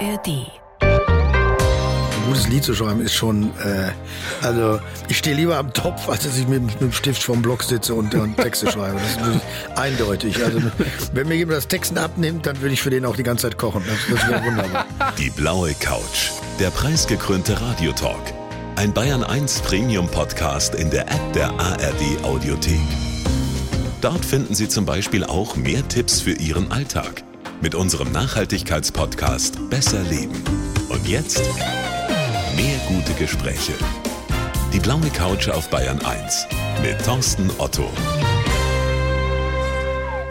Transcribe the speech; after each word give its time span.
ARD. 0.00 0.46
Ein 0.80 2.26
gutes 2.26 2.48
Lied 2.48 2.64
zu 2.64 2.74
schreiben 2.74 3.02
ist 3.02 3.14
schon, 3.14 3.50
äh, 3.58 3.90
also 4.40 4.80
ich 5.08 5.18
stehe 5.18 5.36
lieber 5.36 5.56
am 5.58 5.72
Topf, 5.74 6.08
als 6.08 6.22
dass 6.24 6.38
ich 6.38 6.48
mit, 6.48 6.62
mit 6.62 6.80
dem 6.80 6.92
Stift 6.92 7.22
vorm 7.22 7.42
Block 7.42 7.62
sitze 7.62 7.94
und, 7.94 8.14
und 8.14 8.36
Texte 8.36 8.70
schreibe. 8.72 8.98
Das 8.98 9.36
ist 9.36 9.42
eindeutig. 9.76 10.42
Also 10.42 10.60
wenn 11.12 11.28
mir 11.28 11.36
jemand 11.36 11.58
das 11.58 11.68
Texten 11.68 11.98
abnimmt, 11.98 12.46
dann 12.46 12.60
würde 12.62 12.72
ich 12.72 12.80
für 12.80 12.90
den 12.90 13.04
auch 13.04 13.16
die 13.16 13.22
ganze 13.22 13.42
Zeit 13.42 13.58
kochen. 13.58 13.82
Das, 13.86 14.18
das 14.18 14.28
wäre 14.28 14.44
wunderbar. 14.44 14.86
Die 15.18 15.30
blaue 15.30 15.74
Couch. 15.74 16.30
Der 16.58 16.70
preisgekrönte 16.70 17.60
Radiotalk. 17.60 18.32
Ein 18.76 18.94
Bayern 18.94 19.24
1 19.24 19.60
Premium 19.60 20.08
Podcast 20.08 20.74
in 20.74 20.90
der 20.90 21.10
App 21.10 21.32
der 21.34 21.50
ARD 21.50 22.24
Audiothek. 22.24 22.80
Dort 24.00 24.24
finden 24.24 24.54
Sie 24.54 24.68
zum 24.68 24.86
Beispiel 24.86 25.24
auch 25.24 25.56
mehr 25.56 25.86
Tipps 25.88 26.22
für 26.22 26.32
Ihren 26.32 26.72
Alltag 26.72 27.22
mit 27.62 27.74
unserem 27.74 28.10
Nachhaltigkeitspodcast 28.12 29.68
Besser 29.68 30.02
Leben. 30.04 30.42
Und 30.88 31.06
jetzt 31.06 31.42
mehr 32.56 32.78
gute 32.88 33.12
Gespräche. 33.14 33.72
Die 34.72 34.80
blaue 34.80 35.10
Couch 35.10 35.48
auf 35.48 35.68
Bayern 35.68 36.00
1 36.00 36.46
mit 36.82 37.04
Thorsten 37.04 37.50
Otto. 37.58 37.90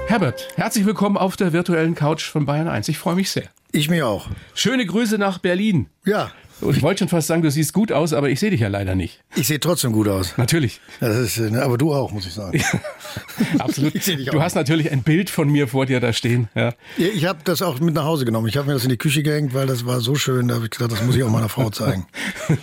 Herbert, 0.08 0.48
herzlich 0.56 0.86
willkommen 0.86 1.18
auf 1.18 1.38
der 1.38 1.54
virtuellen 1.54 1.94
Couch 1.94 2.24
von 2.24 2.46
Bayern 2.46 2.68
1. 2.68 2.88
Ich 2.88 2.98
freue 2.98 3.16
mich 3.16 3.30
sehr. 3.30 3.50
Ich 3.72 3.90
mir 3.90 4.08
auch. 4.08 4.28
Schöne 4.56 4.86
Grüße 4.86 5.20
nach 5.20 5.38
Berlin. 5.38 5.88
Ja, 6.06 6.32
ich 6.62 6.82
wollte 6.82 7.00
schon 7.00 7.08
fast 7.10 7.28
sagen, 7.28 7.42
du 7.42 7.50
siehst 7.52 7.74
gut 7.74 7.92
aus, 7.92 8.14
aber 8.14 8.30
ich 8.30 8.40
sehe 8.40 8.52
dich 8.52 8.62
ja 8.62 8.68
leider 8.68 8.96
nicht. 8.96 9.22
ich 9.36 9.48
sehe 9.48 9.60
trotzdem 9.60 9.92
gut 9.92 10.08
aus. 10.08 10.38
Natürlich. 10.38 10.82
Das 11.00 11.16
ist, 11.18 11.38
äh, 11.38 11.56
aber 11.58 11.78
du 11.78 11.94
auch, 11.94 12.12
muss 12.12 12.26
ich 12.26 12.34
sagen. 12.34 12.62
Absolut. 13.60 13.96
Ich 13.96 14.26
Du 14.26 14.42
hast 14.42 14.56
natürlich 14.56 14.92
ein 14.92 15.04
Bild 15.04 15.30
von 15.30 15.50
mir 15.50 15.68
vor 15.68 15.86
dir 15.86 16.00
da 16.00 16.14
stehen. 16.14 16.50
Ja. 16.56 16.74
Ich 16.98 17.26
habe 17.26 17.40
das 17.44 17.62
auch 17.62 17.80
mit 17.80 17.94
nach 17.94 18.04
Hause 18.06 18.26
genommen. 18.26 18.48
Ich 18.48 18.58
habe 18.58 18.68
mir 18.68 18.74
das 18.74 18.84
in 18.84 18.90
die 18.90 18.98
Küche 18.98 19.24
gehängt, 19.24 19.54
weil 19.54 19.68
das 19.68 19.86
war 19.86 20.02
so 20.02 20.16
schön. 20.16 20.48
Da 20.48 20.56
habe 20.56 20.66
ich 20.66 20.72
gedacht, 20.72 20.92
das 20.92 21.04
muss 21.04 21.16
ich 21.16 21.24
auch 21.24 21.30
meiner 21.30 21.50
Frau 21.50 21.70
zeigen. 21.72 22.06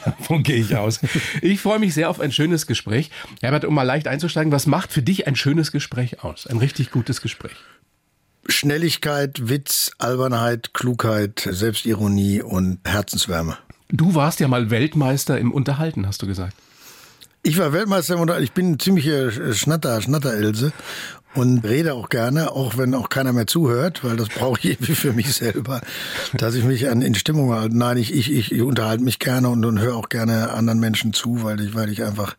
Davon 0.05 0.43
gehe 0.43 0.57
ich 0.57 0.77
aus. 0.77 1.01
Ich 1.43 1.61
freue 1.61 1.79
mich 1.79 1.95
sehr 1.95 2.11
auf 2.11 2.21
ein 2.21 2.33
schönes 2.33 2.67
Gespräch. 2.67 3.11
Herbert, 3.41 3.65
um 3.65 3.75
mal 3.75 3.83
leicht 3.83 4.09
einzusteigen, 4.09 4.53
was 4.53 4.67
macht 4.67 4.93
für 4.93 5.03
dich 5.03 5.27
ein 5.27 5.37
schönes 5.37 5.73
Gespräch 5.73 6.23
aus? 6.23 6.47
Ein 6.47 6.59
richtig 6.59 6.91
gutes 6.91 7.21
Gespräch. 7.21 7.57
Schnelligkeit, 8.49 9.49
Witz, 9.49 9.91
Albernheit, 9.99 10.73
Klugheit, 10.73 11.49
Selbstironie 11.51 12.43
und 12.43 12.79
Herzenswärme. 12.85 13.59
Du 13.89 14.15
warst 14.15 14.41
ja 14.41 14.49
mal 14.49 14.71
Weltmeister 14.71 15.39
im 15.39 15.53
Unterhalten, 15.53 16.07
hast 16.07 16.23
du 16.23 16.27
gesagt. 16.27 16.55
Ich 17.43 17.59
war 17.59 17.73
Weltmeister 17.73 18.15
im 18.15 18.21
Unter- 18.21 18.41
ich 18.41 18.53
bin 18.53 18.73
ein 18.73 18.79
ziemliche 18.81 19.55
Schnatter, 19.55 20.01
Schnatterelse 20.03 20.73
und 21.35 21.65
rede 21.65 21.95
auch 21.95 22.09
gerne, 22.09 22.51
auch 22.51 22.77
wenn 22.77 22.93
auch 22.95 23.09
keiner 23.09 23.33
mehr 23.33 23.47
zuhört, 23.47 24.03
weil 24.03 24.17
das 24.17 24.29
brauche 24.31 24.69
ich 24.69 24.79
für 24.99 25.13
mich 25.13 25.33
selber, 25.33 25.81
dass 26.35 26.57
ich 26.57 26.65
mich 26.65 26.89
an, 26.89 27.03
in 27.03 27.15
Stimmung 27.15 27.53
halte. 27.53 27.77
Nein, 27.77 27.99
ich, 27.99 28.13
ich, 28.13 28.33
ich 28.53 28.61
unterhalte 28.63 29.05
mich 29.05 29.21
gerne 29.21 29.49
und, 29.51 29.65
und 29.65 29.79
höre 29.79 29.95
auch 29.95 30.09
gerne 30.09 30.51
anderen 30.51 30.81
Menschen 30.81 31.13
zu, 31.13 31.45
weil 31.45 31.61
ich, 31.61 31.75
weil 31.75 31.89
ich 31.89 32.03
einfach 32.03 32.35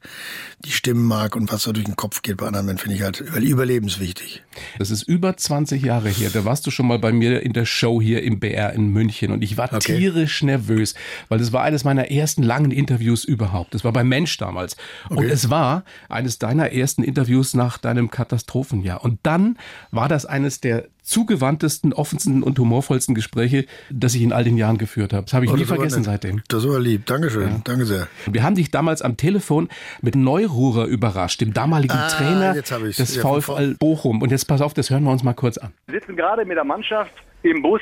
die 0.66 0.72
Stimmen 0.72 1.06
mag 1.06 1.38
und 1.38 1.50
was 1.54 1.64
so 1.64 1.72
durch 1.72 1.86
den 1.86 1.96
Kopf 1.96 2.22
geht 2.22 2.38
bei 2.38 2.48
anderen 2.48 2.66
Menschen, 2.66 2.82
finde 2.92 2.98
ich 2.98 3.04
halt 3.04 3.22
überlebenswichtig. 3.22 4.44
Das 4.80 4.92
ist 4.92 5.04
über 5.04 5.36
20 5.38 5.82
Jahre 5.84 6.10
her. 6.10 6.30
Da 6.34 6.46
warst 6.46 6.66
du 6.68 6.72
schon 6.72 6.88
mal 6.88 7.00
bei 7.00 7.12
mir 7.12 7.42
in 7.44 7.54
der 7.54 7.66
Show 7.66 8.02
hier 8.02 8.24
im 8.24 8.40
BR 8.40 8.74
in 8.74 8.90
München 8.90 9.32
und 9.32 9.44
ich 9.44 9.58
war 9.58 9.68
Okay. 9.74 9.98
tierisch 9.98 10.44
nervös, 10.44 10.96
weil 11.30 11.40
das 11.40 11.52
war 11.54 11.64
eines 11.64 11.84
meiner 11.84 12.10
ersten 12.12 12.44
langen 12.44 12.72
Interviews 12.72 13.24
überhaupt. 13.24 13.74
Das 13.74 13.84
war 13.84 13.92
bei 13.94 14.04
Mensch 14.04 14.38
damals. 14.38 14.76
Und 15.10 15.18
Okay. 15.18 15.30
es 15.30 15.50
war 15.50 15.84
eines 16.10 16.40
deiner 16.40 16.72
ersten 16.72 17.04
Interviews 17.04 17.54
nach 17.54 17.78
deinem 17.78 18.10
Katastrophenjahr. 18.10 19.04
Und 19.04 19.20
dann 19.24 19.58
war 19.92 20.08
das 20.08 20.26
eines 20.26 20.62
der 20.62 20.88
zugewandtesten, 21.08 21.94
offensten 21.94 22.44
und 22.44 22.60
humorvollsten 22.60 23.16
Gespräche, 23.16 23.66
das 23.90 24.14
ich 24.16 24.22
in 24.22 24.34
all 24.34 24.44
den 24.44 24.58
Jahren 24.58 24.78
geführt 24.78 25.14
habe. 25.14 25.24
Das 25.26 25.34
habe 25.34 25.46
ich 25.46 25.52
nie 25.52 25.60
das 25.60 25.68
ist 25.68 25.72
aber 25.72 25.78
vergessen 25.82 26.02
nett. 26.02 26.06
seitdem. 26.22 26.42
Das 26.50 26.66
aber 26.66 26.80
lieb. 26.80 27.06
Dankeschön. 27.06 27.62
Danke 27.64 27.86
sehr. 27.86 28.08
Wir 28.30 28.44
haben 28.44 28.56
dich 28.56 28.72
damals 28.72 29.02
am 29.02 29.18
Telefon 29.18 29.70
mit 30.02 30.16
Neururer 30.16 30.86
überrascht, 30.86 31.42
dem 31.42 31.54
damaligen 31.54 31.94
Ah, 31.98 32.08
Trainer 32.10 32.54
des 32.54 33.16
Ja, 33.16 33.22
VfL 33.22 33.76
Bochum. 33.80 34.22
Und 34.22 34.32
jetzt 34.32 34.46
pass 34.46 34.62
auf, 34.62 34.74
das 34.74 34.90
hören 34.90 35.04
wir 35.04 35.12
uns 35.12 35.24
mal 35.24 35.34
kurz 35.34 35.58
an. 35.58 35.72
Wir 35.88 36.00
sitzen 36.00 36.16
gerade 36.16 36.46
mit 36.46 36.58
der 36.58 36.64
Mannschaft 36.66 37.12
im 37.44 37.62
Bus. 37.62 37.82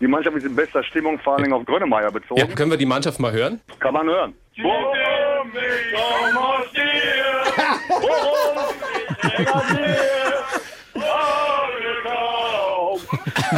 Die 0.00 0.08
Mannschaft 0.08 0.36
ist 0.36 0.44
in 0.44 0.56
bester 0.56 0.82
Stimmung, 0.82 1.18
vor 1.20 1.34
allen 1.34 1.44
Dingen 1.44 1.54
auf 1.54 1.64
Grönemeyer 1.64 2.10
bezogen. 2.10 2.40
Ja, 2.40 2.46
können 2.46 2.70
wir 2.70 2.76
die 2.76 2.84
Mannschaft 2.86 3.20
mal 3.20 3.32
hören? 3.32 3.60
Kann 3.78 3.94
man 3.94 4.06
hören. 4.06 4.34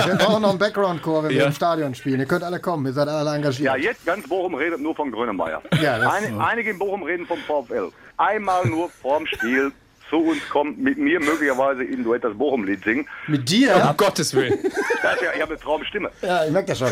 Wir 0.04 0.14
brauchen 0.16 0.42
noch 0.42 0.50
einen 0.50 0.58
Background-Chor, 0.58 1.24
wenn 1.24 1.30
wir 1.30 1.36
Ja. 1.38 1.46
im 1.46 1.52
Stadion 1.52 1.94
spielen. 1.94 2.20
Ihr 2.20 2.26
könnt 2.26 2.42
alle 2.44 2.60
kommen, 2.60 2.84
ihr 2.86 2.92
seid 2.92 3.08
alle 3.08 3.34
engagiert. 3.34 3.66
Ja, 3.66 3.76
jetzt 3.76 4.04
ganz 4.04 4.28
Bochum 4.28 4.54
redet 4.54 4.80
nur 4.80 4.94
von 4.94 5.10
Grönemeyer. 5.10 5.62
Ja, 5.80 5.98
das- 5.98 6.12
Eine, 6.12 6.44
einige 6.44 6.70
in 6.70 6.78
Bochum 6.78 7.02
reden 7.02 7.26
vom 7.26 7.38
VfL. 7.38 7.90
Einmal 8.16 8.66
nur 8.66 8.90
vorm 8.90 9.26
Spiel 9.26 9.72
zu 10.08 10.18
uns 10.18 10.38
kommt, 10.50 10.78
mit 10.78 10.98
mir 10.98 11.18
möglicherweise 11.18 11.82
im 11.82 12.04
Duett 12.04 12.22
das 12.22 12.32
Bochum-Lied 12.34 12.84
singen. 12.84 13.08
Mit 13.26 13.48
dir? 13.50 13.74
Um 13.90 13.96
Gottes 13.96 14.32
Willen. 14.34 14.56
Das 15.02 15.20
wär, 15.20 15.34
ich 15.34 15.42
habe 15.42 15.52
eine 15.54 15.60
Traumstimme. 15.60 16.10
Ja, 16.22 16.44
ich 16.44 16.52
merke 16.52 16.68
das 16.68 16.78
schon. 16.78 16.90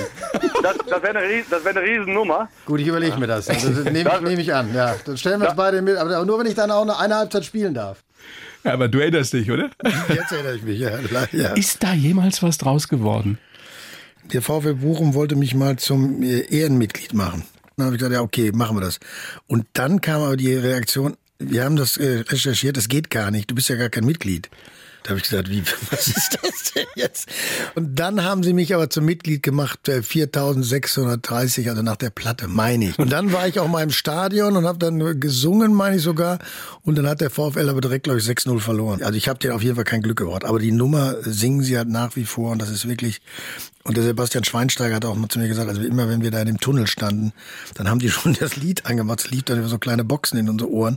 Das, 0.62 0.76
das 0.78 1.00
wäre 1.02 1.18
eine, 1.18 1.44
das 1.48 1.64
wär 1.64 1.76
eine 1.76 1.82
Riesennummer. 1.82 2.48
Gut, 2.66 2.80
ich 2.80 2.88
überlege 2.88 3.16
mir 3.18 3.28
das. 3.28 3.48
Also, 3.48 3.70
das 3.70 3.84
nehme 3.92 4.10
ich, 4.16 4.20
nehm 4.20 4.38
ich 4.40 4.52
an. 4.52 4.74
Ja, 4.74 4.96
dann 5.06 5.16
stellen 5.16 5.40
wir 5.40 5.46
uns 5.48 5.56
beide 5.56 5.80
mit, 5.80 5.96
aber 5.96 6.24
nur 6.24 6.40
wenn 6.40 6.46
ich 6.46 6.56
dann 6.56 6.72
auch 6.72 6.82
eine, 6.82 6.98
eine 6.98 7.14
Halbzeit 7.16 7.44
spielen 7.44 7.72
darf. 7.74 7.98
Ja, 8.64 8.72
aber 8.72 8.88
du 8.88 8.98
erinnerst 8.98 9.34
dich, 9.34 9.50
oder? 9.50 9.70
Jetzt 10.08 10.32
erinnere 10.32 10.56
ich 10.56 10.62
mich. 10.62 10.78
Ja, 10.80 10.98
ja. 11.32 11.52
Ist 11.52 11.82
da 11.82 11.92
jemals 11.92 12.42
was 12.42 12.58
draus 12.58 12.88
geworden? 12.88 13.38
Der 14.32 14.40
VfL 14.40 14.74
Bochum 14.74 15.14
wollte 15.14 15.36
mich 15.36 15.54
mal 15.54 15.76
zum 15.76 16.22
äh, 16.22 16.40
Ehrenmitglied 16.40 17.12
machen. 17.12 17.44
Dann 17.76 17.86
habe 17.86 17.96
ich 17.96 17.98
gesagt, 17.98 18.14
ja, 18.14 18.22
okay, 18.22 18.52
machen 18.52 18.76
wir 18.76 18.80
das. 18.80 19.00
Und 19.46 19.66
dann 19.74 20.00
kam 20.00 20.22
aber 20.22 20.36
die 20.36 20.54
Reaktion, 20.54 21.16
wir 21.38 21.64
haben 21.64 21.76
das 21.76 21.96
äh, 21.98 22.24
recherchiert, 22.26 22.76
das 22.76 22.88
geht 22.88 23.10
gar 23.10 23.30
nicht, 23.30 23.50
du 23.50 23.54
bist 23.54 23.68
ja 23.68 23.76
gar 23.76 23.90
kein 23.90 24.04
Mitglied. 24.04 24.48
Da 25.04 25.10
habe 25.10 25.18
ich 25.18 25.28
gesagt, 25.28 25.50
wie, 25.50 25.62
was 25.90 26.08
ist 26.08 26.38
das 26.42 26.72
denn 26.72 26.86
jetzt? 26.96 27.28
Und 27.74 27.98
dann 27.98 28.24
haben 28.24 28.42
sie 28.42 28.54
mich 28.54 28.74
aber 28.74 28.88
zum 28.88 29.04
Mitglied 29.04 29.42
gemacht, 29.42 29.86
äh, 29.86 30.02
4630, 30.02 31.68
also 31.68 31.82
nach 31.82 31.96
der 31.96 32.08
Platte, 32.08 32.48
meine 32.48 32.86
ich. 32.86 32.98
Und 32.98 33.12
dann 33.12 33.30
war 33.30 33.46
ich 33.46 33.60
auch 33.60 33.68
mal 33.68 33.82
im 33.82 33.90
Stadion 33.90 34.56
und 34.56 34.66
habe 34.66 34.78
dann 34.78 35.20
gesungen, 35.20 35.74
meine 35.74 35.96
ich 35.96 36.02
sogar. 36.02 36.38
Und 36.82 36.96
dann 36.96 37.06
hat 37.06 37.20
der 37.20 37.28
VfL 37.28 37.68
aber 37.68 37.82
direkt, 37.82 38.04
glaube 38.04 38.18
ich, 38.18 38.24
6-0 38.24 38.60
verloren. 38.60 39.02
Also 39.02 39.16
ich 39.16 39.28
habe 39.28 39.38
dir 39.38 39.54
auf 39.54 39.62
jeden 39.62 39.76
Fall 39.76 39.84
kein 39.84 40.00
Glück 40.00 40.16
gebracht. 40.16 40.46
Aber 40.46 40.58
die 40.58 40.72
Nummer 40.72 41.16
singen 41.20 41.62
sie 41.62 41.76
halt 41.76 41.88
nach 41.88 42.16
wie 42.16 42.24
vor 42.24 42.52
und 42.52 42.60
das 42.60 42.70
ist 42.70 42.88
wirklich... 42.88 43.20
Und 43.86 43.98
der 43.98 44.04
Sebastian 44.04 44.44
Schweinsteiger 44.44 44.94
hat 44.94 45.04
auch 45.04 45.14
mal 45.14 45.28
zu 45.28 45.38
mir 45.38 45.46
gesagt, 45.46 45.68
also 45.68 45.82
immer 45.82 46.08
wenn 46.08 46.22
wir 46.22 46.30
da 46.30 46.40
in 46.40 46.46
dem 46.46 46.58
Tunnel 46.58 46.86
standen, 46.86 47.34
dann 47.74 47.86
haben 47.90 47.98
die 47.98 48.08
schon 48.10 48.32
das 48.32 48.56
Lied 48.56 48.86
angemacht. 48.86 49.20
Es 49.20 49.30
lief 49.30 49.42
dann 49.42 49.58
über 49.58 49.68
so 49.68 49.76
kleine 49.76 50.04
Boxen 50.04 50.38
in 50.38 50.48
unsere 50.48 50.70
Ohren. 50.70 50.96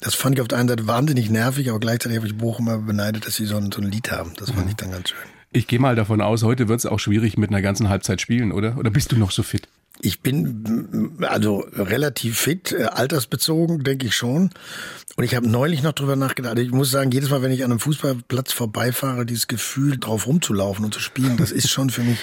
Das 0.00 0.14
fand 0.14 0.36
ich 0.36 0.42
auf 0.42 0.48
der 0.48 0.58
einen 0.58 0.68
Seite 0.68 0.86
wahnsinnig 0.86 1.30
nervig, 1.30 1.70
aber 1.70 1.80
gleichzeitig 1.80 2.18
habe 2.18 2.26
ich 2.26 2.36
Bochum 2.36 2.68
immer 2.68 2.78
beneidet, 2.78 3.26
dass 3.26 3.37
sie 3.38 3.46
so 3.46 3.56
ein, 3.56 3.72
so 3.72 3.80
ein 3.80 3.90
Lied 3.90 4.10
haben. 4.12 4.32
Das 4.36 4.50
fand 4.50 4.68
ich 4.68 4.76
dann 4.76 4.90
ganz 4.90 5.08
schön. 5.08 5.18
Ich 5.50 5.66
gehe 5.66 5.78
mal 5.78 5.96
davon 5.96 6.20
aus, 6.20 6.42
heute 6.42 6.68
wird 6.68 6.78
es 6.78 6.86
auch 6.86 6.98
schwierig 6.98 7.38
mit 7.38 7.48
einer 7.48 7.62
ganzen 7.62 7.88
Halbzeit 7.88 8.20
spielen, 8.20 8.52
oder? 8.52 8.76
Oder 8.76 8.90
bist 8.90 9.12
du 9.12 9.16
noch 9.16 9.30
so 9.30 9.42
fit? 9.42 9.66
Ich 10.00 10.20
bin 10.20 11.16
also 11.22 11.64
relativ 11.72 12.38
fit, 12.38 12.72
äh, 12.72 12.84
altersbezogen, 12.84 13.82
denke 13.82 14.06
ich 14.06 14.14
schon. 14.14 14.50
Und 15.16 15.24
ich 15.24 15.34
habe 15.34 15.48
neulich 15.48 15.82
noch 15.82 15.92
drüber 15.92 16.14
nachgedacht. 16.14 16.58
Ich 16.58 16.70
muss 16.70 16.92
sagen, 16.92 17.10
jedes 17.10 17.30
Mal, 17.30 17.42
wenn 17.42 17.50
ich 17.50 17.64
an 17.64 17.72
einem 17.72 17.80
Fußballplatz 17.80 18.52
vorbeifahre, 18.52 19.26
dieses 19.26 19.48
Gefühl, 19.48 19.98
drauf 19.98 20.28
rumzulaufen 20.28 20.84
und 20.84 20.94
zu 20.94 21.00
spielen, 21.00 21.36
das 21.36 21.50
ist 21.50 21.68
schon 21.68 21.90
für 21.90 22.02
mich 22.02 22.18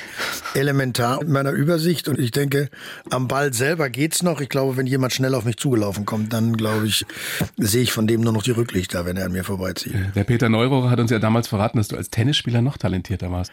elementar 0.54 1.22
in 1.22 1.32
meiner 1.32 1.52
Übersicht. 1.52 2.08
Und 2.08 2.20
ich 2.20 2.32
denke, 2.32 2.70
am 3.10 3.28
Ball 3.28 3.54
selber 3.54 3.90
geht's 3.90 4.24
noch. 4.24 4.40
Ich 4.40 4.48
glaube, 4.48 4.78
wenn 4.78 4.88
jemand 4.88 5.12
schnell 5.12 5.36
auf 5.36 5.44
mich 5.44 5.58
zugelaufen 5.58 6.06
kommt, 6.06 6.32
dann 6.32 6.56
glaube 6.56 6.88
ich, 6.88 7.06
sehe 7.58 7.84
ich 7.84 7.92
von 7.92 8.08
dem 8.08 8.22
nur 8.22 8.32
noch 8.32 8.44
die 8.44 8.52
Rücklichter, 8.52 9.06
wenn 9.06 9.18
er 9.18 9.26
an 9.26 9.34
mir 9.34 9.44
vorbeizieht. 9.44 9.96
Der 10.16 10.24
Peter 10.24 10.48
Neurohrer 10.48 10.90
hat 10.90 11.00
uns 11.02 11.12
ja 11.12 11.20
damals 11.20 11.50
verraten, 11.50 11.78
dass 11.78 11.90
du 11.90 11.98
als 11.98 12.10
Tennisspieler 12.10 12.62
noch 12.62 12.78
talentierter 12.78 13.30
warst. 13.30 13.52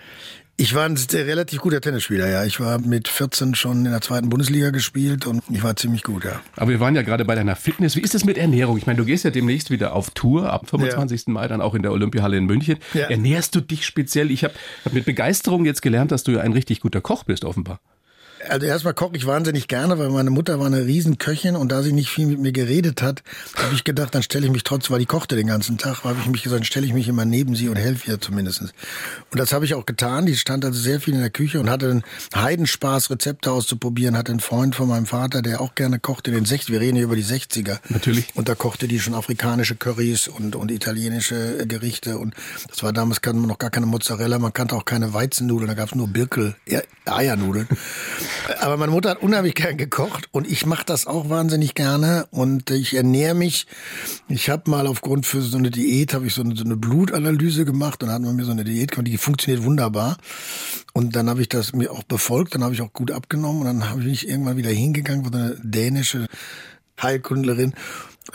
Ich 0.56 0.74
war 0.74 0.84
ein 0.84 0.96
relativ 1.12 1.60
guter 1.60 1.80
Tennisspieler, 1.80 2.28
ja. 2.28 2.44
Ich 2.44 2.60
war 2.60 2.78
mit 2.78 3.08
14 3.08 3.54
schon 3.54 3.86
in 3.86 3.90
der 3.90 4.00
zweiten 4.00 4.28
Bundesliga 4.28 4.70
gespielt 4.70 5.26
und 5.26 5.42
ich 5.50 5.62
war 5.62 5.74
ziemlich 5.76 6.02
gut, 6.02 6.24
ja. 6.24 6.40
Aber 6.56 6.70
wir 6.70 6.78
waren 6.78 6.94
ja 6.94 7.02
gerade 7.02 7.24
bei 7.24 7.34
deiner 7.34 7.56
Fitness. 7.56 7.96
Wie 7.96 8.00
ist 8.00 8.14
es 8.14 8.24
mit 8.24 8.36
Ernährung? 8.36 8.76
Ich 8.76 8.86
meine, 8.86 8.98
du 8.98 9.04
gehst 9.04 9.24
ja 9.24 9.30
demnächst 9.30 9.70
wieder 9.70 9.94
auf 9.94 10.10
Tour, 10.10 10.52
ab 10.52 10.68
25. 10.68 11.28
Mai 11.28 11.48
dann 11.48 11.60
auch 11.60 11.74
in 11.74 11.82
der 11.82 11.90
Olympiahalle 11.90 12.36
in 12.36 12.44
München. 12.44 12.76
Ja. 12.92 13.06
Ernährst 13.06 13.54
du 13.54 13.60
dich 13.60 13.86
speziell? 13.86 14.30
Ich 14.30 14.44
habe 14.44 14.54
hab 14.84 14.92
mit 14.92 15.04
Begeisterung 15.06 15.64
jetzt 15.64 15.80
gelernt, 15.82 16.12
dass 16.12 16.22
du 16.22 16.32
ja 16.32 16.40
ein 16.40 16.52
richtig 16.52 16.80
guter 16.80 17.00
Koch 17.00 17.24
bist, 17.24 17.44
offenbar. 17.44 17.80
Also 18.48 18.66
erstmal 18.66 18.94
koche 18.94 19.16
ich 19.16 19.26
wahnsinnig 19.26 19.68
gerne, 19.68 19.98
weil 19.98 20.10
meine 20.10 20.30
Mutter 20.30 20.58
war 20.58 20.66
eine 20.66 20.84
Riesenköchin 20.84 21.54
und 21.54 21.70
da 21.70 21.82
sie 21.82 21.92
nicht 21.92 22.10
viel 22.10 22.26
mit 22.26 22.40
mir 22.40 22.52
geredet 22.52 23.00
hat, 23.00 23.22
habe 23.56 23.74
ich 23.74 23.84
gedacht, 23.84 24.14
dann 24.14 24.22
stelle 24.22 24.46
ich 24.46 24.52
mich 24.52 24.64
trotz, 24.64 24.90
weil 24.90 24.98
die 24.98 25.06
kochte 25.06 25.36
den 25.36 25.46
ganzen 25.46 25.78
Tag, 25.78 26.04
habe 26.04 26.16
ich 26.20 26.26
mich 26.26 26.42
gesagt, 26.42 26.60
dann 26.60 26.64
stelle 26.64 26.86
ich 26.86 26.92
mich 26.92 27.08
immer 27.08 27.24
neben 27.24 27.54
sie 27.54 27.68
und 27.68 27.76
helfe 27.76 28.10
ihr 28.10 28.20
zumindest. 28.20 28.62
Und 28.62 29.38
das 29.38 29.52
habe 29.52 29.64
ich 29.64 29.74
auch 29.74 29.86
getan. 29.86 30.26
Die 30.26 30.36
stand 30.36 30.64
also 30.64 30.78
sehr 30.78 31.00
viel 31.00 31.14
in 31.14 31.20
der 31.20 31.30
Küche 31.30 31.60
und 31.60 31.70
hatte 31.70 31.90
einen 31.90 32.02
Heidenspaß, 32.34 33.10
Rezepte 33.10 33.52
auszuprobieren. 33.52 34.16
Hatte 34.16 34.32
einen 34.32 34.40
Freund 34.40 34.74
von 34.74 34.88
meinem 34.88 35.06
Vater, 35.06 35.42
der 35.42 35.60
auch 35.60 35.74
gerne 35.74 35.98
kochte, 35.98 36.30
den 36.30 36.44
60 36.44 36.70
wir 36.70 36.80
reden 36.80 36.96
hier 36.96 37.04
über 37.04 37.16
die 37.16 37.24
60er. 37.24 37.78
Natürlich. 37.88 38.26
Und 38.34 38.48
da 38.48 38.54
kochte 38.54 38.88
die 38.88 38.98
schon 38.98 39.14
afrikanische 39.14 39.76
Currys 39.76 40.28
und, 40.28 40.56
und 40.56 40.70
italienische 40.70 41.66
Gerichte. 41.66 42.18
Und 42.18 42.34
das 42.68 42.82
war 42.82 42.92
damals 42.92 43.20
kann 43.20 43.38
man 43.38 43.48
noch 43.48 43.58
gar 43.58 43.70
keine 43.70 43.86
Mozzarella, 43.86 44.38
man 44.38 44.52
kannte 44.52 44.74
auch 44.74 44.84
keine 44.84 45.14
Weizennudeln, 45.14 45.68
da 45.68 45.74
gab 45.74 45.88
es 45.88 45.94
nur 45.94 46.08
Birkel, 46.08 46.56
Eiernudeln. 47.04 47.68
Aber 48.60 48.76
meine 48.76 48.92
Mutter 48.92 49.10
hat 49.10 49.22
unheimlich 49.22 49.54
gern 49.54 49.76
gekocht 49.76 50.28
und 50.32 50.50
ich 50.50 50.66
mache 50.66 50.84
das 50.84 51.06
auch 51.06 51.28
wahnsinnig 51.28 51.74
gerne 51.74 52.26
und 52.30 52.70
ich 52.70 52.94
ernähre 52.94 53.34
mich. 53.34 53.66
Ich 54.28 54.50
habe 54.50 54.70
mal 54.70 54.86
aufgrund 54.86 55.26
für 55.26 55.42
so 55.42 55.58
eine 55.58 55.70
Diät, 55.70 56.14
habe 56.14 56.26
ich 56.26 56.34
so 56.34 56.42
eine, 56.42 56.56
so 56.56 56.64
eine 56.64 56.76
Blutanalyse 56.76 57.64
gemacht 57.64 58.02
und 58.02 58.08
dann 58.08 58.16
hat 58.16 58.22
man 58.22 58.36
mir 58.36 58.44
so 58.44 58.52
eine 58.52 58.64
Diät 58.64 58.92
gemacht, 58.92 59.08
die 59.08 59.18
funktioniert 59.18 59.64
wunderbar. 59.64 60.16
Und 60.92 61.16
dann 61.16 61.30
habe 61.30 61.40
ich 61.40 61.48
das 61.48 61.72
mir 61.72 61.90
auch 61.90 62.02
befolgt, 62.02 62.54
dann 62.54 62.64
habe 62.64 62.74
ich 62.74 62.82
auch 62.82 62.92
gut 62.92 63.10
abgenommen 63.10 63.60
und 63.60 63.66
dann 63.66 63.90
habe 63.90 64.04
ich 64.04 64.28
irgendwann 64.28 64.56
wieder 64.56 64.70
hingegangen, 64.70 65.24
wo 65.24 65.36
eine 65.36 65.56
dänische 65.62 66.26
Heilkundlerin 67.00 67.74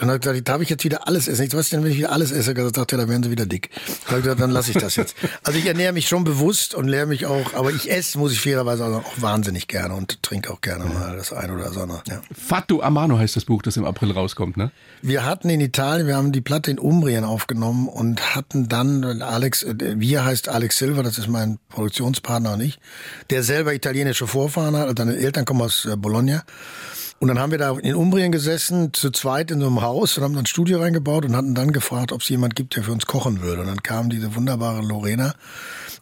und 0.00 0.10
hat 0.10 0.20
gesagt, 0.22 0.48
darf 0.48 0.60
ich 0.60 0.68
jetzt 0.68 0.84
wieder 0.84 1.08
alles 1.08 1.28
essen? 1.28 1.46
Ich 1.46 1.54
weiß 1.54 1.70
denn, 1.70 1.82
wenn 1.82 1.90
ich 1.90 1.98
wieder 1.98 2.12
alles 2.12 2.30
esse? 2.30 2.54
Er 2.54 2.70
sagt, 2.74 2.92
ja, 2.92 2.98
dann 2.98 3.08
werden 3.08 3.22
sie 3.22 3.30
wieder 3.30 3.46
dick. 3.46 3.70
Da 4.04 4.08
habe 4.08 4.18
ich 4.18 4.24
gesagt, 4.24 4.40
dann 4.40 4.50
lasse 4.50 4.70
ich 4.70 4.76
das 4.76 4.96
jetzt. 4.96 5.16
Also 5.44 5.58
ich 5.58 5.66
ernähre 5.66 5.92
mich 5.92 6.08
schon 6.08 6.24
bewusst 6.24 6.74
und 6.74 6.88
lehre 6.88 7.06
mich 7.06 7.24
auch, 7.24 7.54
aber 7.54 7.70
ich 7.70 7.90
esse, 7.90 8.18
muss 8.18 8.32
ich 8.32 8.40
fairerweise 8.40 8.84
auch, 8.84 9.04
auch 9.04 9.22
wahnsinnig 9.22 9.66
gerne 9.66 9.94
und 9.94 10.22
trinke 10.22 10.52
auch 10.52 10.60
gerne 10.60 10.84
mal 10.84 11.16
das 11.16 11.32
eine 11.32 11.54
oder 11.54 11.64
das 11.64 11.78
andere. 11.78 12.02
Ja. 12.06 12.20
Fatu 12.32 12.82
Amano 12.82 13.18
heißt 13.18 13.36
das 13.36 13.46
Buch, 13.46 13.62
das 13.62 13.76
im 13.76 13.84
April 13.84 14.12
rauskommt, 14.12 14.56
ne? 14.56 14.70
Wir 15.00 15.24
hatten 15.24 15.48
in 15.48 15.60
Italien, 15.60 16.06
wir 16.06 16.16
haben 16.16 16.32
die 16.32 16.40
Platte 16.40 16.70
in 16.70 16.78
Umbrien 16.78 17.24
aufgenommen 17.24 17.88
und 17.88 18.34
hatten 18.34 18.68
dann 18.68 19.22
Alex, 19.22 19.64
wir 19.66 20.24
heißt 20.24 20.48
Alex 20.48 20.76
Silva, 20.76 21.02
das 21.02 21.18
ist 21.18 21.28
mein 21.28 21.58
Produktionspartner 21.70 22.52
und 22.52 22.60
ich, 22.60 22.78
der 23.30 23.42
selber 23.42 23.72
italienische 23.72 24.26
Vorfahren 24.26 24.76
hat, 24.76 24.82
also 24.82 24.94
seine 24.98 25.16
Eltern 25.16 25.44
kommen 25.46 25.62
aus 25.62 25.86
äh, 25.86 25.96
Bologna. 25.96 26.44
Und 27.20 27.26
dann 27.28 27.40
haben 27.40 27.50
wir 27.50 27.58
da 27.58 27.76
in 27.76 27.96
Umbrien 27.96 28.30
gesessen, 28.30 28.94
zu 28.94 29.10
zweit 29.10 29.50
in 29.50 29.60
so 29.60 29.66
einem 29.66 29.82
Haus 29.82 30.16
und 30.16 30.24
haben 30.24 30.34
dann 30.34 30.44
ein 30.44 30.46
Studio 30.46 30.78
reingebaut 30.78 31.24
und 31.24 31.34
hatten 31.34 31.54
dann 31.54 31.72
gefragt, 31.72 32.12
ob 32.12 32.22
es 32.22 32.28
jemand 32.28 32.54
gibt, 32.54 32.76
der 32.76 32.84
für 32.84 32.92
uns 32.92 33.06
kochen 33.06 33.42
würde. 33.42 33.62
Und 33.62 33.66
dann 33.66 33.82
kam 33.82 34.08
diese 34.08 34.36
wunderbare 34.36 34.82
Lorena, 34.82 35.34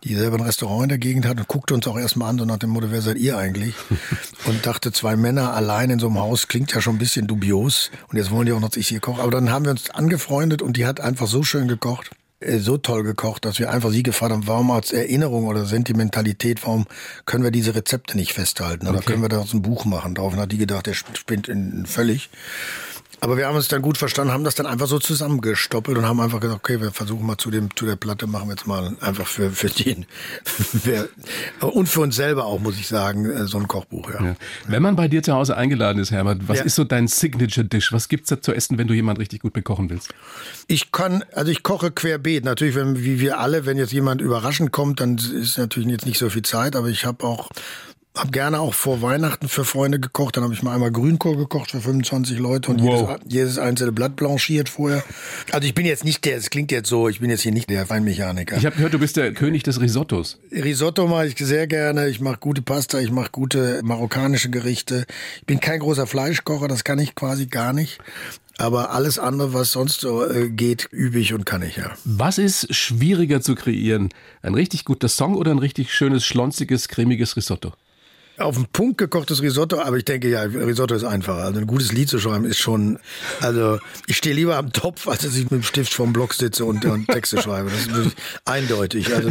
die 0.04 0.14
selber 0.14 0.36
ein 0.36 0.42
Restaurant 0.42 0.84
in 0.84 0.88
der 0.90 0.98
Gegend 0.98 1.26
hat 1.26 1.38
und 1.38 1.48
guckte 1.48 1.72
uns 1.72 1.86
auch 1.86 1.98
erstmal 1.98 2.28
an, 2.28 2.38
so 2.38 2.44
nach 2.44 2.58
dem 2.58 2.68
Motto, 2.68 2.90
wer 2.90 3.00
seid 3.00 3.16
ihr 3.16 3.38
eigentlich? 3.38 3.74
Und 4.44 4.66
dachte, 4.66 4.92
zwei 4.92 5.16
Männer 5.16 5.54
allein 5.54 5.88
in 5.90 5.98
so 5.98 6.06
einem 6.06 6.18
Haus 6.18 6.48
klingt 6.48 6.72
ja 6.74 6.82
schon 6.82 6.96
ein 6.96 6.98
bisschen 6.98 7.26
dubios. 7.26 7.90
Und 8.08 8.18
jetzt 8.18 8.30
wollen 8.30 8.46
die 8.46 8.52
auch 8.52 8.60
noch, 8.60 8.68
dass 8.68 8.76
ich 8.76 8.88
hier 8.88 9.00
koche. 9.00 9.22
Aber 9.22 9.30
dann 9.30 9.50
haben 9.50 9.64
wir 9.64 9.72
uns 9.72 9.90
angefreundet 9.90 10.60
und 10.60 10.76
die 10.76 10.86
hat 10.86 11.00
einfach 11.00 11.26
so 11.26 11.42
schön 11.42 11.66
gekocht 11.66 12.10
so 12.40 12.76
toll 12.76 13.02
gekocht, 13.02 13.44
dass 13.44 13.58
wir 13.58 13.70
einfach 13.70 13.90
sie 13.90 14.02
gefragt 14.02 14.32
haben, 14.32 14.46
warum 14.46 14.70
als 14.70 14.92
Erinnerung 14.92 15.46
oder 15.46 15.64
Sentimentalität, 15.64 16.64
warum 16.64 16.86
können 17.24 17.44
wir 17.44 17.50
diese 17.50 17.74
Rezepte 17.74 18.16
nicht 18.16 18.34
festhalten? 18.34 18.86
Oder 18.86 18.98
okay. 18.98 19.12
können 19.12 19.22
wir 19.22 19.28
daraus 19.28 19.54
ein 19.54 19.62
Buch 19.62 19.84
machen? 19.84 20.14
Darauf 20.14 20.36
hat 20.36 20.52
die 20.52 20.58
gedacht, 20.58 20.86
der 20.86 20.94
spinnt 20.94 21.48
in, 21.48 21.86
völlig. 21.86 22.28
Aber 23.20 23.36
wir 23.36 23.46
haben 23.46 23.56
uns 23.56 23.68
dann 23.68 23.82
gut 23.82 23.98
verstanden, 23.98 24.32
haben 24.32 24.44
das 24.44 24.54
dann 24.54 24.66
einfach 24.66 24.86
so 24.86 24.98
zusammengestoppelt 24.98 25.96
und 25.96 26.06
haben 26.06 26.20
einfach 26.20 26.40
gesagt, 26.40 26.60
okay, 26.60 26.80
wir 26.80 26.90
versuchen 26.92 27.26
mal 27.26 27.38
zu 27.38 27.50
dem 27.50 27.74
zu 27.74 27.86
der 27.86 27.96
Platte 27.96 28.26
machen 28.26 28.48
wir 28.48 28.54
jetzt 28.54 28.66
mal 28.66 28.96
einfach 29.00 29.26
für 29.26 29.50
für 29.50 29.68
den 29.68 30.06
und 31.60 31.88
für 31.88 32.00
uns 32.00 32.16
selber 32.16 32.44
auch 32.44 32.60
muss 32.60 32.78
ich 32.78 32.88
sagen 32.88 33.24
äh, 33.24 33.46
so 33.46 33.58
ein 33.58 33.68
Kochbuch. 33.68 34.10
Ja. 34.10 34.24
ja. 34.24 34.36
Wenn 34.66 34.82
man 34.82 34.96
bei 34.96 35.08
dir 35.08 35.22
zu 35.22 35.32
Hause 35.32 35.56
eingeladen 35.56 36.00
ist, 36.00 36.10
Herbert, 36.10 36.46
was 36.46 36.58
ja. 36.58 36.64
ist 36.64 36.74
so 36.74 36.84
dein 36.84 37.08
Signature 37.08 37.66
Dish? 37.66 37.92
Was 37.92 38.08
gibt's 38.08 38.28
da 38.28 38.40
zu 38.40 38.52
essen, 38.52 38.78
wenn 38.78 38.86
du 38.86 38.94
jemand 38.94 39.18
richtig 39.18 39.40
gut 39.40 39.52
bekochen 39.52 39.90
willst? 39.90 40.12
Ich 40.66 40.92
kann, 40.92 41.24
also 41.32 41.50
ich 41.50 41.62
koche 41.62 41.90
querbeet. 41.90 42.44
Natürlich, 42.44 42.74
wenn 42.74 43.02
wie 43.02 43.20
wir 43.20 43.38
alle, 43.38 43.66
wenn 43.66 43.78
jetzt 43.78 43.92
jemand 43.92 44.20
überraschend 44.20 44.72
kommt, 44.72 45.00
dann 45.00 45.16
ist 45.16 45.58
natürlich 45.58 45.88
jetzt 45.88 46.06
nicht 46.06 46.18
so 46.18 46.30
viel 46.30 46.42
Zeit, 46.42 46.76
aber 46.76 46.88
ich 46.88 47.04
habe 47.04 47.24
auch 47.24 47.50
habe 48.16 48.30
gerne 48.30 48.60
auch 48.60 48.74
vor 48.74 49.02
Weihnachten 49.02 49.48
für 49.48 49.64
Freunde 49.64 50.00
gekocht. 50.00 50.36
Dann 50.36 50.44
habe 50.44 50.54
ich 50.54 50.62
mal 50.62 50.74
einmal 50.74 50.90
Grünkohl 50.90 51.36
gekocht 51.36 51.70
für 51.70 51.80
25 51.80 52.38
Leute 52.38 52.70
und 52.70 52.82
wow. 52.82 53.10
jedes, 53.10 53.32
jedes, 53.32 53.58
einzelne 53.58 53.92
Blatt 53.92 54.16
blanchiert 54.16 54.68
vorher. 54.68 55.04
Also 55.52 55.66
ich 55.66 55.74
bin 55.74 55.86
jetzt 55.86 56.04
nicht 56.04 56.24
der, 56.24 56.36
es 56.36 56.50
klingt 56.50 56.72
jetzt 56.72 56.88
so, 56.88 57.08
ich 57.08 57.20
bin 57.20 57.30
jetzt 57.30 57.42
hier 57.42 57.52
nicht 57.52 57.70
der 57.70 57.88
Weinmechaniker. 57.88 58.56
Ich 58.56 58.66
habe 58.66 58.76
gehört, 58.76 58.94
du 58.94 58.98
bist 58.98 59.16
der 59.16 59.32
König 59.32 59.62
des 59.62 59.80
Risottos. 59.80 60.38
Risotto 60.50 61.06
mache 61.06 61.26
ich 61.26 61.36
sehr 61.36 61.66
gerne. 61.66 62.08
Ich 62.08 62.20
mache 62.20 62.38
gute 62.38 62.62
Pasta, 62.62 62.98
ich 62.98 63.10
mache 63.10 63.30
gute 63.30 63.80
marokkanische 63.84 64.50
Gerichte. 64.50 65.06
Ich 65.40 65.46
bin 65.46 65.60
kein 65.60 65.80
großer 65.80 66.06
Fleischkocher, 66.06 66.68
das 66.68 66.84
kann 66.84 66.98
ich 66.98 67.14
quasi 67.14 67.46
gar 67.46 67.72
nicht. 67.72 67.98
Aber 68.58 68.92
alles 68.92 69.18
andere, 69.18 69.52
was 69.52 69.72
sonst 69.72 70.00
so 70.00 70.26
äh, 70.26 70.48
geht, 70.48 70.88
übe 70.90 71.18
ich 71.18 71.34
und 71.34 71.44
kann 71.44 71.60
ich, 71.60 71.76
ja. 71.76 71.90
Was 72.04 72.38
ist 72.38 72.74
schwieriger 72.74 73.42
zu 73.42 73.54
kreieren? 73.54 74.08
Ein 74.40 74.54
richtig 74.54 74.86
guter 74.86 75.08
Song 75.08 75.34
oder 75.34 75.50
ein 75.50 75.58
richtig 75.58 75.92
schönes, 75.92 76.24
schlonziges, 76.24 76.88
cremiges 76.88 77.36
Risotto? 77.36 77.74
Auf 78.38 78.56
den 78.56 78.66
Punkt 78.66 78.98
gekochtes 78.98 79.40
Risotto, 79.40 79.80
aber 79.80 79.96
ich 79.96 80.04
denke 80.04 80.28
ja, 80.28 80.42
Risotto 80.42 80.94
ist 80.94 81.04
einfacher. 81.04 81.44
Also 81.44 81.58
ein 81.58 81.66
gutes 81.66 81.92
Lied 81.92 82.08
zu 82.08 82.18
schreiben 82.18 82.44
ist 82.44 82.58
schon, 82.58 82.98
also 83.40 83.78
ich 84.06 84.18
stehe 84.18 84.34
lieber 84.34 84.56
am 84.56 84.72
Topf, 84.72 85.08
als 85.08 85.22
dass 85.22 85.34
ich 85.36 85.44
mit 85.44 85.52
dem 85.52 85.62
Stift 85.62 85.94
vorm 85.94 86.12
Block 86.12 86.34
sitze 86.34 86.66
und, 86.66 86.84
und 86.84 87.06
Texte 87.08 87.40
schreibe. 87.40 87.70
Das 87.70 88.06
ist 88.06 88.16
eindeutig. 88.44 89.14
Also 89.14 89.30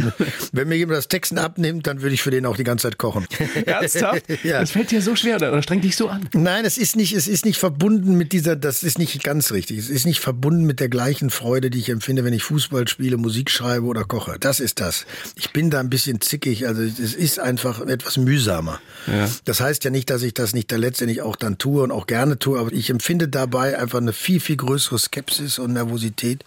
wenn 0.52 0.68
mir 0.68 0.76
jemand 0.76 0.98
das 0.98 1.06
Texten 1.06 1.38
abnimmt, 1.38 1.86
dann 1.86 2.02
würde 2.02 2.14
ich 2.14 2.22
für 2.22 2.32
den 2.32 2.46
auch 2.46 2.56
die 2.56 2.64
ganze 2.64 2.88
Zeit 2.88 2.98
kochen. 2.98 3.26
Ernsthaft? 3.66 4.24
ja. 4.42 4.60
Das 4.60 4.72
fällt 4.72 4.90
dir 4.90 5.00
so 5.00 5.14
schwer 5.14 5.36
oder 5.36 5.62
strengt 5.62 5.84
dich 5.84 5.94
so 5.94 6.08
an? 6.08 6.28
Nein, 6.32 6.64
es 6.64 6.76
ist 6.76 6.96
nicht, 6.96 7.14
es 7.14 7.28
ist 7.28 7.44
nicht 7.44 7.58
verbunden 7.58 8.16
mit 8.16 8.32
dieser, 8.32 8.56
das 8.56 8.82
ist 8.82 8.98
nicht 8.98 9.22
ganz 9.22 9.52
richtig. 9.52 9.78
Es 9.78 9.88
ist 9.88 10.06
nicht 10.06 10.18
verbunden 10.18 10.64
mit 10.64 10.80
der 10.80 10.88
gleichen 10.88 11.30
Freude, 11.30 11.70
die 11.70 11.78
ich 11.78 11.90
empfinde, 11.90 12.24
wenn 12.24 12.32
ich 12.32 12.42
Fußball 12.42 12.88
spiele, 12.88 13.18
Musik 13.18 13.50
schreibe 13.50 13.86
oder 13.86 14.04
koche. 14.04 14.36
Das 14.40 14.58
ist 14.58 14.80
das. 14.80 15.06
Ich 15.36 15.52
bin 15.52 15.70
da 15.70 15.78
ein 15.78 15.90
bisschen 15.90 16.20
zickig, 16.20 16.66
also 16.66 16.82
es 16.82 17.14
ist 17.14 17.38
einfach 17.38 17.80
etwas 17.86 18.16
mühsamer. 18.16 18.80
Ja. 19.06 19.28
Das 19.44 19.60
heißt 19.60 19.84
ja 19.84 19.90
nicht, 19.90 20.10
dass 20.10 20.22
ich 20.22 20.34
das 20.34 20.54
nicht 20.54 20.70
da 20.72 20.76
letztendlich 20.76 21.22
auch 21.22 21.36
dann 21.36 21.58
tue 21.58 21.82
und 21.82 21.90
auch 21.90 22.06
gerne 22.06 22.38
tue, 22.38 22.58
aber 22.58 22.72
ich 22.72 22.90
empfinde 22.90 23.28
dabei 23.28 23.78
einfach 23.78 23.98
eine 23.98 24.12
viel, 24.12 24.40
viel 24.40 24.56
größere 24.56 24.98
Skepsis 24.98 25.58
und 25.58 25.72
Nervosität, 25.72 26.44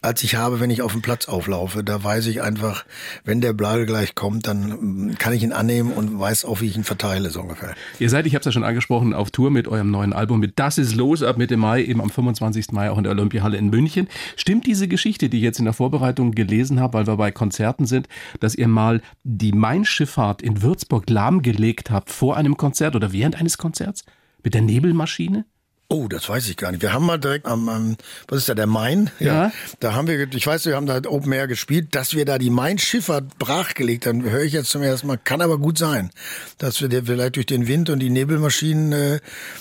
als 0.00 0.22
ich 0.22 0.36
habe, 0.36 0.60
wenn 0.60 0.70
ich 0.70 0.82
auf 0.82 0.92
dem 0.92 1.02
Platz 1.02 1.28
auflaufe. 1.28 1.84
Da 1.84 2.02
weiß 2.02 2.26
ich 2.26 2.42
einfach, 2.42 2.84
wenn 3.24 3.40
der 3.40 3.52
Ball 3.52 3.86
gleich 3.86 4.14
kommt, 4.14 4.46
dann 4.46 5.16
kann 5.18 5.32
ich 5.32 5.42
ihn 5.42 5.52
annehmen 5.52 5.92
und 5.92 6.18
weiß 6.18 6.44
auch, 6.44 6.60
wie 6.60 6.66
ich 6.66 6.76
ihn 6.76 6.84
verteile, 6.84 7.30
so 7.30 7.40
ungefähr. 7.40 7.74
Ihr 7.98 8.10
seid, 8.10 8.26
ich 8.26 8.34
habe 8.34 8.40
es 8.40 8.46
ja 8.46 8.52
schon 8.52 8.64
angesprochen, 8.64 9.14
auf 9.14 9.30
Tour 9.30 9.50
mit 9.50 9.68
eurem 9.68 9.90
neuen 9.90 10.12
Album 10.12 10.40
mit 10.40 10.58
Das 10.58 10.78
ist 10.78 10.94
los 10.94 11.22
ab 11.22 11.36
Mitte 11.36 11.56
Mai, 11.56 11.84
eben 11.84 12.00
am 12.00 12.10
25. 12.10 12.72
Mai 12.72 12.90
auch 12.90 12.98
in 12.98 13.04
der 13.04 13.12
Olympiahalle 13.12 13.56
in 13.56 13.70
München. 13.70 14.08
Stimmt 14.36 14.66
diese 14.66 14.88
Geschichte, 14.88 15.28
die 15.28 15.38
ich 15.38 15.42
jetzt 15.42 15.58
in 15.58 15.64
der 15.64 15.74
Vorbereitung 15.74 16.32
gelesen 16.32 16.80
habe, 16.80 16.94
weil 16.94 17.06
wir 17.06 17.16
bei 17.16 17.30
Konzerten 17.30 17.86
sind, 17.86 18.08
dass 18.40 18.54
ihr 18.54 18.68
mal 18.68 19.02
die 19.24 19.52
Main-Schifffahrt 19.52 20.42
in 20.42 20.62
Würzburg 20.62 21.08
lahmgelegt 21.10 21.87
habt? 21.90 21.98
habt 21.98 22.10
vor 22.10 22.36
einem 22.36 22.56
Konzert 22.56 22.94
oder 22.96 23.12
während 23.12 23.36
eines 23.36 23.58
Konzerts? 23.58 24.04
Mit 24.42 24.54
der 24.54 24.62
Nebelmaschine? 24.62 25.44
Oh, 25.90 26.06
das 26.06 26.28
weiß 26.28 26.48
ich 26.50 26.58
gar 26.58 26.70
nicht. 26.70 26.82
Wir 26.82 26.92
haben 26.92 27.06
mal 27.06 27.18
direkt 27.18 27.46
am, 27.46 27.68
am 27.70 27.96
was 28.28 28.40
ist 28.40 28.48
da, 28.50 28.54
der 28.54 28.66
Main? 28.66 29.10
Ja. 29.20 29.44
ja. 29.44 29.52
Da 29.80 29.94
haben 29.94 30.06
wir, 30.06 30.30
ich 30.32 30.46
weiß, 30.46 30.66
wir 30.66 30.76
haben 30.76 30.84
da 30.84 31.00
Open 31.06 31.32
Air 31.32 31.48
gespielt, 31.48 31.94
dass 31.94 32.14
wir 32.14 32.26
da 32.26 32.36
die 32.36 32.50
Main-Schifffahrt 32.50 33.38
brachgelegt 33.38 34.06
haben, 34.06 34.22
höre 34.22 34.42
ich 34.42 34.52
jetzt 34.52 34.70
zum 34.70 34.82
ersten 34.82 35.06
Mal. 35.06 35.16
Kann 35.16 35.40
aber 35.40 35.56
gut 35.56 35.78
sein, 35.78 36.10
dass 36.58 36.82
wir 36.82 37.04
vielleicht 37.04 37.36
durch 37.36 37.46
den 37.46 37.66
Wind 37.66 37.88
und 37.88 38.00
die 38.00 38.10
Nebelmaschinen, 38.10 38.92
äh, 38.92 39.20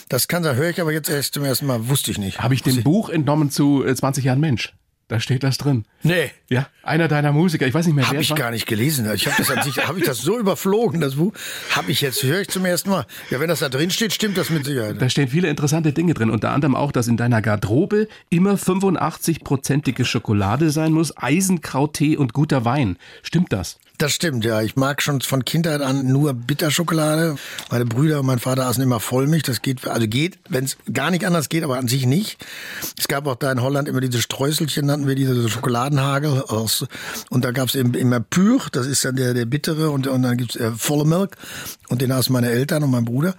das 0.09 0.27
kann 0.27 0.43
sein, 0.43 0.57
höre 0.57 0.69
ich 0.69 0.81
aber 0.81 0.91
jetzt 0.91 1.09
erst 1.09 1.33
zum 1.33 1.45
ersten 1.45 1.65
Mal, 1.65 1.87
wusste 1.87 2.11
ich 2.11 2.17
nicht. 2.17 2.39
Habe 2.39 2.53
ich 2.53 2.61
dem 2.61 2.83
Buch 2.83 3.09
entnommen 3.09 3.49
zu 3.49 3.85
20 3.85 4.23
äh, 4.23 4.27
Jahren 4.27 4.41
Mensch. 4.41 4.73
Da 5.09 5.21
steht 5.21 5.43
das 5.43 5.57
drin. 5.57 5.85
Nee. 6.03 6.31
Ja, 6.49 6.67
einer 6.83 7.07
deiner 7.07 7.31
Musiker, 7.31 7.65
ich 7.65 7.73
weiß 7.73 7.85
nicht 7.85 7.95
mehr 7.95 8.05
hab 8.05 8.11
wer. 8.11 8.17
Habe 8.17 8.23
ich 8.23 8.29
war. 8.31 8.37
gar 8.37 8.51
nicht 8.51 8.65
gelesen. 8.65 9.09
Ich 9.13 9.25
habe 9.25 9.37
das 9.37 9.49
an 9.49 9.63
sich, 9.63 9.87
habe 9.87 9.99
ich 9.99 10.05
das 10.05 10.17
so 10.17 10.37
überflogen, 10.37 10.99
das 10.99 11.15
Buch. 11.15 11.31
Habe 11.71 11.91
ich 11.91 12.01
jetzt, 12.01 12.23
höre 12.23 12.41
ich 12.41 12.49
zum 12.49 12.65
ersten 12.65 12.89
Mal. 12.89 13.05
Ja, 13.29 13.39
wenn 13.39 13.47
das 13.47 13.59
da 13.59 13.69
drin 13.69 13.89
steht, 13.89 14.11
stimmt 14.13 14.37
das 14.37 14.49
mit 14.49 14.65
Sicherheit. 14.65 15.01
Da 15.01 15.09
stehen 15.09 15.29
viele 15.29 15.47
interessante 15.47 15.93
Dinge 15.93 16.13
drin. 16.13 16.29
Unter 16.29 16.51
anderem 16.51 16.75
auch, 16.75 16.91
dass 16.91 17.07
in 17.07 17.15
deiner 17.15 17.41
Garderobe 17.41 18.09
immer 18.29 18.55
85-prozentige 18.55 20.03
Schokolade 20.03 20.71
sein 20.71 20.91
muss, 20.91 21.15
Eisenkrauttee 21.15 22.17
und 22.17 22.33
guter 22.33 22.65
Wein. 22.65 22.97
Stimmt 23.23 23.53
das? 23.53 23.79
Das 23.97 24.13
stimmt, 24.13 24.45
ja. 24.45 24.61
Ich 24.61 24.75
mag 24.75 25.01
schon 25.01 25.21
von 25.21 25.43
Kindheit 25.43 25.81
an 25.81 26.05
nur 26.05 26.35
Bitterschokolade. 26.35 27.35
Meine 27.71 27.85
Brüder 27.85 28.19
und 28.19 28.27
mein 28.27 28.37
Vater 28.37 28.67
aßen 28.67 28.83
immer 28.83 28.99
Vollmilch. 28.99 29.41
Das 29.41 29.63
geht, 29.63 29.87
also 29.87 30.07
geht, 30.07 30.37
wenn 30.49 30.65
es 30.65 30.77
gar 30.93 31.09
nicht 31.09 31.25
anders 31.25 31.49
geht, 31.49 31.63
aber 31.63 31.79
an 31.79 31.87
sich 31.87 32.05
nicht. 32.05 32.37
Es 32.95 33.07
gab 33.07 33.25
auch 33.25 33.37
da 33.37 33.51
in 33.51 33.59
Holland 33.59 33.87
immer 33.87 33.99
diese 33.99 34.21
Streuselchen, 34.21 34.85
nannten 34.85 35.07
wir 35.07 35.15
diese 35.15 35.49
Schokoladenhagel. 35.49 36.43
Aus, 36.43 36.85
und 37.31 37.43
da 37.43 37.51
gab 37.51 37.69
es 37.69 37.75
eben 37.75 37.95
immer 37.95 38.19
Pür, 38.19 38.61
das 38.71 38.85
ist 38.85 39.03
dann 39.03 39.15
der, 39.15 39.33
der 39.33 39.45
bittere. 39.45 39.89
Und, 39.89 40.05
und 40.05 40.21
dann 40.21 40.37
gibt's 40.37 40.55
äh, 40.55 40.71
volle 40.73 41.05
Milk. 41.05 41.35
Und 41.89 42.01
den 42.01 42.11
aßen 42.11 42.31
meine 42.31 42.51
Eltern 42.51 42.83
und 42.83 42.91
mein 42.91 43.05
Bruder. 43.05 43.33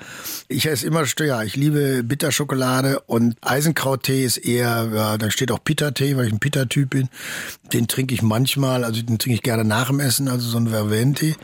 Ich 0.48 0.66
esse 0.66 0.86
immer, 0.86 1.04
ja, 1.20 1.42
ich 1.44 1.54
liebe 1.54 2.02
Bitterschokolade 2.02 2.98
und 3.00 3.36
Eisenkrauttee 3.42 4.24
ist 4.24 4.38
eher, 4.38 4.90
ja, 4.92 5.18
da 5.18 5.30
steht 5.30 5.52
auch 5.52 5.62
Pitta-Tee, 5.62 6.16
weil 6.16 6.26
ich 6.26 6.32
ein 6.32 6.40
Pitta-Typ 6.40 6.90
bin. 6.90 7.10
Den 7.72 7.86
trinke 7.86 8.14
ich 8.14 8.22
manchmal, 8.22 8.82
also 8.82 9.02
den 9.02 9.18
trinke 9.18 9.34
ich 9.34 9.42
gerne 9.42 9.64
nach 9.64 9.88
dem 9.88 10.00
Essen, 10.00 10.28
also 10.28 10.47
so 10.48 10.58
ein 10.58 10.68
Verventi 10.68 11.34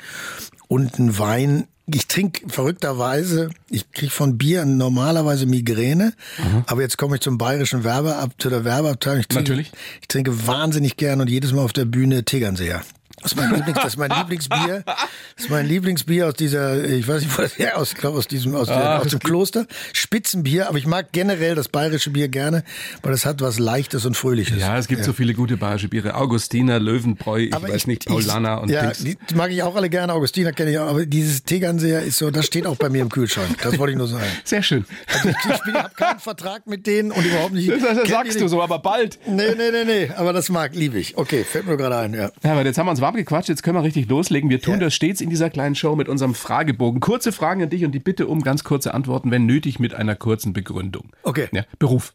und 0.69 0.99
ein 0.99 1.19
Wein. 1.19 1.67
Ich 1.87 2.07
trinke 2.07 2.49
verrückterweise, 2.49 3.51
ich 3.69 3.91
kriege 3.93 4.11
von 4.11 4.39
Bier 4.39 4.65
normalerweise 4.65 5.45
Migräne, 5.45 6.15
mhm. 6.39 6.65
aber 6.67 6.81
jetzt 6.81 6.97
komme 6.97 7.17
ich 7.17 7.21
zum 7.21 7.37
bayerischen 7.37 7.85
Werbeab, 7.85 8.33
zu 8.39 8.49
der 8.49 8.65
Werbeabteilung. 8.65 9.21
Ich 9.21 9.29
trinke, 9.29 9.51
Natürlich. 9.51 9.73
Ich 10.01 10.09
trinke 10.09 10.47
wahnsinnig 10.47 10.97
gern 10.97 11.21
und 11.21 11.29
jedes 11.29 11.53
Mal 11.53 11.63
auf 11.63 11.75
der 11.75 11.85
Bühne 11.85 12.25
Tegernseher. 12.25 12.83
Das 13.25 13.33
ist 13.33 13.37
mein, 13.39 13.55
Lieblings, 13.55 13.79
das 13.79 13.87
ist 13.87 13.97
mein 13.97 14.11
Lieblingsbier. 14.11 14.83
Das 14.85 15.45
ist 15.45 15.51
mein 15.51 15.67
Lieblingsbier 15.67 16.29
aus 16.29 16.35
dieser, 16.35 16.85
ich 16.85 17.09
weiß 17.09 17.23
nicht, 17.23 17.37
wo 17.37 17.41
das 17.41 17.59
her 17.59 17.79
aus, 17.79 17.95
aus 18.05 18.29
diesem, 18.29 18.55
aus, 18.55 18.69
der, 18.69 19.01
aus 19.01 19.09
dem 19.09 19.19
Kloster. 19.19 19.67
Spitzenbier, 19.95 20.69
aber 20.69 20.77
ich 20.77 20.87
mag 20.87 21.11
generell 21.13 21.55
das 21.55 21.69
bayerische 21.69 22.11
Bier 22.11 22.29
gerne, 22.29 22.65
weil 23.03 23.15
es 23.15 23.25
hat 23.25 23.41
was 23.41 23.59
Leichtes 23.59 24.05
und 24.05 24.15
Fröhliches. 24.15 24.61
Ja, 24.61 24.77
es 24.77 24.89
gibt 24.89 25.05
so 25.05 25.15
viele 25.15 25.33
gute 25.33 25.57
bayerische 25.57 25.89
Biere. 25.89 26.17
Augustiner, 26.17 26.79
Löwenbräu, 26.79 27.45
ich 27.45 27.55
Aber 27.55 27.71
weiß 27.71 27.87
nicht, 27.87 28.05
Paulaner 28.05 28.61
und 28.61 28.69
ja, 28.69 28.91
Dings. 28.93 28.99
die 28.99 29.35
mag 29.35 29.51
ich 29.51 29.63
auch 29.63 29.75
alle 29.75 29.89
gerne. 29.89 30.13
Augustiner 30.13 30.53
kenne 30.53 30.73
ich 30.73 30.79
auch. 30.79 30.89
Aber 30.89 31.07
dieses 31.07 31.45
Tegernseher 31.45 32.03
ist 32.03 32.19
so, 32.19 32.31
das 32.31 32.45
steht 32.45 32.67
auch 32.67 32.77
bei 32.77 32.91
mir 32.91 33.01
im 33.01 33.09
Kühlschrank. 33.09 33.57
Das 33.63 33.79
wollte 33.79 33.93
ich 33.93 33.99
nur 33.99 34.09
sagen. 34.09 34.27
Sehr 34.45 34.63
schön. 34.63 34.85
Also 35.15 35.31
ich, 35.31 35.37
ich 35.69 35.75
habe 35.75 35.95
keinen 35.95 36.19
Vertrag 36.19 36.67
mit 36.67 36.87
denen 36.87 37.11
und 37.11 37.25
überhaupt 37.25 37.55
nicht. 37.55 37.71
Das, 37.85 37.99
das 37.99 38.09
sagst 38.09 38.41
du 38.41 38.49
so, 38.49 38.63
aber 38.63 38.79
bald. 38.79 39.19
Nee, 39.27 39.55
nee, 39.57 39.71
nee, 39.71 39.85
nee. 39.85 40.11
Aber 40.17 40.33
das 40.33 40.49
mag, 40.49 40.75
liebe 40.75 40.99
ich. 40.99 41.17
Okay, 41.17 41.45
fällt 41.45 41.67
mir 41.67 41.77
gerade 41.77 41.97
ein, 41.97 42.15
ja. 42.15 42.31
Ja, 42.43 42.53
aber 42.53 42.65
jetzt 42.65 42.79
haben 42.79 42.87
wir 42.87 42.91
uns 42.93 43.01
warm 43.01 43.14
gequatscht, 43.17 43.49
jetzt 43.49 43.63
können 43.63 43.77
wir 43.77 43.83
richtig 43.83 44.09
loslegen. 44.09 44.51
Wir 44.51 44.61
tun 44.61 44.75
Ja. 44.75 44.81
das 44.81 44.95
stets 44.95 45.21
in 45.21 45.31
dieser 45.31 45.51
kleinen 45.51 45.75
Show 45.75 45.97
mit 45.97 46.09
unserem 46.09 46.35
Fragebogen. 46.35 47.01
Kurze 47.01 47.33
Fragen 47.33 47.63
an 47.63 47.71
dich 47.71 47.85
und 47.85 47.93
die 47.93 47.99
Bitte 47.99 48.27
um 48.27 48.43
ganz 48.43 48.65
kurze 48.65 48.95
Antworten, 48.95 49.31
wenn 49.31 49.47
nötig, 49.47 49.79
mit 49.79 49.95
einer 49.95 50.15
kurzen 50.17 50.53
Begründung. 50.53 51.11
Okay. 51.23 51.49
Ja, 51.53 51.65
Beruf, 51.79 52.13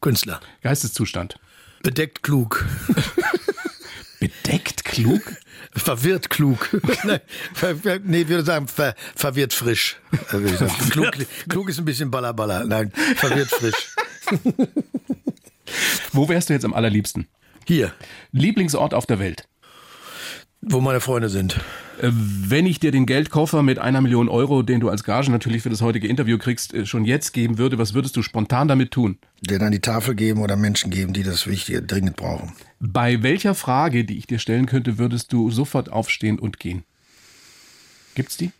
Künstler. 0.00 0.40
Geisteszustand. 0.62 1.38
Bedeckt 1.82 2.22
klug. 2.22 2.66
Bedeckt 4.20 4.84
klug? 4.84 5.22
Verwirrt 5.72 6.28
klug. 6.30 6.68
Nein, 7.04 7.20
ver, 7.54 7.74
nee, 8.04 8.22
ich 8.22 8.28
würde 8.28 8.44
sagen, 8.44 8.66
ver, 8.68 8.94
verwirrt 9.14 9.52
frisch. 9.54 9.96
Sagen. 10.30 10.68
Klug, 10.90 11.10
klug 11.48 11.68
ist 11.70 11.78
ein 11.78 11.84
bisschen 11.84 12.10
ballerballer. 12.10 12.64
Nein, 12.66 12.92
verwirrt 13.16 13.48
frisch. 13.48 13.94
Wo 16.12 16.28
wärst 16.28 16.48
du 16.48 16.52
jetzt 16.54 16.64
am 16.64 16.74
allerliebsten? 16.74 17.28
Hier, 17.66 17.92
Lieblingsort 18.32 18.94
auf 18.94 19.06
der 19.06 19.20
Welt? 19.20 19.44
Wo 20.62 20.80
meine 20.80 21.00
Freunde 21.00 21.28
sind. 21.28 21.58
Äh, 22.00 22.10
Wenn 22.12 22.66
ich 22.66 22.80
dir 22.80 22.90
den 22.90 23.06
Geldkoffer 23.06 23.62
mit 23.62 23.78
einer 23.78 24.00
Million 24.00 24.28
Euro, 24.28 24.62
den 24.62 24.80
du 24.80 24.88
als 24.88 25.04
Gage 25.04 25.30
natürlich 25.30 25.62
für 25.62 25.70
das 25.70 25.80
heutige 25.80 26.06
Interview 26.06 26.38
kriegst, 26.38 26.74
äh, 26.74 26.86
schon 26.86 27.04
jetzt 27.04 27.32
geben 27.32 27.58
würde, 27.58 27.78
was 27.78 27.94
würdest 27.94 28.16
du 28.16 28.22
spontan 28.22 28.68
damit 28.68 28.90
tun? 28.90 29.18
Den 29.40 29.62
an 29.62 29.72
die 29.72 29.80
Tafel 29.80 30.14
geben 30.14 30.42
oder 30.42 30.56
Menschen 30.56 30.90
geben, 30.90 31.12
die 31.12 31.22
das 31.22 31.46
Wichtige 31.46 31.82
dringend 31.82 32.16
brauchen. 32.16 32.52
Bei 32.78 33.22
welcher 33.22 33.54
Frage, 33.54 34.04
die 34.04 34.18
ich 34.18 34.26
dir 34.26 34.38
stellen 34.38 34.66
könnte, 34.66 34.98
würdest 34.98 35.32
du 35.32 35.50
sofort 35.50 35.90
aufstehen 35.90 36.38
und 36.38 36.58
gehen? 36.58 36.84
Gibt's 38.14 38.36
die? 38.36 38.52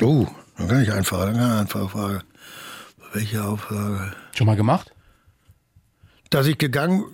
Oh, 0.00 0.26
dann 0.58 0.68
kann 0.68 0.82
ich 0.82 0.92
einfach, 0.92 1.24
dann 1.26 1.36
kann 1.36 1.50
ich 1.54 1.60
einfache 1.60 1.88
Frage. 1.88 2.20
Welche 3.12 3.44
Auflage? 3.44 4.12
Schon 4.36 4.46
mal 4.46 4.56
gemacht? 4.56 4.92
Dass 6.30 6.46
ich 6.46 6.58
gegangen, 6.58 7.04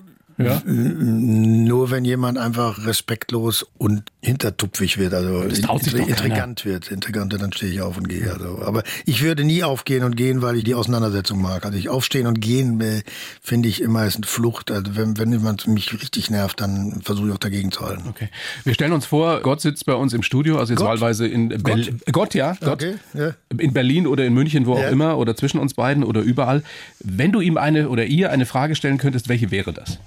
Ja. 0.44 0.62
nur 0.64 1.90
wenn 1.90 2.04
jemand 2.04 2.38
einfach 2.38 2.86
respektlos 2.86 3.66
und 3.78 4.04
hintertupfig 4.22 4.98
wird, 4.98 5.14
also 5.14 5.42
intrigant 5.42 6.64
wird, 6.64 6.90
intrigant, 6.90 7.32
dann 7.32 7.52
stehe 7.52 7.72
ich 7.72 7.80
auf 7.80 7.96
und 7.96 8.08
gehe. 8.08 8.30
Also. 8.32 8.60
Aber 8.62 8.82
ich 9.06 9.22
würde 9.22 9.44
nie 9.44 9.62
aufgehen 9.62 10.04
und 10.04 10.16
gehen, 10.16 10.42
weil 10.42 10.56
ich 10.56 10.64
die 10.64 10.74
Auseinandersetzung 10.74 11.40
mag. 11.40 11.64
Also 11.64 11.78
ich 11.78 11.88
aufstehen 11.88 12.26
und 12.26 12.40
gehen 12.40 12.80
äh, 12.80 13.02
finde 13.42 13.68
ich 13.68 13.80
immer 13.80 14.04
ist 14.06 14.16
eine 14.16 14.26
Flucht. 14.26 14.70
Also 14.70 14.96
wenn, 14.96 15.18
wenn 15.18 15.32
jemand 15.32 15.66
mich 15.66 15.92
richtig 15.92 16.30
nervt, 16.30 16.60
dann 16.60 17.00
versuche 17.02 17.28
ich 17.28 17.34
auch 17.34 17.38
dagegen 17.38 17.72
zu 17.72 17.80
halten. 17.80 18.04
Okay. 18.08 18.28
Wir 18.64 18.74
stellen 18.74 18.92
uns 18.92 19.06
vor, 19.06 19.40
Gott 19.40 19.60
sitzt 19.60 19.86
bei 19.86 19.94
uns 19.94 20.12
im 20.12 20.22
Studio, 20.22 20.58
also 20.58 20.72
jetzt 20.72 20.80
Gott? 20.80 20.88
wahlweise 20.88 21.26
in 21.26 21.48
Berlin. 21.48 22.00
Gott, 22.12 22.34
ja, 22.34 22.56
Gott. 22.60 22.82
Okay, 22.82 22.94
ja. 23.14 23.34
In 23.56 23.72
Berlin 23.72 24.06
oder 24.06 24.24
in 24.24 24.34
München, 24.34 24.66
wo 24.66 24.76
Ja. 24.76 24.86
auch 24.86 24.92
immer, 24.92 25.18
oder 25.18 25.36
zwischen 25.36 25.58
uns 25.58 25.74
beiden 25.74 26.04
oder 26.04 26.20
überall. 26.20 26.62
Wenn 27.00 27.32
du 27.32 27.40
ihm 27.40 27.56
eine 27.56 27.88
oder 27.88 28.04
ihr 28.04 28.30
eine 28.30 28.46
Frage 28.46 28.74
stellen 28.74 28.98
könntest, 28.98 29.28
welche 29.28 29.50
wäre 29.50 29.72
das? 29.72 29.98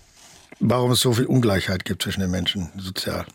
Warum 0.60 0.92
es 0.92 1.00
so 1.02 1.14
viel 1.14 1.26
Ungleichheit 1.26 1.86
gibt 1.86 2.04
zwischen 2.04 2.22
den 2.22 2.32
Menschen, 2.32 2.70
sozial. 2.78 3.26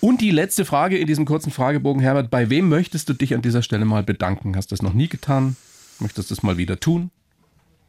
Und 0.00 0.20
die 0.20 0.30
letzte 0.30 0.64
Frage 0.64 0.98
in 0.98 1.06
diesem 1.06 1.24
kurzen 1.24 1.52
Fragebogen, 1.52 2.02
Herbert, 2.02 2.30
bei 2.30 2.50
wem 2.50 2.68
möchtest 2.68 3.08
du 3.08 3.12
dich 3.14 3.34
an 3.34 3.42
dieser 3.42 3.62
Stelle 3.62 3.84
mal 3.84 4.02
bedanken? 4.02 4.56
Hast 4.56 4.70
du 4.70 4.74
das 4.74 4.82
noch 4.82 4.92
nie 4.94 5.08
getan? 5.08 5.56
Möchtest 6.00 6.30
du 6.30 6.34
das 6.34 6.42
mal 6.42 6.56
wieder 6.56 6.80
tun? 6.80 7.10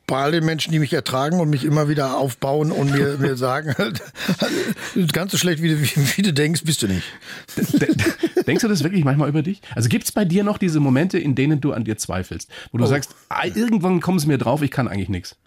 bei 0.06 0.22
all 0.22 0.34
den 0.34 0.44
Menschen, 0.46 0.74
die 0.74 0.80
mich 0.80 0.92
ertragen 0.92 1.40
und 1.40 1.50
mich 1.50 1.64
immer 1.64 1.88
wieder 1.88 2.18
aufbauen 2.18 2.74
und 2.74 2.92
mir, 2.92 3.18
mir 3.20 3.38
sagen, 3.38 3.74
ganz 5.14 5.32
so 5.32 5.38
schlecht, 5.38 5.62
wie 5.64 5.70
du, 5.70 5.82
wie, 5.82 6.22
du 6.22 6.34
denkst, 6.34 6.64
bist 6.66 6.82
du 6.84 6.88
nicht. 6.88 7.04
De- 7.56 7.88
Denkst 8.46 8.62
du 8.64 8.68
das 8.68 8.84
wirklich 8.84 9.06
manchmal 9.06 9.30
über 9.30 9.42
dich? 9.42 9.62
Also 9.76 9.88
gibt 9.88 10.04
es 10.04 10.12
bei 10.12 10.26
dir 10.26 10.44
noch 10.44 10.58
diese 10.58 10.82
Momente, 10.82 11.18
in 11.18 11.36
denen 11.36 11.62
du 11.62 11.72
an 11.72 11.86
dir 11.86 11.98
zweifelst? 11.98 12.50
Wo 12.74 12.78
du 12.80 12.86
sagst, 12.86 13.16
ah, 13.30 13.46
irgendwann 13.46 14.02
kommen 14.02 14.20
sie 14.20 14.28
mir 14.28 14.38
drauf, 14.38 14.62
ich 14.62 14.72
kann 14.72 14.90
eigentlich 14.90 15.08
nichts. 15.08 15.38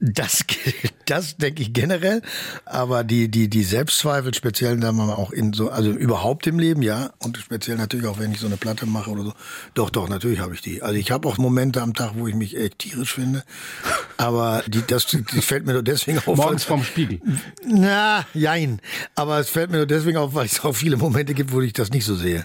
Das, 0.00 0.44
das 1.06 1.36
denke 1.36 1.62
ich 1.62 1.72
generell. 1.72 2.20
Aber 2.66 3.04
die, 3.04 3.30
die, 3.30 3.48
die 3.48 3.62
Selbstzweifel, 3.62 4.34
speziell 4.34 4.76
wir 4.80 4.92
mal 4.92 5.14
auch 5.14 5.30
in 5.30 5.52
so, 5.52 5.70
also 5.70 5.90
überhaupt 5.90 6.46
im 6.46 6.58
Leben, 6.58 6.82
ja. 6.82 7.12
Und 7.18 7.38
speziell 7.38 7.76
natürlich 7.76 8.06
auch, 8.06 8.18
wenn 8.18 8.32
ich 8.32 8.40
so 8.40 8.46
eine 8.46 8.56
Platte 8.56 8.86
mache 8.86 9.10
oder 9.10 9.22
so. 9.22 9.32
Doch, 9.74 9.90
doch, 9.90 10.08
natürlich 10.08 10.40
habe 10.40 10.54
ich 10.54 10.60
die. 10.60 10.82
Also 10.82 10.96
ich 10.96 11.10
habe 11.10 11.26
auch 11.28 11.38
Momente 11.38 11.80
am 11.80 11.94
Tag, 11.94 12.12
wo 12.16 12.26
ich 12.26 12.34
mich 12.34 12.56
echt 12.56 12.80
tierisch 12.80 13.14
finde. 13.14 13.44
Aber 14.16 14.62
die, 14.66 14.82
das, 14.86 15.06
das 15.06 15.44
fällt 15.44 15.64
mir 15.64 15.72
nur 15.72 15.82
deswegen 15.82 16.18
auf. 16.18 16.36
Morgens 16.36 16.64
vorm 16.64 16.84
Spiegel. 16.84 17.20
Na, 17.66 18.26
jein. 18.34 18.80
Aber 19.14 19.38
es 19.38 19.48
fällt 19.48 19.70
mir 19.70 19.78
nur 19.78 19.86
deswegen 19.86 20.18
auf, 20.18 20.34
weil 20.34 20.46
es 20.46 20.62
auch 20.64 20.74
viele 20.74 20.96
Momente 20.96 21.34
gibt, 21.34 21.52
wo 21.52 21.60
ich 21.60 21.72
das 21.72 21.90
nicht 21.90 22.04
so 22.04 22.14
sehe. 22.14 22.44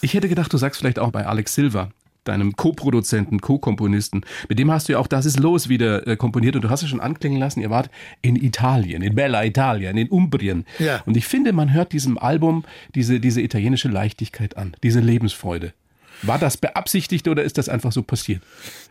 Ich 0.00 0.14
hätte 0.14 0.28
gedacht, 0.28 0.52
du 0.52 0.58
sagst 0.58 0.80
vielleicht 0.80 0.98
auch 0.98 1.10
bei 1.10 1.26
Alex 1.26 1.54
Silva, 1.54 1.90
deinem 2.24 2.56
Co-Produzenten, 2.56 3.40
Co-Komponisten. 3.40 4.24
Mit 4.48 4.58
dem 4.58 4.70
hast 4.70 4.88
du 4.88 4.92
ja 4.94 4.98
auch 4.98 5.06
Das 5.06 5.26
ist 5.26 5.38
los 5.38 5.68
wieder 5.68 6.06
äh, 6.06 6.16
komponiert 6.16 6.56
und 6.56 6.62
du 6.62 6.70
hast 6.70 6.82
ja 6.82 6.88
schon 6.88 7.00
anklingen 7.00 7.38
lassen, 7.38 7.60
ihr 7.60 7.70
wart 7.70 7.90
in 8.22 8.36
Italien, 8.36 9.02
in 9.02 9.14
Bella 9.14 9.44
Italia, 9.44 9.90
in 9.90 10.08
Umbrien. 10.08 10.64
Ja. 10.78 11.02
Und 11.06 11.16
ich 11.16 11.26
finde, 11.26 11.52
man 11.52 11.72
hört 11.72 11.92
diesem 11.92 12.18
Album 12.18 12.64
diese, 12.94 13.20
diese 13.20 13.40
italienische 13.40 13.88
Leichtigkeit 13.88 14.56
an, 14.56 14.74
diese 14.82 15.00
Lebensfreude. 15.00 15.72
War 16.22 16.38
das 16.38 16.56
beabsichtigt 16.56 17.28
oder 17.28 17.42
ist 17.42 17.58
das 17.58 17.68
einfach 17.68 17.92
so 17.92 18.02
passiert? 18.02 18.42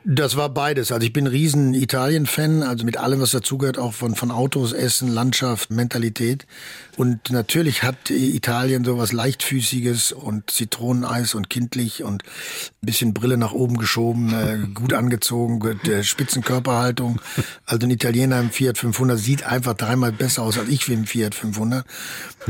Das 0.05 0.35
war 0.35 0.49
beides. 0.49 0.91
Also 0.91 1.05
ich 1.05 1.13
bin 1.13 1.25
ein 1.25 1.31
riesen 1.31 1.73
Italien-Fan, 1.73 2.61
also 2.61 2.83
mit 2.83 2.97
allem, 2.97 3.21
was 3.21 3.31
dazugehört, 3.31 3.77
auch 3.77 3.93
von, 3.93 4.15
von 4.15 4.31
Autos, 4.31 4.73
Essen, 4.73 5.07
Landschaft, 5.07 5.71
Mentalität. 5.71 6.45
Und 6.97 7.31
natürlich 7.31 7.83
hat 7.83 8.09
Italien 8.09 8.83
so 8.83 8.97
was 8.97 9.13
Leichtfüßiges 9.13 10.11
und 10.11 10.51
Zitroneneis 10.51 11.35
und 11.35 11.49
kindlich 11.49 12.03
und 12.03 12.23
ein 12.23 12.85
bisschen 12.85 13.13
Brille 13.13 13.37
nach 13.37 13.53
oben 13.53 13.77
geschoben, 13.77 14.33
äh, 14.33 14.67
gut 14.73 14.93
angezogen, 14.93 15.59
gut, 15.59 15.87
äh, 15.87 16.03
Spitzenkörperhaltung. 16.03 17.19
Also 17.65 17.87
ein 17.87 17.91
Italiener 17.91 18.39
im 18.39 18.51
Fiat 18.51 18.77
500 18.77 19.17
sieht 19.17 19.43
einfach 19.43 19.73
dreimal 19.73 20.11
besser 20.11 20.43
aus 20.43 20.59
als 20.59 20.69
ich 20.69 20.87
im 20.89 21.05
Fiat 21.05 21.33
500. 21.33 21.85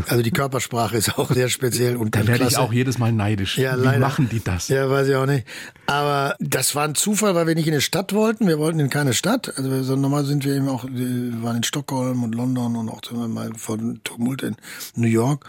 Also 0.07 0.23
die 0.23 0.31
Körpersprache 0.31 0.97
ist 0.97 1.17
auch 1.17 1.31
sehr 1.31 1.49
speziell 1.49 1.95
und 1.97 2.15
Da 2.15 2.25
werde 2.25 2.47
ich 2.47 2.57
auch 2.57 2.73
jedes 2.73 2.97
Mal 2.97 3.11
neidisch. 3.11 3.57
Ja, 3.57 3.77
Wie 3.77 3.83
leider. 3.83 3.99
machen 3.99 4.27
die 4.27 4.43
das? 4.43 4.67
Ja, 4.67 4.89
weiß 4.89 5.07
ich 5.07 5.15
auch 5.15 5.27
nicht. 5.27 5.45
Aber 5.85 6.35
das 6.39 6.75
war 6.75 6.85
ein 6.85 6.95
Zufall, 6.95 7.35
weil 7.43 7.49
wir 7.49 7.55
nicht 7.55 7.67
in 7.67 7.73
eine 7.73 7.81
Stadt 7.81 8.13
wollten. 8.13 8.47
Wir 8.47 8.57
wollten 8.57 8.79
in 8.79 8.89
keine 8.89 9.13
Stadt. 9.13 9.57
Also 9.57 9.69
wir- 9.69 9.83
normal 9.97 10.23
sind 10.23 10.45
wir 10.45 10.55
eben 10.55 10.69
auch, 10.69 10.85
wir 10.89 11.43
waren 11.43 11.57
in 11.57 11.63
Stockholm 11.63 12.23
und 12.23 12.33
London 12.33 12.77
und 12.77 12.89
auch 12.89 13.01
mal 13.27 13.51
dem 13.77 14.01
Tumult 14.05 14.43
in 14.43 14.55
New 14.95 15.09
York. 15.09 15.45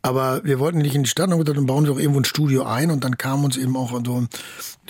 Aber 0.00 0.42
wir 0.42 0.58
wollten 0.58 0.78
nicht 0.78 0.94
in 0.94 1.02
die 1.02 1.08
Stadt 1.10 1.26
und 1.26 1.32
haben 1.34 1.40
gesagt, 1.40 1.58
dann 1.58 1.66
bauen 1.66 1.84
wir 1.84 1.92
auch 1.92 1.98
irgendwo 1.98 2.20
ein 2.20 2.24
Studio 2.24 2.64
ein 2.64 2.90
und 2.90 3.04
dann 3.04 3.18
kam 3.18 3.44
uns 3.44 3.58
eben 3.58 3.76
auch 3.76 3.90
so 4.06 4.26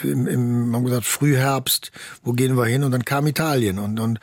im, 0.02 0.26
im 0.28 0.75
haben 0.76 0.84
gesagt, 0.84 1.06
Frühherbst, 1.06 1.90
wo 2.23 2.34
gehen 2.34 2.56
wir 2.56 2.66
hin? 2.66 2.84
Und 2.84 2.92
dann 2.92 3.04
kam 3.04 3.26
Italien 3.26 3.80
und, 3.80 3.99
und, 3.99 4.20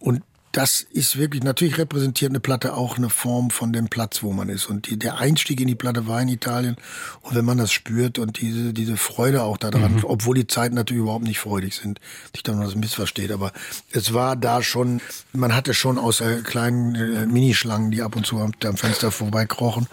und 0.00 0.22
das 0.52 0.80
ist 0.80 1.16
wirklich, 1.16 1.44
natürlich 1.44 1.78
repräsentiert 1.78 2.32
eine 2.32 2.40
Platte 2.40 2.74
auch 2.74 2.96
eine 2.96 3.08
Form 3.08 3.50
von 3.50 3.72
dem 3.72 3.88
Platz, 3.88 4.22
wo 4.22 4.32
man 4.32 4.48
ist. 4.48 4.66
Und 4.66 4.90
die, 4.90 4.98
der 4.98 5.18
Einstieg 5.18 5.60
in 5.60 5.68
die 5.68 5.76
Platte 5.76 6.08
war 6.08 6.20
in 6.20 6.28
Italien. 6.28 6.76
Und 7.22 7.36
wenn 7.36 7.44
man 7.44 7.58
das 7.58 7.70
spürt 7.70 8.18
und 8.18 8.40
diese, 8.40 8.72
diese 8.72 8.96
Freude 8.96 9.44
auch 9.44 9.56
daran, 9.56 10.02
obwohl 10.02 10.34
die 10.34 10.48
Zeiten 10.48 10.74
natürlich 10.74 11.02
überhaupt 11.02 11.24
nicht 11.24 11.38
freudig 11.38 11.76
sind, 11.76 12.00
nicht, 12.34 12.48
dass 12.48 12.56
man 12.56 12.64
das 12.64 12.74
missversteht, 12.74 13.30
aber 13.30 13.52
es 13.92 14.12
war 14.12 14.34
da 14.34 14.62
schon, 14.62 15.00
man 15.32 15.54
hatte 15.54 15.72
schon 15.72 15.98
außer 15.98 16.42
kleinen 16.42 16.94
äh, 16.96 17.26
Minischlangen, 17.26 17.92
die 17.92 18.02
ab 18.02 18.16
und 18.16 18.26
zu 18.26 18.38
am, 18.38 18.52
am 18.64 18.76
Fenster 18.76 19.12
vorbeikrochen, 19.12 19.86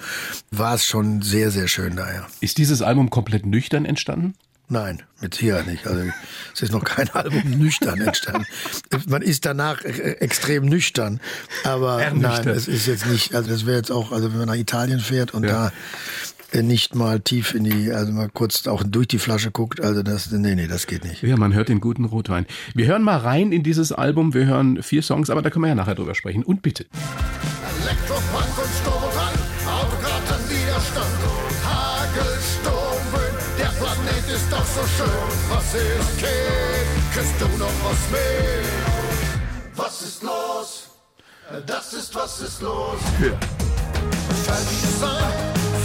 war 0.50 0.74
es 0.74 0.86
schon 0.86 1.22
sehr, 1.22 1.52
sehr 1.52 1.68
schön 1.68 1.96
daher. 1.96 2.26
Ist 2.40 2.58
dieses 2.58 2.82
Album 2.82 3.12
komplett 3.12 3.46
nüchtern 3.46 3.86
entstanden? 3.86 4.34
Nein, 4.70 5.02
mit 5.22 5.34
Sicherheit 5.34 5.66
nicht. 5.68 5.88
Also 5.88 6.04
es 6.54 6.62
ist 6.62 6.72
noch 6.74 6.84
kein 6.84 7.10
Album 7.12 7.42
nüchtern 7.58 8.02
entstanden. 8.02 8.46
Man 9.08 9.22
ist 9.22 9.46
danach 9.46 9.82
äh, 9.86 10.18
extrem 10.20 10.66
nüchtern, 10.66 11.22
aber 11.64 12.02
Ernüchtert. 12.04 12.46
nein, 12.48 12.56
es 12.56 12.68
ist 12.68 12.86
jetzt 12.86 13.06
nicht. 13.06 13.34
Also 13.34 13.50
das 13.50 13.66
wäre 13.66 13.78
jetzt 13.78 13.92
auch, 13.92 14.12
also 14.12 14.32
wenn 14.32 14.40
man 14.40 14.48
nach 14.50 14.56
Italien 14.56 15.00
fährt 15.00 15.34
und 15.34 15.44
Ja. 15.46 15.72
da 16.52 16.58
äh, 16.60 16.64
nicht 16.64 16.96
mal 16.96 17.22
tief 17.22 17.54
in 17.56 17.64
die, 17.64 17.92
also 17.94 18.12
mal 18.12 18.30
kurz 18.30 18.68
auch 18.68 18.84
durch 18.86 19.08
die 19.08 19.20
Flasche 19.20 19.52
guckt, 19.52 19.80
also 19.82 20.04
das, 20.04 20.32
nee, 20.32 20.56
nee, 20.56 20.68
das 20.68 20.86
geht 20.86 21.06
nicht. 21.06 21.24
Ja, 21.24 21.38
man 21.38 21.54
hört 21.54 21.70
den 21.70 21.80
guten 21.80 22.04
Rotwein. 22.04 22.46
Wir 22.74 22.88
hören 22.88 23.04
mal 23.04 23.18
rein 23.18 23.54
in 23.54 23.64
dieses 23.64 23.94
Album. 23.94 24.34
Wir 24.34 24.48
hören 24.48 24.84
vier 24.84 25.02
Songs, 25.02 25.30
aber 25.30 25.42
da 25.42 25.50
können 25.50 25.64
wir 25.64 25.70
ja 25.70 25.76
nachher 25.76 25.96
drüber 25.96 26.14
sprechen. 26.16 26.44
Und 26.44 26.62
bitte. 26.62 26.86
Elektropunk 27.84 28.58
und 28.58 28.70
Sturm 28.82 29.17
so 34.78 34.88
schön. 34.98 35.10
Was 35.50 35.74
ist 35.74 36.18
Kind? 36.18 36.98
Kriegst 37.14 37.40
du 37.40 37.48
noch 37.58 37.78
was 37.84 38.02
mit? 38.12 38.66
Was 39.76 40.02
ist 40.02 40.24
los? 40.24 40.90
Das 41.66 41.94
ist 41.94 42.14
was 42.14 42.40
ist 42.42 42.62
los. 42.62 43.00
Frech 44.46 44.82
sein, 45.00 45.34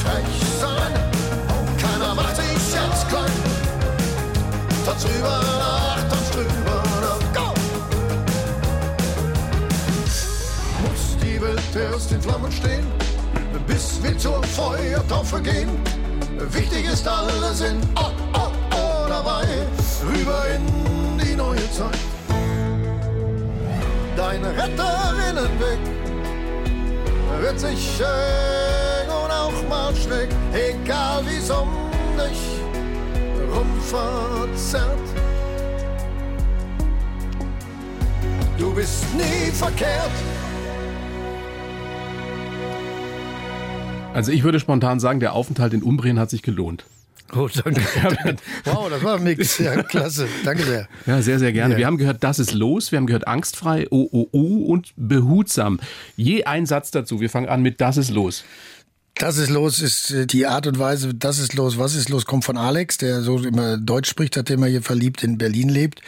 frech 0.02 0.34
sein. 0.60 0.92
Keiner 1.80 2.14
macht 2.14 2.36
sich 2.36 2.44
jetzt 2.46 3.08
klein. 3.08 3.32
Tanz 4.84 5.04
rüber, 5.04 5.40
nach, 5.58 6.08
tanz 6.10 6.30
drüber, 6.30 6.82
nach, 7.04 7.32
go! 7.32 7.54
Muss 10.82 11.04
die 11.22 11.40
Welt 11.40 11.76
erst 11.76 12.10
in 12.12 12.20
Flammen 12.20 12.50
stehen, 12.50 12.86
bis 13.66 14.02
wir 14.02 14.18
zur 14.18 14.42
Feuertaufe 14.42 15.40
gehen. 15.40 15.70
Wichtig 16.50 16.86
ist, 16.86 17.06
alle 17.06 17.54
sind 17.54 17.86
oh, 17.94 18.00
oh, 18.00 18.10
oh 18.10 18.21
dabei, 19.22 19.46
rüber 20.06 20.44
in 20.54 21.18
die 21.18 21.34
neue 21.34 21.70
Zeit. 21.70 21.98
Dein 24.16 24.44
Retterinnenweg 24.44 25.78
wird 27.40 27.60
sich 27.60 28.00
eng 28.00 29.08
und 29.08 29.30
auch 29.30 29.68
mal 29.68 29.94
schräg, 29.94 30.28
egal 30.52 31.22
wie's 31.26 31.50
um 31.50 31.68
dich 32.16 32.60
rumverzerrt. 33.54 34.98
Du 38.58 38.72
bist 38.74 39.04
nie 39.14 39.50
verkehrt. 39.50 40.10
Also 44.14 44.30
ich 44.30 44.42
würde 44.44 44.60
spontan 44.60 45.00
sagen, 45.00 45.20
der 45.20 45.32
Aufenthalt 45.32 45.72
in 45.72 45.82
Umbrien 45.82 46.18
hat 46.18 46.28
sich 46.30 46.42
gelohnt. 46.42 46.84
Oh, 47.34 47.48
danke. 47.48 47.80
wow, 48.64 48.90
das 48.90 49.02
war 49.02 49.16
ein 49.16 49.22
Mix. 49.22 49.58
Ja, 49.58 49.82
klasse. 49.82 50.28
Danke 50.44 50.64
sehr. 50.64 50.88
Ja, 51.06 51.22
sehr, 51.22 51.38
sehr 51.38 51.52
gerne. 51.52 51.74
Ja. 51.74 51.78
Wir 51.78 51.86
haben 51.86 51.96
gehört, 51.96 52.22
das 52.22 52.38
ist 52.38 52.52
los. 52.52 52.92
Wir 52.92 52.98
haben 52.98 53.06
gehört, 53.06 53.26
angstfrei, 53.26 53.86
OOU 53.90 54.64
und 54.66 54.92
behutsam. 54.96 55.80
Je 56.16 56.44
ein 56.44 56.66
Satz 56.66 56.90
dazu. 56.90 57.20
Wir 57.20 57.30
fangen 57.30 57.48
an 57.48 57.62
mit 57.62 57.80
das 57.80 57.96
ist 57.96 58.10
los. 58.10 58.44
Das 59.14 59.36
ist 59.36 59.50
los, 59.50 59.80
ist 59.80 60.10
äh, 60.10 60.26
die 60.26 60.46
Art 60.46 60.66
und 60.66 60.78
Weise, 60.78 61.14
das 61.14 61.38
ist 61.38 61.54
los, 61.54 61.78
was 61.78 61.94
ist 61.94 62.08
los, 62.08 62.24
kommt 62.24 62.44
von 62.44 62.56
Alex, 62.56 62.96
der 62.96 63.20
so 63.20 63.38
immer 63.38 63.76
Deutsch 63.76 64.08
spricht, 64.08 64.34
seitdem 64.34 64.62
er 64.62 64.70
hier 64.70 64.82
verliebt 64.82 65.22
in 65.22 65.36
Berlin 65.36 65.68
lebt. 65.68 66.00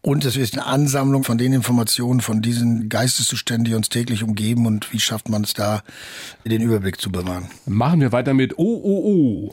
Und 0.00 0.24
es 0.24 0.36
ist 0.36 0.54
eine 0.54 0.64
Ansammlung 0.64 1.22
von 1.22 1.36
den 1.36 1.52
Informationen, 1.52 2.20
von 2.22 2.40
diesen 2.40 2.88
Geisteszuständen, 2.88 3.66
die 3.66 3.74
uns 3.74 3.90
täglich 3.90 4.22
umgeben 4.22 4.66
und 4.66 4.92
wie 4.92 5.00
schafft 5.00 5.28
man 5.28 5.44
es 5.44 5.52
da, 5.52 5.82
den 6.44 6.62
Überblick 6.62 7.00
zu 7.00 7.12
bewahren. 7.12 7.50
Machen 7.66 8.00
wir 8.00 8.12
weiter 8.12 8.32
mit 8.32 8.58
OOU. 8.58 9.52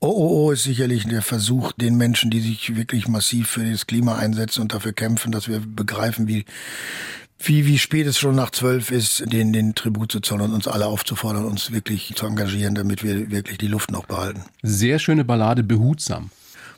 OOO 0.00 0.50
ist 0.52 0.64
sicherlich 0.64 1.06
der 1.06 1.22
Versuch, 1.22 1.72
den 1.72 1.96
Menschen, 1.96 2.30
die 2.30 2.40
sich 2.40 2.76
wirklich 2.76 3.08
massiv 3.08 3.48
für 3.48 3.64
das 3.64 3.86
Klima 3.86 4.16
einsetzen 4.16 4.60
und 4.62 4.74
dafür 4.74 4.92
kämpfen, 4.92 5.32
dass 5.32 5.48
wir 5.48 5.60
begreifen, 5.60 6.28
wie, 6.28 6.44
wie, 7.38 7.66
wie 7.66 7.78
spät 7.78 8.06
es 8.06 8.18
schon 8.18 8.34
nach 8.34 8.50
zwölf 8.50 8.90
ist, 8.90 9.32
den, 9.32 9.52
den 9.52 9.74
Tribut 9.74 10.12
zu 10.12 10.20
zollen 10.20 10.42
und 10.42 10.52
uns 10.52 10.68
alle 10.68 10.86
aufzufordern, 10.86 11.44
uns 11.46 11.72
wirklich 11.72 12.14
zu 12.14 12.26
engagieren, 12.26 12.74
damit 12.74 13.02
wir 13.02 13.30
wirklich 13.30 13.58
die 13.58 13.68
Luft 13.68 13.90
noch 13.90 14.06
behalten. 14.06 14.44
Sehr 14.62 14.98
schöne 14.98 15.24
Ballade, 15.24 15.62
behutsam. 15.62 16.30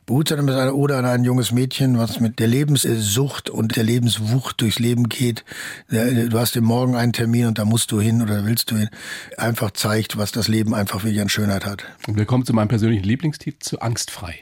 Behutsam 0.08 0.48
ist 0.48 0.54
eine 0.54 0.72
Ode 0.72 0.96
an 0.96 1.04
ein 1.04 1.22
junges 1.22 1.52
Mädchen, 1.52 1.98
was 1.98 2.18
mit 2.18 2.38
der 2.38 2.46
Lebenssucht 2.46 3.50
und 3.50 3.76
der 3.76 3.84
Lebenswucht 3.84 4.58
durchs 4.58 4.78
Leben 4.78 5.10
geht. 5.10 5.44
Du 5.90 6.38
hast 6.38 6.56
im 6.56 6.64
Morgen 6.64 6.96
einen 6.96 7.12
Termin 7.12 7.44
und 7.44 7.58
da 7.58 7.66
musst 7.66 7.92
du 7.92 8.00
hin 8.00 8.22
oder 8.22 8.46
willst 8.46 8.70
du 8.70 8.76
hin. 8.76 8.88
Einfach 9.36 9.70
zeigt, 9.72 10.16
was 10.16 10.32
das 10.32 10.48
Leben 10.48 10.74
einfach 10.74 11.04
wirklich 11.04 11.20
an 11.20 11.28
Schönheit 11.28 11.66
hat. 11.66 11.84
Und 12.06 12.16
wir 12.16 12.24
kommen 12.24 12.46
zu 12.46 12.54
meinem 12.54 12.68
persönlichen 12.68 13.04
Lieblingstitel, 13.04 13.58
zu 13.60 13.80
Angstfrei. 13.82 14.36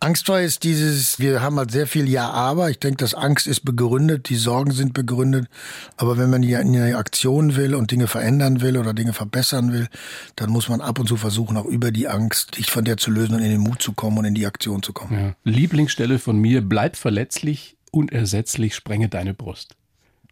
Angstfrei 0.00 0.44
ist 0.44 0.62
dieses, 0.62 1.18
wir 1.18 1.42
haben 1.42 1.56
halt 1.56 1.72
sehr 1.72 1.88
viel 1.88 2.08
Ja, 2.08 2.30
aber. 2.30 2.70
Ich 2.70 2.78
denke, 2.78 2.98
dass 2.98 3.14
Angst 3.14 3.48
ist 3.48 3.64
begründet, 3.64 4.28
die 4.28 4.36
Sorgen 4.36 4.70
sind 4.70 4.94
begründet. 4.94 5.48
Aber 5.96 6.16
wenn 6.18 6.30
man 6.30 6.44
in 6.44 6.54
eine 6.54 6.96
Aktion 6.96 7.56
will 7.56 7.74
und 7.74 7.90
Dinge 7.90 8.06
verändern 8.06 8.60
will 8.60 8.78
oder 8.78 8.94
Dinge 8.94 9.12
verbessern 9.12 9.72
will, 9.72 9.88
dann 10.36 10.50
muss 10.50 10.68
man 10.68 10.80
ab 10.80 11.00
und 11.00 11.08
zu 11.08 11.16
versuchen, 11.16 11.56
auch 11.56 11.64
über 11.64 11.90
die 11.90 12.06
Angst, 12.06 12.54
sich 12.54 12.70
von 12.70 12.84
der 12.84 12.96
zu 12.96 13.10
lösen 13.10 13.34
und 13.34 13.42
in 13.42 13.50
den 13.50 13.60
Mut 13.60 13.82
zu 13.82 13.92
kommen 13.92 14.18
und 14.18 14.24
in 14.24 14.34
die 14.34 14.46
Aktion 14.46 14.84
zu 14.84 14.92
kommen. 14.92 15.18
Ja. 15.18 15.34
Lieblingsstelle 15.42 16.20
von 16.20 16.38
mir, 16.38 16.62
bleib 16.62 16.94
verletzlich, 16.94 17.76
unersetzlich, 17.90 18.76
sprenge 18.76 19.08
deine 19.08 19.34
Brust. 19.34 19.74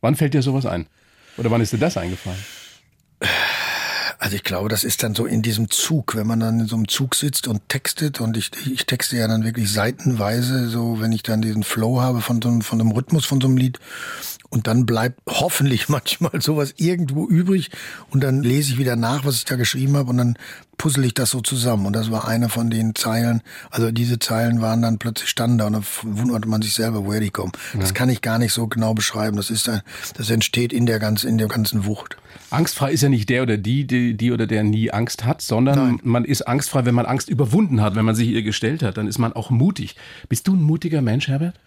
Wann 0.01 0.15
fällt 0.15 0.35
dir 0.35 0.43
sowas 0.43 0.67
ein? 0.67 0.87
Oder 1.39 1.51
wann 1.51 1.61
ist 1.61 1.73
dir 1.73 1.79
das 1.79 1.97
eingefallen? 1.97 2.39
Also 4.19 4.37
ich 4.37 4.45
glaube, 4.45 4.69
das 4.69 4.85
ist 4.85 5.03
dann 5.03 5.15
so 5.15 5.27
in 5.27 5.43
diesem 5.43 5.71
Zug, 5.71 6.17
wenn 6.17 6.27
man 6.27 6.41
dann 6.41 6.61
in 6.61 6.67
so 6.67 6.77
einem 6.77 6.89
Zug 6.89 7.15
sitzt 7.15 7.49
und 7.49 7.69
textet 7.69 8.21
und 8.21 8.37
ich, 8.37 8.51
ich 8.67 8.87
texte 8.87 9.17
ja 9.17 9.29
dann 9.29 9.45
wirklich 9.45 9.71
seitenweise, 9.71 10.69
so 10.69 11.01
wenn 11.01 11.13
ich 11.13 11.23
dann 11.23 11.43
diesen 11.43 11.63
Flow 11.63 12.01
habe 12.01 12.21
von 12.21 12.41
so 12.41 12.49
einem, 12.49 12.63
von 12.63 12.79
dem 12.79 12.91
Rhythmus 12.93 13.27
von 13.27 13.41
so 13.41 13.49
einem 13.49 13.57
Lied. 13.57 13.79
Und 14.49 14.69
dann 14.69 14.87
bleibt 14.87 15.21
hoffentlich 15.29 15.89
manchmal 15.89 16.41
sowas 16.41 16.75
irgendwo 16.77 17.27
übrig 17.27 17.71
und 18.11 18.23
dann 18.23 18.43
lese 18.43 18.73
ich 18.73 18.79
wieder 18.79 18.97
nach, 18.97 19.25
was 19.25 19.37
ich 19.37 19.45
da 19.45 19.57
geschrieben 19.57 19.97
habe 19.97 20.11
und 20.11 20.19
dann 20.19 20.39
puzzle 20.77 21.05
ich 21.05 21.15
das 21.15 21.31
so 21.31 21.41
zusammen 21.41 21.87
und 21.87 21.95
das 21.95 22.11
war 22.11 22.29
eine 22.29 22.49
von 22.49 22.71
den 22.71 22.95
Zeilen, 22.95 23.43
also 23.71 23.91
diese 23.91 24.19
Zeilen 24.19 24.61
waren 24.61 24.83
dann 24.83 24.99
plötzlich 24.99 25.29
standen 25.29 25.59
da 25.59 25.67
und 25.67 25.73
dann 25.73 25.85
wundert 26.03 26.47
man 26.47 26.63
sich 26.63 26.75
selber, 26.75 27.05
woher 27.05 27.21
die 27.21 27.31
kommen. 27.31 27.53
Ja. 27.75 27.81
Das 27.81 27.95
kann 27.95 28.09
ich 28.09 28.21
gar 28.23 28.39
nicht 28.39 28.53
so 28.53 28.67
genau 28.67 28.95
beschreiben, 28.95 29.37
das 29.37 29.51
ist 29.51 29.69
ein, 29.69 29.83
das 30.17 30.31
entsteht 30.31 30.73
in 30.73 30.87
der 30.87 30.99
ganzen, 30.99 31.29
in 31.29 31.39
der 31.39 31.49
ganzen 31.49 31.87
Wucht. 31.87 32.17
Angstfrei 32.51 32.93
ist 32.93 33.03
ja 33.03 33.09
nicht 33.09 33.29
der 33.29 33.43
oder 33.43 33.57
die, 33.57 33.87
die, 33.87 34.17
die 34.17 34.33
oder 34.33 34.47
der 34.47 34.63
nie 34.63 34.91
Angst 34.91 35.25
hat, 35.25 35.43
sondern 35.43 35.79
Nein. 35.79 36.01
man 36.03 36.25
ist 36.25 36.43
angstfrei, 36.43 36.85
wenn 36.85 36.95
man 36.95 37.07
Angst 37.07 37.29
überwunden 37.29 37.81
hat, 37.81 37.95
wenn 37.97 38.05
man 38.05 38.15
sich 38.15 38.29
ihr 38.29 38.43
gestellt 38.43 38.83
hat, 38.83 38.97
dann 38.97 39.09
ist 39.09 39.19
man 39.19 39.33
auch 39.33 39.51
mutig. 39.51 39.97
Bist 40.29 40.47
du 40.47 40.55
ein 40.55 40.63
mutiger 40.63 41.03
Mensch, 41.03 41.29
Herbert? 41.29 41.59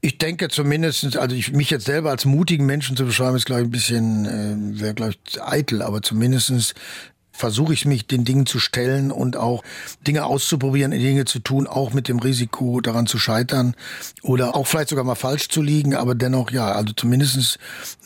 Ich 0.00 0.18
denke 0.18 0.48
zumindest, 0.48 1.16
also 1.16 1.34
ich, 1.34 1.52
mich 1.52 1.70
jetzt 1.70 1.86
selber 1.86 2.10
als 2.10 2.24
mutigen 2.26 2.66
Menschen 2.66 2.96
zu 2.96 3.04
beschreiben, 3.06 3.36
ist 3.36 3.46
glaube 3.46 3.62
ich 3.62 3.68
ein 3.68 3.72
bisschen, 3.72 4.26
äh, 4.26 4.80
wäre 4.80 4.94
glaube 4.94 5.14
ich 5.26 5.42
eitel, 5.42 5.82
aber 5.82 6.02
zumindestens 6.02 6.74
versuche 7.36 7.72
ich 7.72 7.84
mich 7.84 8.06
den 8.06 8.24
Dingen 8.24 8.46
zu 8.46 8.58
stellen 8.58 9.10
und 9.10 9.36
auch 9.36 9.62
Dinge 10.06 10.24
auszuprobieren, 10.24 10.90
Dinge 10.90 11.24
zu 11.24 11.38
tun, 11.38 11.66
auch 11.66 11.92
mit 11.92 12.08
dem 12.08 12.18
Risiko 12.18 12.80
daran 12.80 13.06
zu 13.06 13.18
scheitern 13.18 13.74
oder 14.22 14.56
auch 14.56 14.66
vielleicht 14.66 14.88
sogar 14.88 15.04
mal 15.04 15.14
falsch 15.14 15.48
zu 15.48 15.62
liegen, 15.62 15.94
aber 15.94 16.14
dennoch 16.14 16.50
ja, 16.50 16.72
also 16.72 16.92
zumindest 16.94 17.58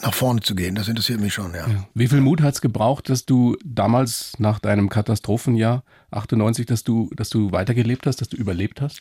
nach 0.03 0.15
vorne 0.15 0.41
zu 0.41 0.55
gehen, 0.55 0.75
das 0.75 0.89
interessiert 0.89 1.21
mich 1.21 1.35
schon, 1.35 1.55
ja. 1.55 1.69
ja. 1.69 1.87
Wie 1.95 2.09
viel 2.09 2.21
Mut 2.21 2.43
hat 2.43 2.55
es 2.55 2.61
gebraucht, 2.61 3.09
dass 3.09 3.25
du 3.25 3.57
damals 3.65 4.33
nach 4.39 4.59
deinem 4.59 4.89
Katastrophenjahr 4.89 5.85
98, 6.11 6.67
dass 6.67 6.83
du, 6.83 7.11
dass 7.15 7.31
du 7.31 7.53
weitergelebt 7.53 8.07
hast, 8.07 8.21
dass 8.21 8.29
du 8.29 8.37
überlebt 8.37 8.81
hast? 8.81 9.01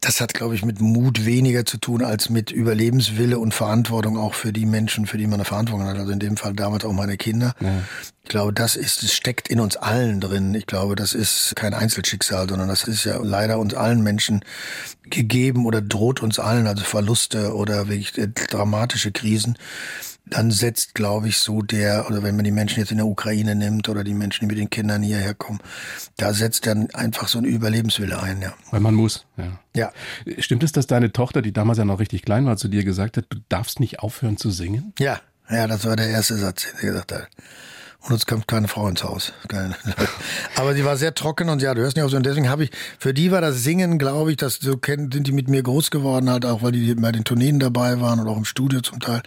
Das 0.00 0.22
hat, 0.22 0.32
glaube 0.32 0.54
ich, 0.54 0.64
mit 0.64 0.80
Mut 0.80 1.26
weniger 1.26 1.66
zu 1.66 1.76
tun 1.76 2.02
als 2.02 2.30
mit 2.30 2.50
Überlebenswille 2.50 3.38
und 3.38 3.52
Verantwortung 3.52 4.16
auch 4.16 4.32
für 4.32 4.50
die 4.50 4.64
Menschen, 4.64 5.06
für 5.06 5.18
die 5.18 5.26
man 5.26 5.34
eine 5.34 5.44
Verantwortung 5.44 5.86
hat. 5.86 5.98
Also 5.98 6.12
in 6.12 6.18
dem 6.18 6.38
Fall 6.38 6.54
damals 6.54 6.86
auch 6.86 6.92
meine 6.94 7.18
Kinder. 7.18 7.54
Ja. 7.60 7.82
Ich 8.22 8.30
glaube, 8.30 8.54
das 8.54 8.76
ist, 8.76 9.02
es 9.02 9.12
steckt 9.12 9.48
in 9.48 9.60
uns 9.60 9.76
allen 9.76 10.20
drin. 10.20 10.54
Ich 10.54 10.66
glaube, 10.66 10.96
das 10.96 11.12
ist 11.12 11.54
kein 11.54 11.74
Einzelschicksal, 11.74 12.48
sondern 12.48 12.68
das 12.68 12.84
ist 12.84 13.04
ja 13.04 13.18
leider 13.18 13.58
uns 13.58 13.74
allen 13.74 14.02
Menschen 14.02 14.42
gegeben 15.02 15.66
oder 15.66 15.82
droht 15.82 16.22
uns 16.22 16.38
allen, 16.38 16.66
also 16.66 16.82
Verluste 16.82 17.54
oder 17.54 17.88
wirklich 17.88 18.12
dramatische 18.48 19.12
Krisen 19.12 19.58
dann 20.26 20.50
setzt, 20.50 20.94
glaube 20.94 21.28
ich, 21.28 21.38
so 21.38 21.62
der, 21.62 22.06
oder 22.08 22.22
wenn 22.22 22.36
man 22.36 22.44
die 22.44 22.50
Menschen 22.50 22.80
jetzt 22.80 22.92
in 22.92 22.98
der 22.98 23.06
Ukraine 23.06 23.54
nimmt 23.54 23.88
oder 23.88 24.04
die 24.04 24.14
Menschen, 24.14 24.40
die 24.40 24.46
mit 24.46 24.58
den 24.58 24.70
Kindern 24.70 25.02
hierher 25.02 25.34
kommen, 25.34 25.60
da 26.16 26.32
setzt 26.32 26.66
dann 26.66 26.90
einfach 26.90 27.28
so 27.28 27.38
ein 27.38 27.44
Überlebenswille 27.44 28.22
ein, 28.22 28.40
ja. 28.40 28.54
Weil 28.70 28.80
man 28.80 28.94
muss, 28.94 29.26
ja. 29.36 29.60
Ja. 29.74 29.92
Stimmt 30.38 30.62
es, 30.62 30.72
dass 30.72 30.86
deine 30.86 31.12
Tochter, 31.12 31.42
die 31.42 31.52
damals 31.52 31.78
ja 31.78 31.84
noch 31.84 32.00
richtig 32.00 32.22
klein 32.22 32.46
war, 32.46 32.56
zu 32.56 32.68
dir 32.68 32.84
gesagt 32.84 33.16
hat, 33.16 33.26
du 33.30 33.38
darfst 33.48 33.80
nicht 33.80 34.00
aufhören 34.00 34.36
zu 34.36 34.50
singen? 34.50 34.92
Ja, 34.98 35.20
ja, 35.48 35.66
das 35.66 35.84
war 35.84 35.96
der 35.96 36.08
erste 36.08 36.36
Satz, 36.36 36.62
den 36.62 36.80
sie 36.80 36.86
gesagt 36.86 37.12
hat. 37.12 37.28
Und 38.02 38.12
uns 38.12 38.24
kommt 38.24 38.48
keine 38.48 38.66
Frau 38.66 38.88
ins 38.88 39.04
Haus. 39.04 39.32
Keine. 39.48 39.76
Aber 40.56 40.74
sie 40.74 40.84
war 40.86 40.96
sehr 40.96 41.14
trocken 41.14 41.50
und 41.50 41.60
ja, 41.60 41.74
du 41.74 41.82
hörst 41.82 41.96
nicht 41.96 42.04
auf 42.04 42.10
so. 42.10 42.16
Und 42.16 42.24
deswegen 42.24 42.48
habe 42.48 42.64
ich, 42.64 42.70
für 42.98 43.12
die 43.12 43.30
war 43.30 43.42
das 43.42 43.62
Singen, 43.62 43.98
glaube 43.98 44.30
ich, 44.30 44.38
dass 44.38 44.54
so 44.56 44.78
kennen, 44.78 45.12
sind 45.12 45.26
die 45.26 45.32
mit 45.32 45.48
mir 45.48 45.62
groß 45.62 45.90
geworden, 45.90 46.30
halt 46.30 46.46
auch, 46.46 46.62
weil 46.62 46.72
die 46.72 46.94
bei 46.94 47.12
den 47.12 47.24
Tourneen 47.24 47.60
dabei 47.60 48.00
waren 48.00 48.18
und 48.18 48.26
auch 48.26 48.38
im 48.38 48.46
Studio 48.46 48.80
zum 48.80 49.00
Teil. 49.00 49.22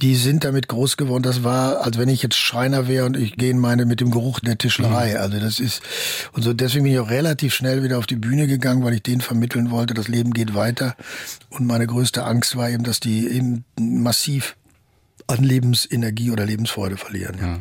Die 0.00 0.16
sind 0.16 0.44
damit 0.44 0.68
groß 0.68 0.96
geworden. 0.96 1.22
Das 1.22 1.44
war, 1.44 1.82
als 1.82 1.98
wenn 1.98 2.08
ich 2.08 2.22
jetzt 2.22 2.36
Schreiner 2.36 2.88
wäre 2.88 3.04
und 3.04 3.16
ich 3.16 3.36
gehe 3.36 3.54
meine 3.54 3.84
mit 3.84 4.00
dem 4.00 4.10
Geruch 4.10 4.40
der 4.40 4.56
Tischlerei. 4.56 5.10
Mhm. 5.10 5.16
Also 5.18 5.38
das 5.38 5.60
ist, 5.60 5.82
und 6.32 6.42
so 6.42 6.54
deswegen 6.54 6.84
bin 6.84 6.94
ich 6.94 6.98
auch 6.98 7.10
relativ 7.10 7.52
schnell 7.52 7.82
wieder 7.82 7.98
auf 7.98 8.06
die 8.06 8.16
Bühne 8.16 8.46
gegangen, 8.46 8.82
weil 8.84 8.94
ich 8.94 9.02
denen 9.02 9.20
vermitteln 9.20 9.70
wollte, 9.70 9.92
das 9.92 10.08
Leben 10.08 10.32
geht 10.32 10.54
weiter. 10.54 10.96
Und 11.50 11.66
meine 11.66 11.86
größte 11.86 12.24
Angst 12.24 12.56
war 12.56 12.70
eben, 12.70 12.84
dass 12.84 13.00
die 13.00 13.28
eben 13.28 13.64
massiv 13.78 14.56
an 15.32 15.44
Lebensenergie 15.44 16.30
oder 16.30 16.44
Lebensfreude 16.44 16.96
verlieren. 16.96 17.36
Ja. 17.40 17.60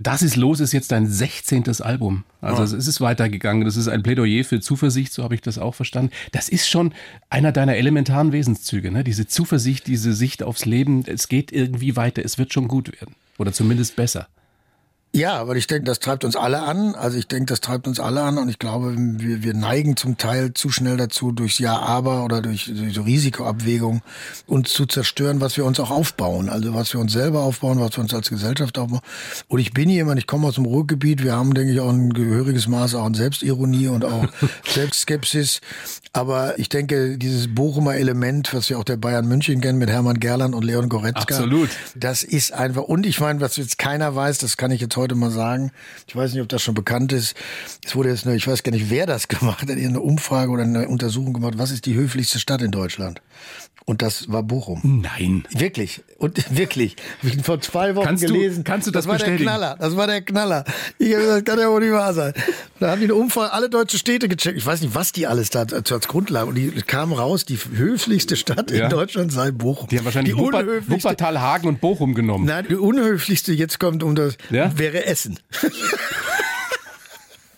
Das 0.00 0.22
ist 0.22 0.36
los, 0.36 0.60
ist 0.60 0.72
jetzt 0.72 0.92
dein 0.92 1.06
16. 1.06 1.64
Album. 1.80 2.24
Also 2.40 2.62
ja. 2.62 2.78
es 2.78 2.86
ist 2.86 3.00
weitergegangen. 3.00 3.64
Das 3.64 3.76
ist 3.76 3.88
ein 3.88 4.02
Plädoyer 4.02 4.44
für 4.44 4.60
Zuversicht, 4.60 5.12
so 5.12 5.22
habe 5.22 5.34
ich 5.34 5.40
das 5.40 5.58
auch 5.58 5.74
verstanden. 5.74 6.12
Das 6.32 6.48
ist 6.48 6.68
schon 6.68 6.92
einer 7.30 7.52
deiner 7.52 7.76
elementaren 7.76 8.32
Wesenszüge, 8.32 8.90
ne? 8.90 9.04
Diese 9.04 9.26
Zuversicht, 9.26 9.86
diese 9.86 10.12
Sicht 10.12 10.42
aufs 10.42 10.66
Leben. 10.66 11.04
Es 11.06 11.28
geht 11.28 11.52
irgendwie 11.52 11.96
weiter. 11.96 12.24
Es 12.24 12.36
wird 12.36 12.52
schon 12.52 12.68
gut 12.68 12.92
werden. 13.00 13.14
Oder 13.38 13.52
zumindest 13.52 13.96
besser. 13.96 14.28
Ja, 15.16 15.34
aber 15.34 15.54
ich 15.54 15.68
denke, 15.68 15.84
das 15.84 16.00
treibt 16.00 16.24
uns 16.24 16.34
alle 16.34 16.62
an. 16.62 16.96
Also 16.96 17.16
ich 17.16 17.28
denke, 17.28 17.46
das 17.46 17.60
treibt 17.60 17.86
uns 17.86 18.00
alle 18.00 18.22
an 18.22 18.36
und 18.36 18.48
ich 18.48 18.58
glaube, 18.58 18.96
wir, 18.98 19.44
wir 19.44 19.54
neigen 19.54 19.96
zum 19.96 20.18
Teil 20.18 20.54
zu 20.54 20.70
schnell 20.70 20.96
dazu, 20.96 21.30
durchs 21.30 21.60
Ja, 21.60 21.78
aber 21.78 22.24
oder 22.24 22.42
durch, 22.42 22.64
durch 22.64 22.94
so 22.94 23.02
Risikoabwägung 23.02 24.02
uns 24.48 24.72
zu 24.72 24.86
zerstören, 24.86 25.40
was 25.40 25.56
wir 25.56 25.66
uns 25.66 25.78
auch 25.78 25.92
aufbauen. 25.92 26.48
Also 26.48 26.74
was 26.74 26.92
wir 26.92 27.00
uns 27.00 27.12
selber 27.12 27.42
aufbauen, 27.42 27.78
was 27.78 27.96
wir 27.96 28.02
uns 28.02 28.12
als 28.12 28.28
Gesellschaft 28.28 28.76
aufbauen. 28.76 29.02
Und 29.46 29.60
ich 29.60 29.72
bin 29.72 29.88
jemand, 29.88 30.18
ich 30.18 30.26
komme 30.26 30.48
aus 30.48 30.56
dem 30.56 30.64
Ruhrgebiet, 30.64 31.22
wir 31.22 31.36
haben, 31.36 31.54
denke 31.54 31.72
ich, 31.72 31.78
auch 31.78 31.90
ein 31.90 32.12
gehöriges 32.12 32.66
Maß 32.66 32.96
auch 32.96 33.04
an 33.04 33.14
Selbstironie 33.14 33.86
und 33.86 34.04
auch 34.04 34.26
Selbstskepsis. 34.68 35.60
Aber 36.16 36.60
ich 36.60 36.68
denke, 36.68 37.18
dieses 37.18 37.52
Bochumer 37.52 37.96
Element, 37.96 38.54
was 38.54 38.70
wir 38.70 38.78
auch 38.78 38.84
der 38.84 38.96
Bayern 38.96 39.26
München 39.26 39.60
kennen 39.60 39.78
mit 39.80 39.90
Hermann 39.90 40.20
Gerland 40.20 40.54
und 40.54 40.62
Leon 40.64 40.88
Goretzka. 40.88 41.20
Absolut. 41.22 41.70
Das 41.96 42.22
ist 42.22 42.52
einfach, 42.52 42.82
und 42.84 43.04
ich 43.04 43.18
meine, 43.18 43.40
was 43.40 43.56
jetzt 43.56 43.78
keiner 43.78 44.14
weiß, 44.14 44.38
das 44.38 44.56
kann 44.56 44.70
ich 44.70 44.80
jetzt 44.80 44.96
heute 44.96 45.16
mal 45.16 45.32
sagen. 45.32 45.72
Ich 46.06 46.14
weiß 46.14 46.32
nicht, 46.32 46.40
ob 46.42 46.48
das 46.48 46.62
schon 46.62 46.74
bekannt 46.74 47.12
ist. 47.12 47.34
Es 47.84 47.96
wurde 47.96 48.10
jetzt 48.10 48.26
nur, 48.26 48.34
ich 48.36 48.46
weiß 48.46 48.62
gar 48.62 48.70
nicht, 48.70 48.90
wer 48.90 49.06
das 49.06 49.26
gemacht 49.28 49.62
hat, 49.62 49.70
eine 49.70 50.00
Umfrage 50.00 50.52
oder 50.52 50.62
eine 50.62 50.88
Untersuchung 50.88 51.32
gemacht. 51.32 51.54
Was 51.58 51.72
ist 51.72 51.84
die 51.84 51.94
höflichste 51.94 52.38
Stadt 52.38 52.62
in 52.62 52.70
Deutschland? 52.70 53.20
Und 53.86 54.00
das 54.00 54.32
war 54.32 54.42
Bochum. 54.42 55.02
Nein. 55.02 55.44
Wirklich. 55.50 56.02
Und 56.16 56.42
wirklich. 56.56 56.96
Hab 57.22 57.34
ich 57.34 57.42
vor 57.42 57.60
zwei 57.60 57.94
Wochen 57.96 58.06
Kannst 58.06 58.22
du- 58.22 58.28
gelesen. 58.28 58.64
kannst 58.64 58.86
du 58.86 58.90
das 58.90 59.06
war 59.06 59.14
bestätigen? 59.16 59.44
der 59.44 59.46
Knaller. 59.56 59.76
Das 59.78 59.94
war 59.94 60.06
der 60.06 60.22
Knaller. 60.22 60.64
Ich 60.98 61.12
habe 61.12 61.22
gesagt, 61.22 61.48
das 61.48 61.54
kann 61.54 61.62
ja 61.62 61.70
wohl 61.70 61.80
nicht 61.82 61.92
wahr 61.92 62.14
sein. 62.14 62.32
Und 62.34 62.80
da 62.80 62.92
haben 62.92 63.00
die 63.00 63.04
eine 63.04 63.14
Umfrage, 63.14 63.52
alle 63.52 63.68
deutsche 63.68 63.98
Städte 63.98 64.26
gecheckt. 64.28 64.56
Ich 64.56 64.64
weiß 64.64 64.80
nicht, 64.80 64.94
was 64.94 65.12
die 65.12 65.26
alles 65.26 65.50
da 65.50 65.66
als, 65.70 65.92
als 66.04 66.08
Grundlage. 66.08 66.46
Und 66.48 66.54
die 66.56 66.70
kam 66.82 67.12
raus, 67.12 67.44
die 67.44 67.56
höflichste 67.56 68.36
Stadt 68.36 68.70
Ja. 68.70 68.84
in 68.84 68.90
Deutschland 68.90 69.32
sei 69.32 69.50
Bochum. 69.50 69.88
Die 69.88 69.98
haben 69.98 70.04
wahrscheinlich 70.04 70.34
die 70.34 70.40
Wupper, 70.40 70.64
Wuppertal, 70.88 71.40
Hagen 71.40 71.68
und 71.68 71.80
Bochum 71.80 72.14
genommen. 72.14 72.44
Nein, 72.46 72.66
die 72.68 72.76
unhöflichste 72.76 73.52
jetzt 73.52 73.80
kommt 73.80 74.02
um 74.02 74.14
das 74.14 74.36
Ja? 74.50 74.76
wäre 74.78 75.04
Essen. 75.06 75.38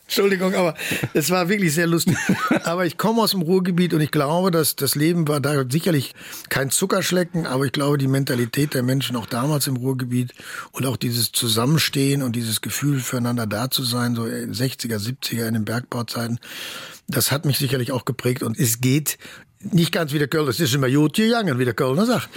Entschuldigung, 0.09 0.55
aber 0.55 0.75
es 1.15 1.31
war 1.31 1.49
wirklich 1.49 1.75
sehr 1.75 1.89
lustig. 1.89 2.17
Aber 2.63 2.87
ich 2.87 2.97
komme 2.97 3.21
aus 3.23 3.33
dem 3.33 3.43
Ruhrgebiet 3.43 3.93
und 3.93 4.01
ich 4.01 4.13
glaube, 4.13 4.53
dass 4.53 4.77
das 4.77 4.95
Leben 4.95 5.27
war 5.27 5.41
da 5.41 5.65
sicherlich 5.69 6.15
kein 6.49 6.71
Zuckerschlecken, 6.71 7.45
aber 7.45 7.65
ich 7.65 7.73
glaube, 7.73 7.99
die 7.99 8.07
Mentalität 8.07 8.75
der 8.75 8.85
Menschen 8.85 9.17
auch 9.17 9.27
damals 9.27 9.67
im 9.67 9.77
Ruhrgebiet 9.77 10.33
und 10.71 10.87
auch 10.87 10.97
dieses 10.97 11.33
Zusammenstehen 11.33 12.23
und 12.23 12.37
dieses 12.37 12.61
Gefühl 12.61 13.01
füreinander 13.01 13.49
da 13.49 13.69
zu 13.69 13.83
sein, 13.83 14.15
so 14.15 14.23
60er, 14.23 14.99
70er 14.99 15.49
in 15.49 15.55
den 15.55 15.65
Bergbauzeiten, 15.65 16.39
das 17.09 17.31
hat 17.31 17.45
mich 17.45 17.59
sicherlich 17.59 17.93
auch 17.93 18.05
geprägt 18.05 18.43
und 18.43 18.59
es 18.59 18.81
geht 18.81 19.19
nicht 19.73 19.93
ganz 19.93 20.13
wie 20.13 20.19
der 20.19 20.29
Kölner, 20.29 20.51
es 20.51 20.61
ist 20.61 20.75
immer 20.75 20.91
gut 20.91 21.15
gegangen, 21.15 21.59
wie 21.59 21.65
der 21.65 21.75
Kölner 21.75 22.07
sagt. 22.07 22.29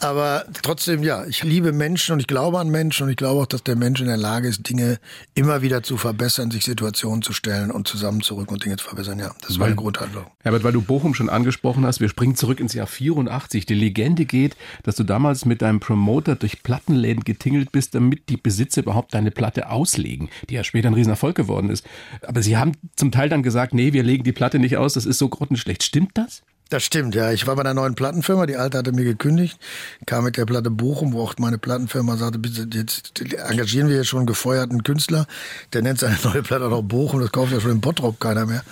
Aber 0.00 0.44
trotzdem, 0.62 1.02
ja, 1.02 1.24
ich 1.26 1.42
liebe 1.44 1.72
Menschen 1.72 2.14
und 2.14 2.20
ich 2.20 2.26
glaube 2.26 2.58
an 2.58 2.68
Menschen 2.68 3.04
und 3.04 3.10
ich 3.10 3.16
glaube 3.16 3.42
auch, 3.42 3.46
dass 3.46 3.62
der 3.62 3.76
Mensch 3.76 4.00
in 4.00 4.06
der 4.06 4.16
Lage 4.16 4.48
ist, 4.48 4.68
Dinge 4.68 4.98
immer 5.34 5.62
wieder 5.62 5.82
zu 5.82 5.96
verbessern, 5.96 6.50
sich 6.50 6.64
Situationen 6.64 7.22
zu 7.22 7.32
stellen 7.32 7.70
und 7.70 7.88
zusammenzurücken 7.88 8.54
und 8.54 8.64
Dinge 8.64 8.76
zu 8.76 8.84
verbessern. 8.84 9.18
Ja, 9.18 9.34
das 9.46 9.58
war 9.58 9.66
eine 9.66 9.76
Grundhandlung. 9.76 10.26
Herbert, 10.42 10.64
weil 10.64 10.72
du 10.72 10.82
Bochum 10.82 11.14
schon 11.14 11.28
angesprochen 11.28 11.84
hast, 11.86 12.00
wir 12.00 12.08
springen 12.08 12.36
zurück 12.36 12.60
ins 12.60 12.74
Jahr 12.74 12.86
84. 12.86 13.66
Die 13.66 13.74
Legende 13.74 14.24
geht, 14.24 14.56
dass 14.82 14.96
du 14.96 15.04
damals 15.04 15.44
mit 15.44 15.62
deinem 15.62 15.80
Promoter 15.80 16.36
durch 16.36 16.62
Plattenläden 16.62 17.24
getingelt 17.24 17.72
bist, 17.72 17.94
damit 17.94 18.28
die 18.28 18.36
Besitzer 18.36 18.82
überhaupt 18.82 19.14
deine 19.14 19.30
Platte 19.30 19.70
auslegen, 19.70 20.28
die 20.48 20.54
ja 20.54 20.64
später 20.64 20.88
ein 20.88 20.94
Riesenerfolg 20.94 21.36
geworden 21.36 21.70
ist. 21.70 21.84
Aber 22.22 22.42
sie 22.42 22.56
haben 22.56 22.72
zum 22.96 23.12
Teil 23.12 23.28
dann 23.28 23.42
gesagt, 23.42 23.74
nee, 23.74 23.92
wir 23.92 24.02
legen 24.02 24.24
die 24.24 24.32
Platte 24.32 24.58
nicht 24.58 24.76
aus, 24.76 24.94
das 24.94 25.06
ist 25.06 25.18
so 25.18 25.28
grottenschlecht. 25.28 25.82
Stimmt 25.82 26.16
das? 26.16 26.42
Das 26.70 26.84
stimmt, 26.84 27.14
ja. 27.14 27.32
Ich 27.32 27.46
war 27.46 27.56
bei 27.56 27.62
einer 27.62 27.72
neuen 27.72 27.94
Plattenfirma, 27.94 28.44
die 28.44 28.56
alte 28.56 28.76
hatte 28.76 28.92
mir 28.92 29.04
gekündigt, 29.04 29.58
kam 30.04 30.24
mit 30.24 30.36
der 30.36 30.44
Platte 30.44 30.70
Bochum, 30.70 31.14
wo 31.14 31.22
auch 31.22 31.34
meine 31.38 31.56
Plattenfirma 31.56 32.18
sagte, 32.18 32.38
bitte, 32.38 32.68
jetzt 32.76 33.22
engagieren 33.48 33.88
wir 33.88 33.94
hier 33.94 34.04
schon 34.04 34.18
einen 34.18 34.26
gefeuerten 34.26 34.82
Künstler, 34.82 35.26
der 35.72 35.80
nennt 35.80 35.98
seine 35.98 36.18
neue 36.24 36.42
Platte 36.42 36.66
auch 36.66 36.70
noch 36.70 36.82
Bochum, 36.82 37.20
das 37.20 37.32
kauft 37.32 37.52
ja 37.52 37.60
schon 37.60 37.70
in 37.70 37.80
Bottrop 37.80 38.20
keiner 38.20 38.44
mehr. 38.44 38.64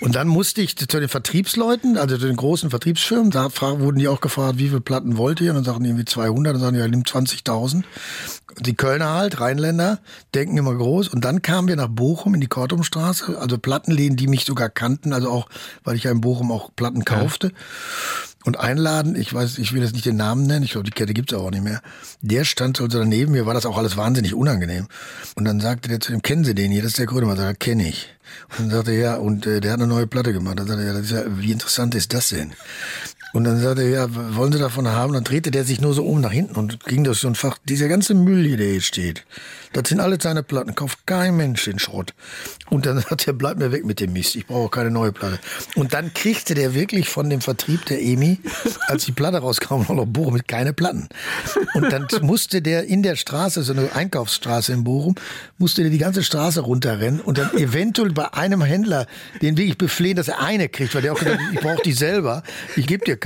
Und 0.00 0.14
dann 0.14 0.28
musste 0.28 0.62
ich 0.62 0.76
zu 0.76 0.86
den 0.86 1.08
Vertriebsleuten, 1.08 1.98
also 1.98 2.16
zu 2.16 2.28
den 2.28 2.36
großen 2.36 2.70
Vertriebsfirmen, 2.70 3.32
da 3.32 3.50
wurden 3.60 3.98
die 3.98 4.06
auch 4.06 4.20
gefragt, 4.20 4.58
wie 4.58 4.68
viele 4.68 4.80
Platten 4.80 5.16
wollt 5.16 5.40
ihr? 5.40 5.50
Und 5.50 5.56
dann 5.56 5.64
sagten 5.64 5.82
die 5.82 5.90
irgendwie 5.90 6.04
200, 6.04 6.54
dann 6.54 6.60
sagen 6.60 6.74
die, 6.74 6.80
ja, 6.80 6.86
nimm 6.86 7.02
20.000. 7.02 7.82
Die 8.58 8.74
Kölner 8.74 9.10
halt, 9.10 9.40
Rheinländer, 9.40 9.98
denken 10.34 10.56
immer 10.56 10.74
groß. 10.74 11.08
Und 11.08 11.24
dann 11.24 11.42
kamen 11.42 11.68
wir 11.68 11.76
nach 11.76 11.88
Bochum 11.88 12.34
in 12.34 12.40
die 12.40 12.46
Kortumstraße, 12.46 13.36
also 13.38 13.58
Plattenläden, 13.58 14.16
die 14.16 14.28
mich 14.28 14.46
sogar 14.46 14.70
kannten, 14.70 15.12
also 15.12 15.28
auch, 15.28 15.48
weil 15.84 15.96
ich 15.96 16.04
ja 16.04 16.12
in 16.12 16.22
Bochum 16.22 16.52
auch 16.52 16.70
Platten 16.74 17.04
kaufte. 17.04 17.15
Und 18.44 18.60
einladen, 18.60 19.16
ich 19.16 19.34
weiß, 19.34 19.58
ich 19.58 19.72
will 19.72 19.82
jetzt 19.82 19.94
nicht 19.94 20.06
den 20.06 20.16
Namen 20.16 20.46
nennen, 20.46 20.64
ich 20.64 20.70
glaube, 20.70 20.84
die 20.84 20.92
Kette 20.92 21.14
gibt's 21.14 21.34
auch 21.34 21.50
nicht 21.50 21.64
mehr. 21.64 21.82
Der 22.20 22.44
stand 22.44 22.80
also 22.80 22.98
daneben, 22.98 23.32
mir 23.32 23.44
war 23.44 23.54
das 23.54 23.66
auch 23.66 23.76
alles 23.76 23.96
wahnsinnig 23.96 24.34
unangenehm. 24.34 24.86
Und 25.34 25.46
dann 25.46 25.58
sagte 25.58 25.88
der 25.88 25.98
zu 25.98 26.12
dem, 26.12 26.22
kennen 26.22 26.44
Sie 26.44 26.54
den 26.54 26.70
hier? 26.70 26.82
Das 26.82 26.92
ist 26.92 26.98
der 26.98 27.06
Grönemann. 27.06 27.36
Sagt, 27.36 27.58
kenne 27.58 27.88
ich. 27.88 28.08
Und 28.50 28.66
dann 28.66 28.70
sagte 28.70 28.92
er, 28.92 29.00
ja, 29.00 29.14
und 29.16 29.46
äh, 29.46 29.60
der 29.60 29.72
hat 29.72 29.80
eine 29.80 29.88
neue 29.88 30.06
Platte 30.06 30.32
gemacht. 30.32 30.60
Dann 30.60 30.68
sagte 30.68 30.84
er, 30.84 30.94
ja, 30.94 31.00
ja, 31.00 31.24
wie 31.26 31.50
interessant 31.50 31.96
ist 31.96 32.14
das 32.14 32.28
denn? 32.28 32.52
Und 33.36 33.44
dann 33.44 33.60
sagte 33.60 33.82
er, 33.82 33.88
ja, 33.90 34.34
wollen 34.34 34.50
Sie 34.50 34.58
davon 34.58 34.88
haben? 34.88 35.12
Dann 35.12 35.22
drehte 35.22 35.50
der 35.50 35.64
sich 35.64 35.78
nur 35.78 35.92
so 35.92 36.06
um 36.06 36.22
nach 36.22 36.32
hinten 36.32 36.54
und 36.54 36.82
ging 36.84 37.04
durch 37.04 37.18
so 37.18 37.28
ein 37.28 37.34
Fach. 37.34 37.58
Dieser 37.68 37.86
ganze 37.86 38.14
Müll 38.14 38.46
hier, 38.46 38.56
der 38.56 38.68
hier 38.68 38.80
steht, 38.80 39.26
das 39.74 39.90
sind 39.90 40.00
alle 40.00 40.18
seine 40.18 40.42
Platten. 40.42 40.74
Kauft 40.74 41.06
kein 41.06 41.36
Mensch 41.36 41.66
den 41.66 41.78
Schrott. 41.78 42.14
Und 42.70 42.86
dann 42.86 42.98
sagt 43.08 43.26
er, 43.26 43.34
bleib 43.34 43.58
mir 43.58 43.72
weg 43.72 43.84
mit 43.84 44.00
dem 44.00 44.14
Mist. 44.14 44.36
Ich 44.36 44.46
brauche 44.46 44.70
keine 44.70 44.90
neue 44.90 45.12
Platte. 45.12 45.38
Und 45.74 45.92
dann 45.92 46.14
kriegte 46.14 46.54
der 46.54 46.72
wirklich 46.72 47.10
von 47.10 47.28
dem 47.28 47.42
Vertrieb 47.42 47.84
der 47.84 48.00
EMI, 48.00 48.40
als 48.86 49.04
die 49.04 49.12
Platte 49.12 49.36
rauskam, 49.36 49.82
noch 49.86 50.06
Bochum 50.06 50.32
mit 50.32 50.48
keine 50.48 50.72
Platten. 50.72 51.10
Und 51.74 51.92
dann 51.92 52.06
musste 52.22 52.62
der 52.62 52.84
in 52.84 53.02
der 53.02 53.16
Straße, 53.16 53.62
so 53.64 53.74
eine 53.74 53.94
Einkaufsstraße 53.94 54.72
in 54.72 54.82
Bochum, 54.82 55.14
musste 55.58 55.82
der 55.82 55.90
die 55.90 55.98
ganze 55.98 56.22
Straße 56.22 56.60
runterrennen 56.60 57.20
und 57.20 57.36
dann 57.36 57.54
eventuell 57.58 58.12
bei 58.12 58.32
einem 58.32 58.62
Händler 58.62 59.06
den 59.42 59.58
wirklich 59.58 59.76
beflehen, 59.76 60.16
dass 60.16 60.28
er 60.28 60.40
eine 60.40 60.70
kriegt, 60.70 60.94
weil 60.94 61.02
der 61.02 61.12
auch 61.12 61.18
gesagt 61.18 61.38
hat, 61.38 61.52
ich 61.52 61.60
brauche 61.60 61.82
die 61.82 61.92
selber, 61.92 62.42
ich 62.76 62.86
gebe 62.86 63.04
dir 63.04 63.18
keine. 63.18 63.25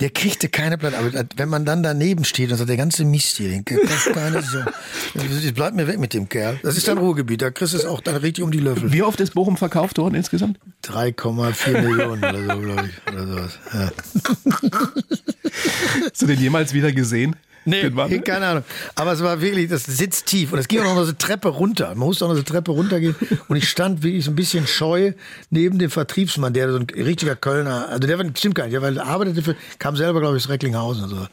Der 0.00 0.10
kriegte 0.10 0.48
keine 0.48 0.78
Platte. 0.78 0.98
Aber 0.98 1.24
wenn 1.36 1.48
man 1.48 1.64
dann 1.64 1.82
daneben 1.82 2.24
steht 2.24 2.50
und 2.50 2.58
sagt, 2.58 2.68
der 2.68 2.76
ganze 2.76 3.04
Mist 3.04 3.36
hier, 3.36 3.48
den 3.48 3.64
kriegt 3.64 3.88
keine 4.12 4.42
so. 4.42 4.58
Bleib 5.54 5.74
mir 5.74 5.86
weg 5.86 5.98
mit 5.98 6.14
dem 6.14 6.28
Kerl. 6.28 6.58
Das 6.62 6.76
ist 6.76 6.88
dein 6.88 6.98
Ruhrgebiet, 6.98 7.42
da 7.42 7.50
kriegst 7.50 7.74
du 7.74 7.78
es 7.78 7.84
auch 7.84 8.00
dann 8.00 8.16
richtig 8.16 8.44
um 8.44 8.50
die 8.50 8.60
Löffel. 8.60 8.92
Wie 8.92 9.02
oft 9.02 9.20
ist 9.20 9.34
Bochum 9.34 9.56
verkauft 9.56 9.98
worden 9.98 10.14
insgesamt? 10.14 10.58
3,4 10.84 11.82
Millionen 11.82 12.24
oder 12.24 12.54
so, 12.54 12.60
glaube 12.60 12.88
ich. 12.88 13.12
Oder 13.12 13.26
sowas. 13.26 13.58
Ja. 13.72 13.90
Hast 16.10 16.22
du 16.22 16.26
den 16.26 16.40
jemals 16.40 16.72
wieder 16.72 16.92
gesehen? 16.92 17.36
Nee, 17.70 17.90
Mann? 17.90 18.24
keine 18.24 18.46
Ahnung. 18.46 18.64
Aber 18.94 19.12
es 19.12 19.22
war 19.22 19.40
wirklich, 19.40 19.68
das 19.68 19.84
sitzt 19.84 20.26
tief. 20.26 20.52
Und 20.52 20.58
es 20.58 20.68
ging 20.68 20.80
auch 20.80 20.94
noch 20.94 21.02
eine 21.02 21.16
Treppe 21.16 21.48
runter. 21.48 21.88
Man 21.90 21.98
musste 21.98 22.24
auch 22.24 22.28
noch 22.28 22.36
eine 22.36 22.44
Treppe 22.44 22.72
runtergehen. 22.72 23.14
Und 23.48 23.56
ich 23.56 23.68
stand 23.68 24.02
wirklich 24.02 24.24
so 24.24 24.30
ein 24.30 24.36
bisschen 24.36 24.66
scheu 24.66 25.12
neben 25.50 25.78
dem 25.78 25.90
Vertriebsmann, 25.90 26.52
der 26.52 26.70
so 26.70 26.78
ein 26.78 26.86
richtiger 26.90 27.36
Kölner, 27.36 27.88
also 27.88 28.06
der 28.06 28.18
war, 28.18 28.24
stimmt 28.34 28.54
gar 28.54 28.66
nicht, 28.66 28.80
der 28.80 29.06
arbeitete 29.06 29.42
für, 29.42 29.56
kam 29.78 29.96
selber, 29.96 30.20
glaube 30.20 30.36
ich, 30.36 30.44
aus 30.44 30.50
Recklinghausen 30.50 31.04
und 31.04 31.10
so. 31.10 31.26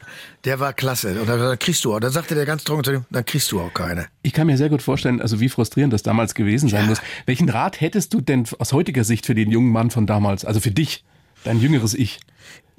Der 0.44 0.60
war 0.60 0.72
klasse. 0.72 1.20
Und 1.20 1.28
dann, 1.28 1.58
kriegst 1.58 1.84
du 1.84 1.94
auch. 1.94 2.00
Dann 2.00 2.12
sagte 2.12 2.34
der 2.34 2.46
ganz 2.46 2.64
trocken 2.64 2.84
zu 2.84 2.92
ihm, 2.92 3.04
dann 3.10 3.24
kriegst 3.24 3.50
du 3.52 3.60
auch 3.60 3.72
keine. 3.72 4.06
Ich 4.22 4.32
kann 4.32 4.46
mir 4.46 4.56
sehr 4.56 4.68
gut 4.68 4.82
vorstellen, 4.82 5.20
also 5.20 5.40
wie 5.40 5.48
frustrierend 5.48 5.92
das 5.92 6.02
damals 6.02 6.34
gewesen 6.34 6.68
sein 6.68 6.86
muss. 6.86 7.00
Welchen 7.26 7.48
Rat 7.48 7.80
hättest 7.80 8.14
du 8.14 8.20
denn 8.20 8.44
aus 8.58 8.72
heutiger 8.72 9.04
Sicht 9.04 9.26
für 9.26 9.34
den 9.34 9.50
jungen 9.50 9.72
Mann 9.72 9.90
von 9.90 10.06
damals, 10.06 10.44
also 10.44 10.60
für 10.60 10.70
dich, 10.70 11.04
dein 11.44 11.60
jüngeres 11.60 11.94
Ich? 11.94 12.20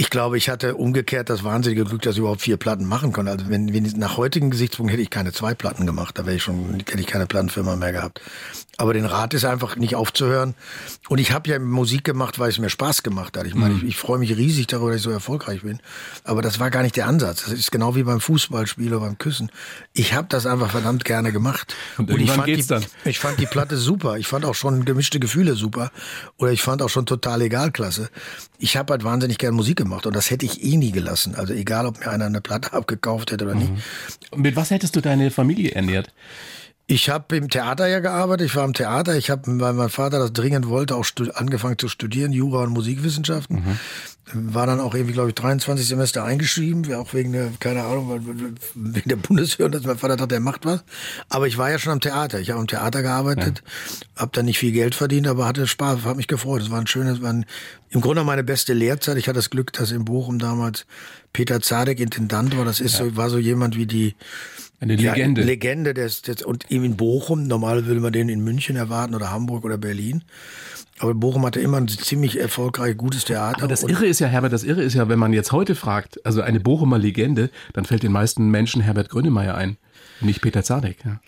Ich 0.01 0.09
glaube, 0.09 0.37
ich 0.37 0.47
hatte 0.47 0.75
umgekehrt 0.75 1.29
das 1.29 1.43
wahnsinnige 1.43 1.83
Glück, 1.83 2.01
dass 2.03 2.13
ich 2.13 2.19
überhaupt 2.19 2.39
vier 2.39 2.55
Platten 2.55 2.85
machen 2.85 3.11
konnte. 3.11 3.33
Also 3.33 3.49
wenn, 3.49 3.73
wenn 3.73 3.83
ich, 3.83 3.97
nach 3.97 4.15
heutigen 4.15 4.49
Gesichtspunkten 4.49 4.91
hätte 4.91 5.03
ich 5.03 5.09
keine 5.09 5.33
zwei 5.33 5.53
Platten 5.53 5.85
gemacht, 5.85 6.17
da 6.17 6.25
wäre 6.25 6.37
ich 6.37 6.43
schon, 6.43 6.75
hätte 6.75 7.01
ich 7.01 7.07
keine 7.07 7.25
Plattenfirma 7.25 7.75
mehr 7.75 7.91
gehabt. 7.91 8.21
Aber 8.77 8.93
den 8.93 9.03
Rat 9.03 9.33
ist 9.33 9.43
einfach 9.43 9.75
nicht 9.75 9.97
aufzuhören. 9.97 10.55
Und 11.09 11.17
ich 11.17 11.33
habe 11.33 11.49
ja 11.49 11.59
Musik 11.59 12.05
gemacht, 12.05 12.39
weil 12.39 12.49
es 12.49 12.59
mir 12.59 12.69
Spaß 12.69 13.03
gemacht 13.03 13.35
hat. 13.35 13.45
Ich 13.45 13.53
meine, 13.53 13.75
ich, 13.75 13.83
ich 13.83 13.97
freue 13.97 14.19
mich 14.19 14.37
riesig 14.37 14.67
darüber, 14.67 14.91
dass 14.91 14.99
ich 14.99 15.03
so 15.03 15.11
erfolgreich 15.11 15.63
bin. 15.63 15.81
Aber 16.23 16.41
das 16.41 16.61
war 16.61 16.71
gar 16.71 16.81
nicht 16.81 16.95
der 16.95 17.05
Ansatz. 17.05 17.43
Das 17.43 17.51
ist 17.51 17.69
genau 17.69 17.97
wie 17.97 18.03
beim 18.03 18.21
Fußballspiel 18.21 18.87
oder 18.93 19.01
beim 19.01 19.17
Küssen. 19.17 19.51
Ich 19.91 20.13
habe 20.13 20.29
das 20.29 20.45
einfach 20.45 20.71
verdammt 20.71 21.03
gerne 21.03 21.33
gemacht. 21.33 21.75
Und 21.97 22.09
ich 22.09 22.15
irgendwann 22.15 22.35
fand 22.37 22.45
geht's 22.45 22.67
die, 22.67 22.73
dann. 22.73 22.85
ich 23.03 23.19
fand 23.19 23.37
die 23.37 23.47
Platte 23.47 23.75
super. 23.75 24.17
Ich 24.17 24.27
fand 24.27 24.45
auch 24.45 24.55
schon 24.55 24.85
gemischte 24.85 25.19
Gefühle 25.19 25.55
super. 25.55 25.91
Oder 26.37 26.53
ich 26.53 26.61
fand 26.61 26.81
auch 26.81 26.89
schon 26.89 27.05
total 27.05 27.41
egal 27.41 27.71
klasse. 27.71 28.09
Ich 28.59 28.77
habe 28.77 28.93
halt 28.93 29.03
wahnsinnig 29.03 29.39
gern 29.39 29.55
Musik 29.59 29.77
gemacht 29.77 30.05
und 30.05 30.15
das 30.15 30.31
hätte 30.31 30.45
ich 30.45 30.63
eh 30.63 30.77
nie 30.77 30.91
gelassen. 30.91 31.35
Also 31.35 31.53
egal, 31.53 31.85
ob 31.85 31.99
mir 31.99 32.09
einer 32.09 32.27
eine 32.27 32.39
Platte 32.39 32.71
abgekauft 32.79 33.31
hätte 33.31 33.43
oder 33.43 33.55
nicht. 33.55 33.71
Und 34.31 34.41
mit 34.41 34.55
was 34.55 34.71
hättest 34.71 34.95
du 34.95 35.01
deine 35.01 35.31
Familie 35.31 35.71
ernährt? 35.71 36.13
Ich 36.91 37.07
habe 37.07 37.37
im 37.37 37.49
Theater 37.49 37.85
ja 37.85 37.99
gearbeitet. 37.99 38.47
Ich 38.47 38.55
war 38.55 38.65
im 38.65 38.73
Theater. 38.73 39.15
Ich 39.15 39.29
habe, 39.29 39.43
weil 39.59 39.73
mein 39.73 39.89
Vater 39.89 40.17
das 40.17 40.33
dringend 40.33 40.69
wollte, 40.69 40.95
auch 40.95 41.05
angefangen 41.35 41.77
zu 41.77 41.87
studieren, 41.87 42.33
Jura 42.33 42.63
und 42.63 42.71
Musikwissenschaften. 42.71 43.77
War 44.33 44.65
dann 44.65 44.79
auch 44.79 44.95
irgendwie, 44.95 45.13
glaube 45.13 45.29
ich, 45.29 45.35
23 45.35 45.87
Semester 45.87 46.23
eingeschrieben, 46.23 46.91
auch 46.95 47.13
wegen 47.13 47.31
der, 47.31 47.51
keine 47.59 47.83
Ahnung, 47.83 48.49
wegen 48.73 49.07
der 49.07 49.17
Bundeswehr, 49.17 49.69
dass 49.69 49.83
mein 49.83 49.99
Vater 49.99 50.17
dachte, 50.17 50.29
der 50.29 50.39
macht 50.39 50.65
was. 50.65 50.83
Aber 51.29 51.45
ich 51.45 51.59
war 51.59 51.69
ja 51.69 51.77
schon 51.77 51.93
am 51.93 51.99
Theater. 51.99 52.39
Ich 52.39 52.49
habe 52.49 52.59
am 52.59 52.65
Theater 52.65 53.03
gearbeitet, 53.03 53.61
habe 54.15 54.31
dann 54.33 54.45
nicht 54.45 54.57
viel 54.57 54.71
Geld 54.71 54.95
verdient, 54.95 55.27
aber 55.27 55.45
hatte 55.45 55.67
Spaß, 55.67 56.05
habe 56.05 56.15
mich 56.15 56.27
gefreut. 56.27 56.63
Es 56.63 56.71
war 56.71 56.79
ein 56.79 56.87
schönes, 56.87 57.21
war 57.21 57.33
ein, 57.33 57.45
im 57.91 58.01
Grunde 58.01 58.23
meine 58.23 58.43
beste 58.43 58.73
Lehrzeit. 58.73 59.17
Ich 59.17 59.27
hatte 59.27 59.37
das 59.37 59.51
Glück, 59.51 59.73
dass 59.73 59.91
in 59.91 60.05
Bochum 60.05 60.39
damals 60.39 60.87
Peter 61.33 61.61
Zadek 61.61 61.99
Intendant 61.99 62.57
war. 62.57 62.65
Das 62.65 62.79
ist 62.79 62.95
so, 62.95 63.15
war 63.15 63.29
so 63.29 63.37
jemand 63.37 63.75
wie 63.75 63.85
die 63.85 64.15
Eine 64.79 64.95
Legende. 64.95 65.41
Ja, 65.41 65.47
Legende. 65.47 65.93
des, 65.93 66.21
des, 66.21 66.41
und 66.43 66.71
eben 66.71 66.85
in 66.85 66.97
Bochum, 66.97 67.47
normal 67.47 67.85
würde 67.85 67.99
man 67.99 68.13
den 68.13 68.29
in 68.29 68.41
München 68.41 68.75
erwarten 68.75 69.13
oder 69.13 69.31
Hamburg 69.31 69.65
oder 69.65 69.77
Berlin. 69.77 70.23
Aber 70.99 71.13
Bochum 71.13 71.45
hatte 71.45 71.59
immer 71.61 71.77
ein 71.77 71.87
ziemlich 71.87 72.39
erfolgreich 72.39 72.97
gutes 72.97 73.25
Theater. 73.25 73.59
Aber 73.59 73.67
das 73.67 73.83
Irre 73.83 74.05
ist 74.05 74.19
ja, 74.19 74.27
Herbert, 74.27 74.51
das 74.51 74.63
Irre 74.63 74.83
ist 74.83 74.93
ja, 74.93 75.07
wenn 75.07 75.19
man 75.19 75.33
jetzt 75.33 75.51
heute 75.51 75.75
fragt, 75.75 76.25
also 76.25 76.41
eine 76.41 76.59
Bochumer 76.59 76.97
Legende, 76.97 77.49
dann 77.73 77.85
fällt 77.85 78.03
den 78.03 78.11
meisten 78.11 78.49
Menschen 78.49 78.81
Herbert 78.81 79.09
Grönemeyer 79.09 79.55
ein. 79.55 79.77
Nicht 80.21 80.41
Peter 80.41 80.63
Zadek. 80.63 80.97
Ja. 81.05 81.19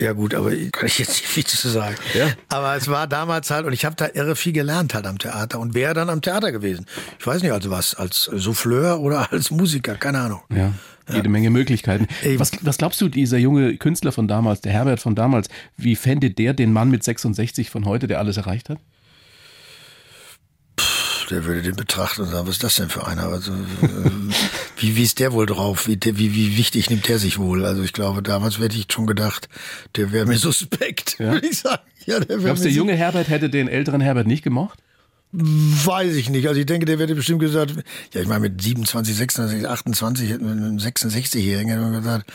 Ja 0.00 0.12
gut, 0.12 0.34
aber 0.34 0.50
kann 0.72 0.86
ich 0.86 0.98
jetzt 0.98 1.08
nicht 1.08 1.26
viel 1.26 1.44
zu 1.46 1.68
sagen. 1.70 1.94
Ja. 2.12 2.28
Aber 2.50 2.76
es 2.76 2.88
war 2.88 3.06
damals 3.06 3.50
halt, 3.50 3.64
und 3.64 3.72
ich 3.72 3.86
habe 3.86 3.96
da 3.96 4.08
irre 4.12 4.36
viel 4.36 4.52
gelernt 4.52 4.92
halt 4.92 5.06
am 5.06 5.18
Theater 5.18 5.58
und 5.58 5.72
wäre 5.72 5.94
dann 5.94 6.10
am 6.10 6.20
Theater 6.20 6.52
gewesen. 6.52 6.84
Ich 7.18 7.26
weiß 7.26 7.42
nicht 7.42 7.52
also 7.52 7.70
was, 7.70 7.94
als 7.94 8.24
Souffleur 8.24 9.00
oder 9.00 9.32
als 9.32 9.50
Musiker, 9.50 9.94
keine 9.94 10.20
Ahnung. 10.20 10.40
Ja. 10.54 10.72
Jede 11.12 11.28
Menge 11.28 11.50
Möglichkeiten. 11.50 12.06
Was, 12.36 12.52
was 12.62 12.78
glaubst 12.78 13.00
du, 13.00 13.08
dieser 13.08 13.38
junge 13.38 13.76
Künstler 13.76 14.10
von 14.12 14.26
damals, 14.26 14.60
der 14.60 14.72
Herbert 14.72 15.00
von 15.00 15.14
damals, 15.14 15.48
wie 15.76 15.94
fände 15.96 16.30
der 16.30 16.52
den 16.54 16.72
Mann 16.72 16.90
mit 16.90 17.04
66 17.04 17.70
von 17.70 17.84
heute, 17.84 18.06
der 18.08 18.18
alles 18.18 18.36
erreicht 18.36 18.68
hat? 18.68 18.78
Der 21.30 21.44
würde 21.44 21.62
den 21.62 21.74
betrachten 21.74 22.22
und 22.22 22.28
sagen, 22.28 22.46
was 22.46 22.54
ist 22.56 22.62
das 22.64 22.76
denn 22.76 22.88
für 22.88 23.04
einer? 23.06 23.24
Also, 23.24 23.52
äh, 23.52 23.56
wie, 24.76 24.94
wie 24.96 25.02
ist 25.02 25.18
der 25.18 25.32
wohl 25.32 25.46
drauf? 25.46 25.88
Wie, 25.88 25.98
wie, 26.00 26.34
wie 26.34 26.56
wichtig 26.56 26.88
nimmt 26.88 27.08
der 27.08 27.18
sich 27.18 27.38
wohl? 27.38 27.64
Also 27.64 27.82
ich 27.82 27.92
glaube, 27.92 28.22
damals 28.22 28.60
hätte 28.60 28.76
ich 28.76 28.86
schon 28.92 29.08
gedacht, 29.08 29.48
der 29.96 30.12
wäre 30.12 30.24
mir 30.26 30.38
suspekt, 30.38 31.16
Ja? 31.18 31.32
würde 31.32 31.48
ich 31.48 31.58
sagen. 31.58 31.82
Ja, 32.04 32.20
der 32.20 32.38
Glaubst 32.38 32.62
du, 32.62 32.68
der 32.68 32.76
junge 32.76 32.94
Herbert 32.94 33.28
hätte 33.28 33.50
den 33.50 33.66
älteren 33.66 34.00
Herbert 34.00 34.28
nicht 34.28 34.44
gemocht? 34.44 34.80
Weiß 35.38 36.14
ich 36.14 36.30
nicht. 36.30 36.48
Also 36.48 36.58
ich 36.58 36.64
denke, 36.64 36.86
der 36.86 36.98
hätte 36.98 37.14
bestimmt 37.14 37.40
gesagt, 37.40 37.74
ja, 38.14 38.22
ich 38.22 38.26
meine 38.26 38.40
mit 38.40 38.62
27, 38.62 39.14
26, 39.14 39.68
28, 39.68 40.30
mit 40.30 40.40
einem 40.40 40.78
66-Jährigen 40.78 41.68
hätte 41.68 41.82
man 41.82 41.92
gesagt, 41.92 42.32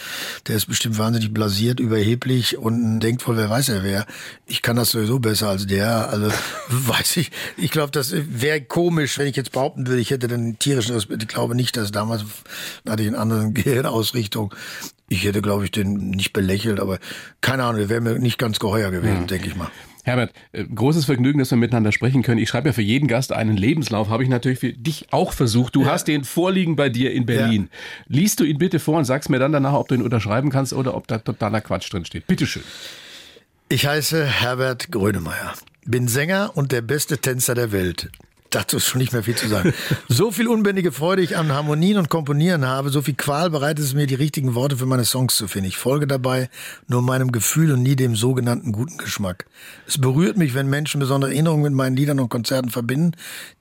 der 0.47 0.55
ist 0.55 0.67
bestimmt 0.67 0.99
wahnsinnig 0.99 1.33
blasiert, 1.33 1.79
überheblich 1.79 2.59
und 2.59 2.99
denkt 2.99 3.27
wohl, 3.27 3.37
wer 3.37 3.49
weiß 3.49 3.69
er 3.69 3.83
wer. 3.83 4.05
Ich 4.45 4.61
kann 4.61 4.75
das 4.75 4.91
sowieso 4.91 5.17
besser 5.17 5.49
als 5.49 5.65
der. 5.65 6.09
Also 6.09 6.31
weiß 6.69 7.17
ich. 7.17 7.31
Ich 7.57 7.71
glaube, 7.71 7.89
das 7.89 8.13
wäre 8.13 8.61
komisch, 8.61 9.17
wenn 9.17 9.25
ich 9.25 9.35
jetzt 9.35 9.51
behaupten 9.51 9.87
würde, 9.87 9.99
ich 9.99 10.11
hätte 10.11 10.27
den 10.27 10.59
tierischen 10.59 10.93
Respekt. 10.93 11.23
Ich 11.23 11.29
glaube 11.29 11.55
nicht, 11.55 11.77
dass 11.77 11.91
damals 11.91 12.23
hatte 12.87 13.01
ich 13.01 13.07
eine 13.07 13.17
andere 13.17 13.51
Gehirnausrichtung. 13.51 14.53
Ich 15.09 15.23
hätte, 15.23 15.41
glaube 15.41 15.65
ich, 15.65 15.71
den 15.71 16.11
nicht 16.11 16.33
belächelt, 16.33 16.79
aber 16.79 16.99
keine 17.41 17.63
Ahnung, 17.63 17.79
der 17.79 17.89
wäre 17.89 18.01
mir 18.01 18.19
nicht 18.19 18.37
ganz 18.37 18.59
geheuer 18.59 18.91
gewesen, 18.91 19.25
denke 19.25 19.47
ich 19.47 19.55
mal. 19.55 19.71
Herbert, 20.03 20.33
äh, 20.51 20.63
großes 20.63 21.05
Vergnügen, 21.05 21.39
dass 21.39 21.51
wir 21.51 21.57
miteinander 21.57 21.91
sprechen 21.91 22.23
können. 22.23 22.39
Ich 22.39 22.49
schreibe 22.49 22.69
ja 22.69 22.73
für 22.73 22.81
jeden 22.81 23.07
Gast 23.07 23.31
einen 23.31 23.57
Lebenslauf, 23.57 24.09
habe 24.09 24.23
ich 24.23 24.29
natürlich 24.29 24.59
für 24.59 24.73
dich 24.73 25.07
auch 25.11 25.33
versucht. 25.33 25.75
Du 25.75 25.85
hast 25.85 26.07
den 26.07 26.23
vorliegen 26.23 26.75
bei 26.75 26.89
dir 26.89 27.11
in 27.11 27.25
Berlin. 27.25 27.69
Liest 28.07 28.39
du 28.39 28.43
ihn 28.43 28.57
bitte 28.57 28.79
vor 28.79 28.97
und 28.97 29.05
sagst 29.05 29.29
mir 29.29 29.39
dann 29.39 29.51
danach, 29.51 29.73
ob 29.73 29.87
du 29.87 29.95
ihn 29.95 30.01
unterschreiben 30.01 30.49
kannst 30.49 30.73
oder 30.73 30.95
ob 30.95 31.07
da 31.07 31.19
totaler 31.19 31.61
Quatsch 31.61 31.91
drin 31.91 32.05
steht. 32.05 32.27
Bitteschön. 32.27 32.63
Ich 33.69 33.85
heiße 33.85 34.25
Herbert 34.25 34.91
Grönemeyer, 34.91 35.53
bin 35.85 36.07
Sänger 36.07 36.51
und 36.55 36.71
der 36.71 36.81
beste 36.81 37.19
Tänzer 37.19 37.55
der 37.55 37.71
Welt. 37.71 38.09
Dazu 38.51 38.77
ist 38.77 38.85
schon 38.85 38.99
nicht 38.99 39.13
mehr 39.13 39.23
viel 39.23 39.35
zu 39.35 39.47
sagen. 39.47 39.73
So 40.09 40.29
viel 40.31 40.49
unbändige 40.49 40.91
Freude 40.91 41.21
ich 41.21 41.37
am 41.37 41.51
Harmonien 41.51 41.97
und 41.97 42.09
Komponieren 42.09 42.65
habe, 42.67 42.89
so 42.89 43.01
viel 43.01 43.13
Qual 43.13 43.49
bereitet 43.49 43.85
es 43.85 43.93
mir, 43.93 44.07
die 44.07 44.15
richtigen 44.15 44.55
Worte 44.55 44.75
für 44.75 44.85
meine 44.85 45.05
Songs 45.05 45.37
zu 45.37 45.47
finden. 45.47 45.69
Ich 45.69 45.77
folge 45.77 46.05
dabei 46.05 46.49
nur 46.87 47.01
meinem 47.01 47.31
Gefühl 47.31 47.71
und 47.71 47.81
nie 47.81 47.95
dem 47.95 48.15
sogenannten 48.15 48.73
guten 48.73 48.97
Geschmack. 48.97 49.45
Es 49.87 49.97
berührt 49.97 50.37
mich, 50.37 50.53
wenn 50.53 50.67
Menschen 50.69 50.99
besondere 50.99 51.31
Erinnerungen 51.31 51.63
mit 51.63 51.73
meinen 51.73 51.95
Liedern 51.95 52.19
und 52.19 52.27
Konzerten 52.27 52.69
verbinden. 52.69 53.13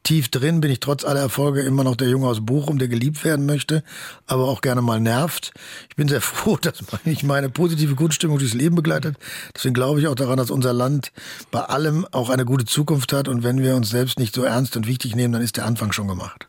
Tief 0.02 0.28
drin 0.28 0.60
bin 0.60 0.72
ich 0.72 0.80
trotz 0.80 1.04
aller 1.04 1.20
Erfolge 1.20 1.60
immer 1.60 1.84
noch 1.84 1.94
der 1.94 2.08
Junge 2.08 2.26
aus 2.26 2.44
Bochum, 2.44 2.78
der 2.78 2.88
geliebt 2.88 3.22
werden 3.22 3.46
möchte, 3.46 3.84
aber 4.26 4.48
auch 4.48 4.60
gerne 4.60 4.82
mal 4.82 4.98
nervt. 4.98 5.52
Ich 5.88 5.96
bin 5.96 6.08
sehr 6.08 6.20
froh, 6.20 6.56
dass 6.56 6.82
mich 7.04 7.22
meine 7.22 7.48
positive 7.48 7.94
Grundstimmung 7.94 8.38
durchs 8.38 8.54
Leben 8.54 8.74
begleitet. 8.74 9.16
Deswegen 9.54 9.74
glaube 9.74 10.00
ich 10.00 10.08
auch 10.08 10.16
daran, 10.16 10.36
dass 10.36 10.50
unser 10.50 10.72
Land 10.72 11.12
bei 11.52 11.60
allem 11.60 12.06
auch 12.10 12.28
eine 12.28 12.44
gute 12.44 12.64
Zukunft 12.64 13.12
hat. 13.12 13.28
Und 13.28 13.44
wenn 13.44 13.62
wir 13.62 13.76
uns 13.76 13.90
selbst 13.90 14.18
nicht 14.18 14.34
so 14.34 14.42
ernst 14.42 14.76
und 14.80 14.86
wichtig 14.86 15.14
nehmen, 15.14 15.32
dann 15.32 15.42
ist 15.42 15.56
der 15.56 15.66
Anfang 15.66 15.92
schon 15.92 16.08
gemacht. 16.08 16.48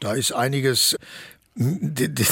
Da 0.00 0.12
ist 0.14 0.32
einiges, 0.32 0.96
der, 1.54 2.08
der, 2.08 2.26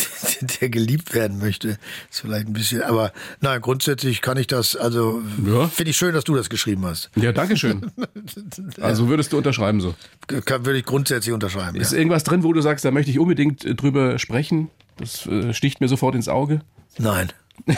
der 0.61 0.69
geliebt 0.69 1.15
werden 1.15 1.39
möchte, 1.39 1.79
ist 2.11 2.21
vielleicht 2.21 2.47
ein 2.47 2.53
bisschen, 2.53 2.83
aber 2.83 3.13
nein, 3.41 3.61
grundsätzlich 3.63 4.21
kann 4.21 4.37
ich 4.37 4.47
das, 4.47 4.77
also 4.77 5.23
Ja. 5.47 5.67
finde 5.69 5.91
ich 5.91 5.97
schön, 5.97 6.13
dass 6.15 6.25
du 6.25 6.35
das 6.35 6.51
geschrieben 6.51 6.85
hast. 6.85 7.11
Ja, 7.17 7.33
danke 7.33 7.57
schön. 7.57 7.91
Also 8.81 9.09
würdest 9.09 9.33
du 9.33 9.39
unterschreiben 9.39 9.81
so. 9.81 9.95
Kann, 10.27 10.65
würde 10.67 10.79
ich 10.79 10.85
grundsätzlich 10.85 11.33
unterschreiben. 11.33 11.77
Ist 11.81 11.93
Ja. 11.93 11.99
irgendwas 11.99 12.25
drin, 12.25 12.43
wo 12.43 12.53
du 12.53 12.61
sagst, 12.61 12.85
da 12.85 12.91
möchte 12.91 13.11
ich 13.11 13.19
unbedingt 13.19 13.65
äh, 13.65 13.75
drüber 13.75 14.19
sprechen? 14.19 14.71
Das 14.97 15.27
äh, 15.27 15.53
sticht 15.55 15.81
mir 15.81 15.89
sofort 15.89 16.15
ins 16.15 16.29
Auge. 16.29 16.61
Nein. 16.99 17.33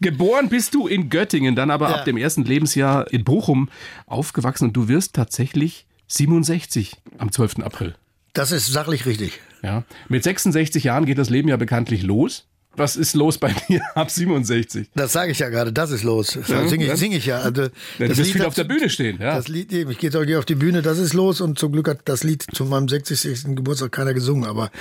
Geboren 0.00 0.48
bist 0.48 0.74
du 0.74 0.86
in 0.86 1.08
Göttingen, 1.10 1.54
dann 1.56 1.70
aber 1.70 1.90
Ja. 1.90 1.96
ab 1.96 2.04
dem 2.04 2.16
ersten 2.16 2.44
Lebensjahr 2.44 3.10
in 3.12 3.24
Bochum 3.24 3.68
aufgewachsen 4.06 4.64
und 4.68 4.72
du 4.76 4.88
wirst 4.88 5.14
tatsächlich 5.14 5.86
67 6.08 6.96
am 7.18 7.30
12. 7.30 7.62
April. 7.62 7.94
Das 8.32 8.52
ist 8.52 8.66
sachlich 8.66 9.06
richtig. 9.06 9.40
Ja. 9.62 9.84
Mit 10.08 10.24
66 10.24 10.84
Jahren 10.84 11.06
geht 11.06 11.18
das 11.18 11.30
Leben 11.30 11.48
ja 11.48 11.56
bekanntlich 11.56 12.02
los. 12.02 12.46
Was 12.78 12.96
ist 12.96 13.14
los 13.14 13.38
bei 13.38 13.54
dir 13.68 13.80
ab 13.94 14.10
67? 14.10 14.88
Das 14.94 15.12
sage 15.12 15.32
ich 15.32 15.38
ja 15.38 15.48
gerade, 15.48 15.72
das 15.72 15.90
ist 15.90 16.02
los. 16.04 16.38
Das 16.46 16.70
singe 16.70 16.86
ich, 16.86 16.92
sing 16.94 17.12
ich 17.12 17.26
ja. 17.26 17.38
Also, 17.38 17.62
Ja, 17.62 17.68
du 17.98 18.08
das 18.08 18.08
wirst 18.08 18.18
Lied 18.18 18.26
viel 18.32 18.40
hat- 18.42 18.48
auf 18.48 18.54
der 18.54 18.64
Bühne 18.64 18.88
stehen. 18.90 19.18
Ja. 19.20 19.34
Das 19.36 19.48
Lied, 19.48 19.72
ich 19.72 19.98
gehe 19.98 20.38
auf 20.38 20.44
die 20.44 20.54
Bühne, 20.54 20.82
das 20.82 20.98
ist 20.98 21.12
los 21.14 21.40
und 21.40 21.58
zum 21.58 21.72
Glück 21.72 21.88
hat 21.88 22.00
das 22.06 22.24
Lied 22.24 22.44
zu 22.54 22.64
meinem 22.64 22.88
60. 22.88 23.56
Geburtstag 23.56 23.92
keiner 23.92 24.14
gesungen, 24.14 24.44
aber 24.48 24.70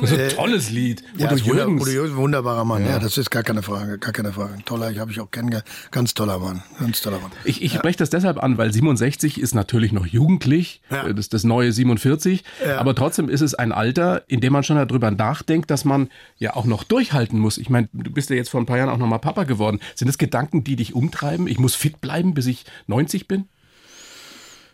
Das 0.00 0.10
ist 0.10 0.18
ein 0.18 0.28
tolles 0.30 0.70
Lied. 0.70 1.04
ja, 1.16 1.26
Udo 1.30 1.36
Jürgens. 1.36 1.82
Udo 1.82 1.90
Jürgens, 1.92 2.14
ein 2.14 2.16
wunderbarer 2.16 2.64
Mann, 2.64 2.84
ja. 2.84 2.98
das 2.98 3.16
ist 3.16 3.30
gar 3.30 3.44
keine 3.44 3.62
Frage, 3.62 3.98
gar 3.98 4.12
keine 4.12 4.32
Frage. 4.32 4.54
Toller, 4.64 4.90
ich 4.90 4.98
habe 4.98 5.12
ich 5.12 5.20
auch 5.20 5.30
kennengelernt, 5.30 5.68
ganz 5.92 6.14
toller 6.14 6.40
Mann, 6.40 6.64
ganz 6.80 7.00
toller 7.00 7.20
Mann. 7.20 7.30
Ich, 7.44 7.62
ich 7.62 7.74
spreche 7.74 7.98
das 7.98 8.10
deshalb 8.10 8.42
an, 8.42 8.58
weil 8.58 8.72
67 8.72 9.40
ist 9.40 9.54
natürlich 9.54 9.92
noch 9.92 10.04
jugendlich, 10.04 10.80
Ja. 10.90 11.06
äh, 11.06 11.14
das 11.14 11.26
ist 11.26 11.34
das 11.34 11.44
neue 11.44 11.70
47, 11.70 12.42
aber 12.76 12.96
trotzdem 12.96 13.28
ist 13.28 13.40
es 13.40 13.54
ein 13.54 13.70
Alter, 13.70 14.24
in 14.26 14.40
dem 14.40 14.52
man 14.52 14.64
schon 14.64 14.76
darüber 14.76 15.12
nachdenkt, 15.12 15.70
dass 15.70 15.84
man 15.84 16.08
ja 16.38 16.56
auch 16.56 16.64
noch 16.64 16.82
durchhalten 17.14 17.38
muss. 17.38 17.58
Ich 17.58 17.70
meine, 17.70 17.88
du 17.92 18.10
bist 18.10 18.30
ja 18.30 18.36
jetzt 18.36 18.50
vor 18.50 18.60
ein 18.60 18.66
paar 18.66 18.78
Jahren 18.78 18.90
auch 18.90 18.98
noch 18.98 19.06
mal 19.06 19.18
Papa 19.18 19.44
geworden. 19.44 19.80
Sind 19.94 20.08
das 20.08 20.18
Gedanken, 20.18 20.64
die 20.64 20.76
dich 20.76 20.94
umtreiben? 20.94 21.46
Ich 21.46 21.58
muss 21.58 21.74
fit 21.74 22.00
bleiben, 22.00 22.34
bis 22.34 22.46
ich 22.46 22.64
90 22.86 23.28
bin? 23.28 23.46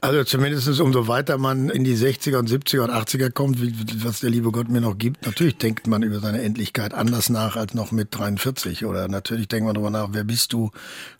Also 0.03 0.24
zumindest 0.24 0.81
umso 0.81 1.09
weiter 1.09 1.37
man 1.37 1.68
in 1.68 1.85
die 1.85 1.94
60er 1.94 2.38
und 2.38 2.48
70er 2.48 2.85
und 2.85 2.90
80er 2.90 3.31
kommt, 3.31 3.61
wie, 3.61 3.74
was 4.03 4.20
der 4.20 4.31
liebe 4.31 4.50
Gott 4.50 4.70
mir 4.70 4.81
noch 4.81 4.96
gibt, 4.96 5.26
natürlich 5.26 5.59
denkt 5.59 5.87
man 5.88 6.03
über 6.03 6.20
seine 6.20 6.40
Endlichkeit 6.40 6.94
anders 6.94 7.29
nach 7.29 7.57
als 7.57 7.74
noch 7.74 7.92
mit 7.92 8.09
43. 8.11 8.87
Oder 8.87 9.09
natürlich 9.09 9.48
denkt 9.48 9.66
man 9.66 9.74
darüber 9.74 9.90
nach, 9.90 10.09
wer 10.12 10.24
bist 10.24 10.55
du, 10.55 10.70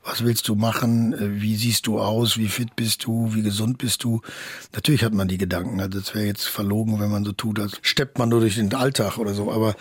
was 0.02 0.24
willst 0.24 0.48
du 0.48 0.54
machen, 0.54 1.12
äh, 1.12 1.42
wie 1.42 1.56
siehst 1.56 1.88
du 1.88 2.00
aus, 2.00 2.38
wie 2.38 2.48
fit 2.48 2.74
bist 2.74 3.04
du, 3.04 3.35
wie 3.35 3.42
gesund 3.42 3.76
bist 3.76 4.02
du. 4.02 4.22
Natürlich 4.72 5.04
hat 5.04 5.12
man 5.12 5.28
die 5.28 5.37
Gedanken. 5.37 5.78
Also 5.78 5.98
es 5.98 6.14
wäre 6.14 6.24
jetzt 6.24 6.48
verlogen, 6.48 6.98
wenn 7.00 7.11
man 7.11 7.26
so 7.26 7.33
tut, 7.33 7.61
als 7.61 7.78
steppt 7.83 8.18
man 8.18 8.30
nur 8.30 8.40
durch 8.40 8.54
den 8.54 8.72
Alltag 8.72 9.18
oder 9.18 9.35
so. 9.35 9.52
Aber 9.52 9.76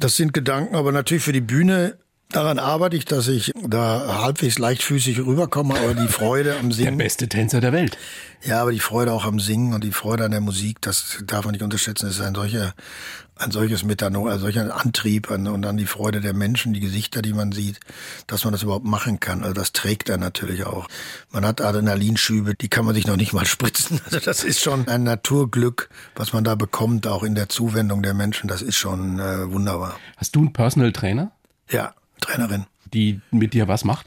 das 0.00 0.16
sind 0.16 0.32
Gedanken, 0.32 0.74
aber 0.74 0.92
natürlich 0.92 1.22
für 1.22 1.32
die 1.32 1.40
Bühne 1.40 1.98
Daran 2.32 2.60
arbeite 2.60 2.96
ich, 2.96 3.06
dass 3.06 3.26
ich 3.26 3.52
da 3.66 4.22
halbwegs 4.22 4.56
leichtfüßig 4.58 5.18
rüberkomme, 5.18 5.74
aber 5.76 5.94
die 5.94 6.06
Freude 6.06 6.56
am 6.60 6.68
Der 6.68 6.76
Singen. 6.76 6.96
beste 6.96 7.28
Tänzer 7.28 7.60
der 7.60 7.72
Welt. 7.72 7.98
Ja, 8.44 8.62
aber 8.62 8.70
die 8.70 8.78
Freude 8.78 9.12
auch 9.12 9.24
am 9.24 9.40
Singen 9.40 9.74
und 9.74 9.82
die 9.82 9.90
Freude 9.90 10.24
an 10.26 10.30
der 10.30 10.40
Musik, 10.40 10.80
das 10.80 11.18
darf 11.26 11.44
man 11.44 11.52
nicht 11.52 11.62
unterschätzen. 11.62 12.06
Das 12.06 12.14
ist 12.14 12.20
ein 12.20 12.36
solcher, 12.36 12.72
ein 13.40 13.50
solches 13.50 13.82
Methanol, 13.84 14.30
ein 14.32 14.38
solcher 14.38 14.74
Antrieb 14.76 15.30
an, 15.30 15.46
und 15.48 15.62
dann 15.62 15.76
die 15.76 15.86
Freude 15.86 16.20
der 16.20 16.34
Menschen, 16.34 16.72
die 16.74 16.80
Gesichter, 16.80 17.22
die 17.22 17.32
man 17.32 17.52
sieht, 17.52 17.80
dass 18.26 18.44
man 18.44 18.52
das 18.52 18.62
überhaupt 18.62 18.84
machen 18.84 19.18
kann. 19.18 19.42
Also 19.42 19.54
das 19.54 19.72
trägt 19.72 20.08
dann 20.08 20.20
natürlich 20.20 20.64
auch. 20.64 20.86
Man 21.30 21.44
hat 21.44 21.60
Adrenalinschübe, 21.60 22.54
die 22.54 22.68
kann 22.68 22.84
man 22.84 22.94
sich 22.94 23.06
noch 23.06 23.16
nicht 23.16 23.32
mal 23.32 23.46
spritzen. 23.46 24.00
Also 24.04 24.20
das 24.20 24.44
ist 24.44 24.60
schon 24.60 24.86
ein 24.88 25.02
Naturglück, 25.04 25.88
was 26.14 26.32
man 26.32 26.44
da 26.44 26.54
bekommt, 26.54 27.06
auch 27.06 27.22
in 27.22 27.34
der 27.34 27.48
Zuwendung 27.48 28.02
der 28.02 28.14
Menschen. 28.14 28.46
Das 28.48 28.62
ist 28.62 28.76
schon 28.76 29.18
äh, 29.18 29.50
wunderbar. 29.50 29.98
Hast 30.16 30.36
du 30.36 30.40
einen 30.40 30.52
Personal 30.52 30.92
Trainer, 30.92 31.32
Ja, 31.70 31.94
Trainerin. 32.20 32.66
die 32.92 33.20
mit 33.30 33.54
dir 33.54 33.66
was 33.68 33.84
macht? 33.84 34.06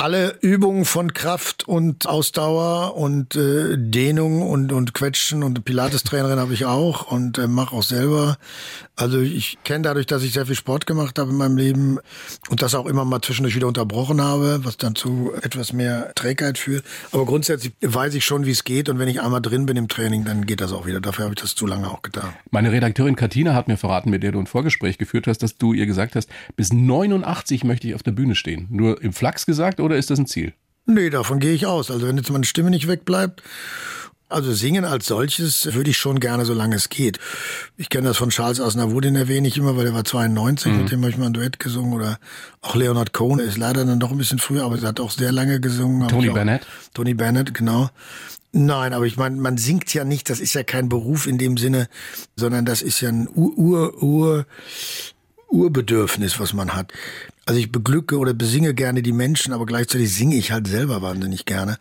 Alle 0.00 0.38
Übungen 0.40 0.86
von 0.86 1.12
Kraft 1.12 1.68
und 1.68 2.08
Ausdauer 2.08 2.96
und 2.96 3.36
äh, 3.36 3.76
Dehnung 3.76 4.40
und 4.48 4.72
und 4.72 4.94
Quetschen 4.94 5.42
und 5.42 5.62
Pilates-Trainerin 5.62 6.38
habe 6.38 6.54
ich 6.54 6.64
auch 6.64 7.12
und 7.12 7.36
äh, 7.36 7.46
mache 7.46 7.76
auch 7.76 7.82
selber. 7.82 8.38
Also 8.96 9.20
ich 9.20 9.58
kenne 9.62 9.82
dadurch, 9.82 10.06
dass 10.06 10.22
ich 10.22 10.32
sehr 10.32 10.46
viel 10.46 10.54
Sport 10.54 10.86
gemacht 10.86 11.18
habe 11.18 11.30
in 11.30 11.36
meinem 11.36 11.56
Leben 11.58 11.98
und 12.48 12.62
das 12.62 12.74
auch 12.74 12.86
immer 12.86 13.04
mal 13.04 13.20
zwischendurch 13.20 13.56
wieder 13.56 13.66
unterbrochen 13.66 14.22
habe, 14.22 14.60
was 14.62 14.78
dann 14.78 14.94
zu 14.94 15.32
etwas 15.42 15.72
mehr 15.74 16.12
Trägheit 16.14 16.56
führt. 16.56 16.84
Aber 17.12 17.26
grundsätzlich 17.26 17.72
weiß 17.82 18.14
ich 18.14 18.24
schon, 18.24 18.46
wie 18.46 18.50
es 18.50 18.64
geht 18.64 18.88
und 18.88 18.98
wenn 18.98 19.08
ich 19.08 19.20
einmal 19.20 19.42
drin 19.42 19.66
bin 19.66 19.76
im 19.76 19.88
Training, 19.88 20.24
dann 20.24 20.46
geht 20.46 20.62
das 20.62 20.72
auch 20.72 20.86
wieder. 20.86 21.00
Dafür 21.00 21.24
habe 21.24 21.34
ich 21.34 21.42
das 21.42 21.54
zu 21.54 21.66
lange 21.66 21.90
auch 21.90 22.00
getan. 22.00 22.32
Meine 22.50 22.72
Redakteurin 22.72 23.16
Katina 23.16 23.52
hat 23.52 23.68
mir 23.68 23.76
verraten, 23.76 24.08
mit 24.08 24.22
der 24.22 24.32
du 24.32 24.38
ein 24.38 24.46
Vorgespräch 24.46 24.96
geführt 24.96 25.26
hast, 25.26 25.42
dass 25.42 25.56
du 25.56 25.74
ihr 25.74 25.84
gesagt 25.84 26.16
hast, 26.16 26.30
bis 26.56 26.72
89 26.72 27.64
möchte 27.64 27.86
ich 27.86 27.94
auf 27.94 28.02
der 28.02 28.12
Bühne 28.12 28.34
stehen. 28.34 28.66
Nur 28.70 29.02
im 29.02 29.12
Flachs 29.12 29.44
gesagt 29.44 29.80
oder 29.80 29.89
ist 29.96 30.10
das 30.10 30.18
ein 30.18 30.26
Ziel? 30.26 30.54
Nee, 30.86 31.10
davon 31.10 31.38
gehe 31.38 31.52
ich 31.52 31.66
aus. 31.66 31.90
Also 31.90 32.06
wenn 32.08 32.16
jetzt 32.16 32.30
meine 32.30 32.44
Stimme 32.44 32.70
nicht 32.70 32.88
wegbleibt 32.88 33.42
Also 34.28 34.52
singen 34.52 34.84
als 34.84 35.06
solches 35.06 35.74
würde 35.74 35.90
ich 35.90 35.98
schon 35.98 36.20
gerne, 36.20 36.44
solange 36.44 36.76
es 36.76 36.88
geht. 36.88 37.18
Ich 37.76 37.88
kenne 37.88 38.08
das 38.08 38.16
von 38.16 38.30
Charles 38.30 38.60
Aznavour, 38.60 39.00
den 39.02 39.16
erwähne 39.16 39.48
ich 39.48 39.56
immer, 39.56 39.76
weil 39.76 39.86
er 39.86 39.94
war 39.94 40.04
92, 40.04 40.72
mit 40.72 40.90
dem 40.90 41.00
habe 41.00 41.10
ich 41.10 41.18
mal 41.18 41.26
ein 41.26 41.32
Duett 41.32 41.58
gesungen. 41.58 41.92
Oder 41.92 42.18
auch 42.60 42.74
Leonard 42.74 43.12
Cohen 43.12 43.40
ist 43.40 43.58
leider 43.58 43.84
dann 43.84 44.00
doch 44.00 44.10
ein 44.10 44.18
bisschen 44.18 44.38
früher, 44.38 44.64
aber 44.64 44.78
er 44.78 44.88
hat 44.88 45.00
auch 45.00 45.10
sehr 45.10 45.32
lange 45.32 45.60
gesungen. 45.60 46.08
Tony 46.08 46.30
Bennett? 46.30 46.66
Tony 46.94 47.14
Bennett, 47.14 47.54
genau. 47.54 47.90
Nein, 48.52 48.94
aber 48.94 49.06
ich 49.06 49.16
meine, 49.16 49.36
man 49.36 49.58
singt 49.58 49.94
ja 49.94 50.04
nicht, 50.04 50.28
das 50.28 50.40
ist 50.40 50.54
ja 50.54 50.64
kein 50.64 50.88
Beruf 50.88 51.28
in 51.28 51.38
dem 51.38 51.56
Sinne, 51.56 51.88
sondern 52.34 52.64
das 52.64 52.82
ist 52.82 53.00
ja 53.00 53.08
ein 53.08 53.28
Ur, 53.32 53.56
Ur, 53.56 54.02
Ur, 54.02 54.46
Urbedürfnis, 55.48 56.40
was 56.40 56.52
man 56.52 56.74
hat. 56.74 56.92
Also 57.50 57.58
ich 57.58 57.72
beglücke 57.72 58.16
oder 58.16 58.32
besinge 58.32 58.74
gerne 58.74 59.02
die 59.02 59.10
Menschen, 59.10 59.52
aber 59.52 59.66
gleichzeitig 59.66 60.14
singe 60.14 60.36
ich 60.36 60.52
halt 60.52 60.68
selber 60.68 61.02
wahnsinnig 61.02 61.46
gerne. 61.46 61.78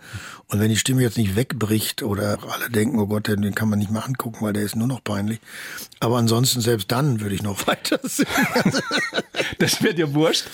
Und 0.47 0.59
wenn 0.59 0.69
die 0.69 0.77
Stimme 0.77 1.03
jetzt 1.03 1.15
nicht 1.19 1.35
wegbricht 1.35 2.01
oder 2.01 2.39
alle 2.51 2.71
denken, 2.71 2.97
oh 2.97 3.05
Gott, 3.05 3.27
den 3.27 3.53
kann 3.53 3.69
man 3.69 3.77
nicht 3.77 3.91
mehr 3.91 4.03
angucken, 4.03 4.37
weil 4.43 4.51
der 4.53 4.63
ist 4.63 4.75
nur 4.75 4.87
noch 4.87 5.03
peinlich. 5.03 5.39
Aber 5.99 6.17
ansonsten, 6.17 6.59
selbst 6.61 6.91
dann 6.91 7.21
würde 7.21 7.35
ich 7.35 7.43
noch 7.43 7.67
weiter 7.67 7.99
singen. 8.03 8.31
Das 9.59 9.83
wird 9.83 9.99
dir 9.99 10.11
wurscht. 10.15 10.45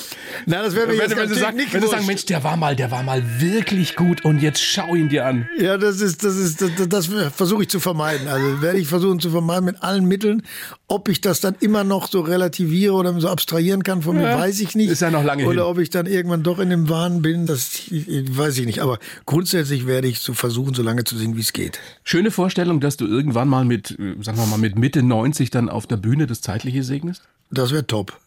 Na, 0.47 0.62
das 0.63 0.75
wäre 0.75 0.88
mir 0.88 0.93
Wenn, 0.93 0.99
jetzt 0.99 1.12
du- 1.13 1.17
wenn, 1.17 1.30
du 1.30 1.36
sagst, 1.36 1.56
nicht 1.56 1.73
wenn 1.73 1.80
du 1.80 1.88
wurscht. 1.88 1.95
sagst, 1.95 2.08
Mensch, 2.08 2.25
der 2.25 2.43
war 2.43 2.58
mal, 2.58 2.75
der 2.75 2.91
war 2.91 3.01
mal 3.04 3.23
wirklich 3.39 3.95
gut 3.95 4.25
und 4.25 4.41
jetzt 4.41 4.60
schau 4.62 4.95
ihn 4.95 5.08
dir 5.08 5.25
an. 5.25 5.47
Ja, 5.58 5.78
das 5.78 6.01
ist, 6.01 6.25
das 6.25 6.36
ist, 6.36 6.62
das, 6.62 6.71
das 6.89 7.10
versuche 7.34 7.63
ich 7.63 7.69
zu 7.69 7.80
vermeiden. 7.80 8.28
Also 8.28 8.62
werde 8.62 8.80
ich 8.80 8.88
versuchen 8.89 9.21
zu 9.21 9.30
vermeiden 9.30 9.63
mit 9.63 9.82
allen 9.82 10.06
Mitteln. 10.10 10.41
Ob 10.89 11.08
ich 11.08 11.21
das 11.21 11.39
dann 11.39 11.56
immer 11.62 11.86
noch 11.86 12.10
so 12.12 12.19
relativiere 12.19 12.93
oder 12.95 13.17
so 13.21 13.30
abstrahieren 13.30 13.82
kann 13.84 14.01
von 14.01 14.17
mir, 14.17 14.23
Ja, 14.23 14.39
weiß 14.39 14.60
ich 14.60 14.75
nicht. 14.75 14.89
ist 14.89 15.01
ja 15.06 15.12
noch 15.12 15.24
lange 15.24 15.46
Oder 15.46 15.63
hin. 15.63 15.72
ob 15.72 15.78
ich 15.80 15.89
dann 15.89 16.06
irgendwann 16.06 16.44
doch 16.44 16.60
in 16.60 16.70
dem 16.70 16.89
Wahn 16.89 17.22
bin, 17.22 17.46
das 17.46 17.82
weiß 17.89 18.58
ich 18.58 18.65
nicht. 18.65 18.82
Aber 18.82 19.00
grundsätzlich 19.26 19.88
werde 19.88 20.08
ich 20.08 20.20
so 20.20 20.34
versuchen, 20.34 20.74
so 20.74 20.84
lange 20.84 21.04
zu 21.04 21.18
singen, 21.18 21.36
wie 21.36 21.41
es 21.41 21.54
geht. 21.54 21.80
Schöne 22.04 22.32
Vorstellung, 22.32 22.80
dass 22.80 22.98
du 22.98 23.08
irgendwann 23.08 23.48
mal 23.48 23.65
mit, 23.65 23.91
äh, 23.91 24.15
sagen 24.22 24.38
wir 24.38 24.46
mal, 24.46 24.58
mit 24.58 24.78
Mitte 24.78 25.04
90 25.04 25.50
dann 25.50 25.70
auf 25.70 25.88
der 25.88 25.98
Bühne 25.98 26.28
das 26.28 26.41
Zeitliche 26.41 26.84
segnest. 26.84 27.24
Das 27.52 27.72
wäre 27.72 27.88
top. 27.88 28.20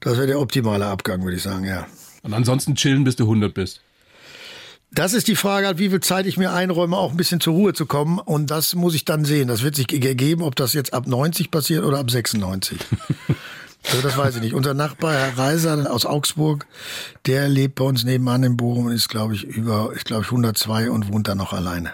Das 0.00 0.16
wäre 0.16 0.26
der 0.26 0.40
optimale 0.40 0.86
Abgang, 0.86 1.22
würde 1.22 1.36
ich 1.36 1.42
sagen, 1.42 1.64
ja. 1.64 1.86
Und 2.22 2.34
ansonsten 2.34 2.74
chillen, 2.74 3.04
bis 3.04 3.16
du 3.16 3.24
100 3.24 3.54
bist. 3.54 3.80
Das 4.94 5.14
ist 5.14 5.26
die 5.26 5.36
Frage, 5.36 5.66
halt, 5.66 5.78
wie 5.78 5.88
viel 5.88 6.00
Zeit 6.00 6.26
ich 6.26 6.36
mir 6.36 6.52
einräume, 6.52 6.98
auch 6.98 7.12
ein 7.12 7.16
bisschen 7.16 7.40
zur 7.40 7.54
Ruhe 7.54 7.72
zu 7.72 7.86
kommen. 7.86 8.18
Und 8.18 8.50
das 8.50 8.74
muss 8.74 8.94
ich 8.94 9.06
dann 9.06 9.24
sehen. 9.24 9.48
Das 9.48 9.62
wird 9.62 9.74
sich 9.74 9.90
ergeben, 9.90 10.42
ob 10.42 10.54
das 10.54 10.74
jetzt 10.74 10.92
ab 10.92 11.06
90 11.06 11.50
passiert 11.50 11.84
oder 11.84 11.98
ab 11.98 12.10
96. 12.10 12.78
also 13.92 14.08
das 14.08 14.16
weiß 14.16 14.36
ich 14.36 14.42
nicht. 14.42 14.54
Unser 14.54 14.74
Nachbar, 14.74 15.12
Herr 15.12 15.38
Reiser 15.38 15.92
aus 15.92 16.06
Augsburg, 16.06 16.66
der 17.26 17.48
lebt 17.48 17.74
bei 17.74 17.84
uns 17.84 18.04
nebenan 18.04 18.42
in 18.42 18.56
Bochum 18.56 18.86
und 18.86 18.92
ist, 18.92 19.08
glaube 19.08 19.34
ich, 19.34 19.44
über, 19.44 19.92
ich 19.94 20.04
glaube, 20.04 20.24
102 20.24 20.90
und 20.90 21.12
wohnt 21.12 21.28
da 21.28 21.34
noch 21.34 21.52
alleine. 21.52 21.92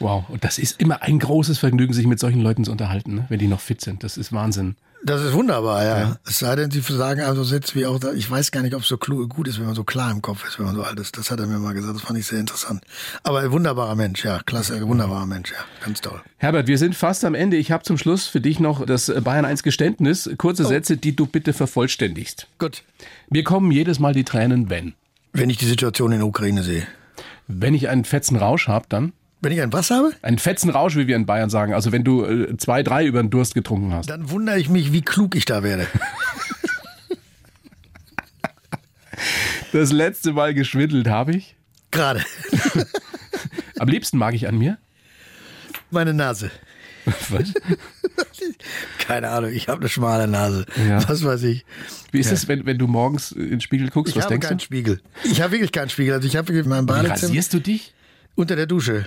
Wow. 0.00 0.24
Und 0.28 0.42
das 0.42 0.58
ist 0.58 0.80
immer 0.80 1.02
ein 1.02 1.18
großes 1.18 1.58
Vergnügen, 1.58 1.92
sich 1.92 2.06
mit 2.06 2.18
solchen 2.18 2.40
Leuten 2.40 2.64
zu 2.64 2.72
unterhalten, 2.72 3.14
ne? 3.14 3.26
wenn 3.28 3.38
die 3.38 3.46
noch 3.46 3.60
fit 3.60 3.80
sind. 3.80 4.02
Das 4.02 4.16
ist 4.16 4.32
Wahnsinn. 4.32 4.76
Das 5.04 5.20
ist 5.22 5.32
wunderbar, 5.32 5.84
ja. 5.84 6.16
Es 6.26 6.38
sei 6.38 6.54
denn, 6.54 6.70
Sie 6.70 6.80
sagen 6.80 7.22
also 7.22 7.42
Sätze 7.42 7.74
wie 7.74 7.86
auch, 7.86 7.98
da, 7.98 8.12
ich 8.12 8.30
weiß 8.30 8.52
gar 8.52 8.62
nicht, 8.62 8.74
ob 8.74 8.82
es 8.82 8.88
so 8.88 8.96
gut 8.98 9.48
ist, 9.48 9.58
wenn 9.58 9.66
man 9.66 9.74
so 9.74 9.82
klar 9.82 10.12
im 10.12 10.22
Kopf 10.22 10.46
ist, 10.46 10.58
wenn 10.58 10.66
man 10.66 10.76
so 10.76 10.82
alt 10.82 10.98
ist. 11.00 11.18
Das 11.18 11.30
hat 11.30 11.40
er 11.40 11.46
mir 11.46 11.58
mal 11.58 11.74
gesagt, 11.74 11.96
das 11.96 12.02
fand 12.02 12.18
ich 12.18 12.26
sehr 12.26 12.38
interessant. 12.38 12.84
Aber 13.24 13.40
ein 13.40 13.50
wunderbarer 13.50 13.96
Mensch, 13.96 14.24
ja, 14.24 14.40
klasse, 14.44 14.80
wunderbarer 14.86 15.26
Mensch, 15.26 15.50
ja, 15.50 15.58
ganz 15.84 16.00
toll. 16.00 16.20
Herbert, 16.38 16.68
wir 16.68 16.78
sind 16.78 16.94
fast 16.94 17.24
am 17.24 17.34
Ende. 17.34 17.56
Ich 17.56 17.72
habe 17.72 17.82
zum 17.82 17.98
Schluss 17.98 18.26
für 18.26 18.40
dich 18.40 18.60
noch 18.60 18.86
das 18.86 19.12
Bayern 19.22 19.44
1 19.44 19.64
Geständnis. 19.64 20.30
Kurze 20.38 20.64
Sätze, 20.64 20.96
die 20.96 21.16
du 21.16 21.26
bitte 21.26 21.52
vervollständigst. 21.52 22.46
Gut. 22.58 22.84
Mir 23.28 23.42
kommen 23.42 23.72
jedes 23.72 23.98
Mal 23.98 24.14
die 24.14 24.24
Tränen, 24.24 24.70
wenn. 24.70 24.94
Wenn 25.32 25.50
ich 25.50 25.56
die 25.56 25.66
Situation 25.66 26.12
in 26.12 26.18
der 26.18 26.28
Ukraine 26.28 26.62
sehe. 26.62 26.86
Wenn 27.48 27.74
ich 27.74 27.88
einen 27.88 28.04
fetzen 28.04 28.36
Rausch 28.36 28.68
habe, 28.68 28.86
dann. 28.88 29.12
Wenn 29.42 29.52
ich 29.52 29.60
ein 29.60 29.72
was 29.72 29.90
habe, 29.90 30.12
Einen 30.22 30.38
fetzen 30.38 30.70
Rausch, 30.70 30.94
wie 30.96 31.06
wir 31.08 31.16
in 31.16 31.26
Bayern 31.26 31.50
sagen. 31.50 31.74
Also 31.74 31.90
wenn 31.92 32.04
du 32.04 32.24
äh, 32.24 32.56
zwei, 32.56 32.82
drei 32.84 33.04
über 33.04 33.20
den 33.20 33.28
Durst 33.30 33.54
getrunken 33.54 33.92
hast. 33.92 34.08
dann 34.08 34.30
wundere 34.30 34.58
ich 34.58 34.68
mich, 34.68 34.92
wie 34.92 35.02
klug 35.02 35.34
ich 35.34 35.44
da 35.44 35.62
werde. 35.62 35.86
Das 39.72 39.90
letzte 39.90 40.32
Mal 40.34 40.52
geschwindelt 40.52 41.06
habe 41.08 41.34
ich. 41.34 41.56
Gerade. 41.90 42.22
Am 43.78 43.88
liebsten 43.88 44.18
mag 44.18 44.34
ich 44.34 44.46
an 44.46 44.58
mir. 44.58 44.76
Meine 45.90 46.12
Nase. 46.12 46.50
Was? 47.30 47.54
Keine 48.98 49.30
Ahnung, 49.30 49.50
ich 49.52 49.68
habe 49.68 49.80
eine 49.80 49.88
schmale 49.88 50.28
Nase. 50.28 50.66
Ja. 50.88 51.08
Was 51.08 51.24
weiß 51.24 51.42
ich. 51.44 51.64
Wie 52.10 52.20
ist 52.20 52.30
es, 52.30 52.48
wenn, 52.48 52.66
wenn 52.66 52.76
du 52.78 52.86
morgens 52.86 53.32
in 53.32 53.48
den 53.48 53.60
Spiegel 53.62 53.88
guckst? 53.88 54.10
Ich 54.12 54.16
Was 54.16 54.24
habe 54.24 54.34
denkst 54.34 54.48
keinen 54.48 54.58
du? 54.58 54.64
Spiegel. 54.64 55.00
Ich 55.24 55.40
habe 55.40 55.52
wirklich 55.52 55.72
keinen 55.72 55.88
Spiegel. 55.88 56.14
Also 56.14 56.28
ich 56.28 56.36
habe 56.36 56.52
in 56.52 56.68
meinem 56.68 56.84
Wie 56.84 56.88
Badezimmer 56.92 57.28
rasierst 57.30 57.54
du 57.54 57.60
dich? 57.60 57.94
unter 58.34 58.56
der 58.56 58.66
Dusche. 58.66 59.06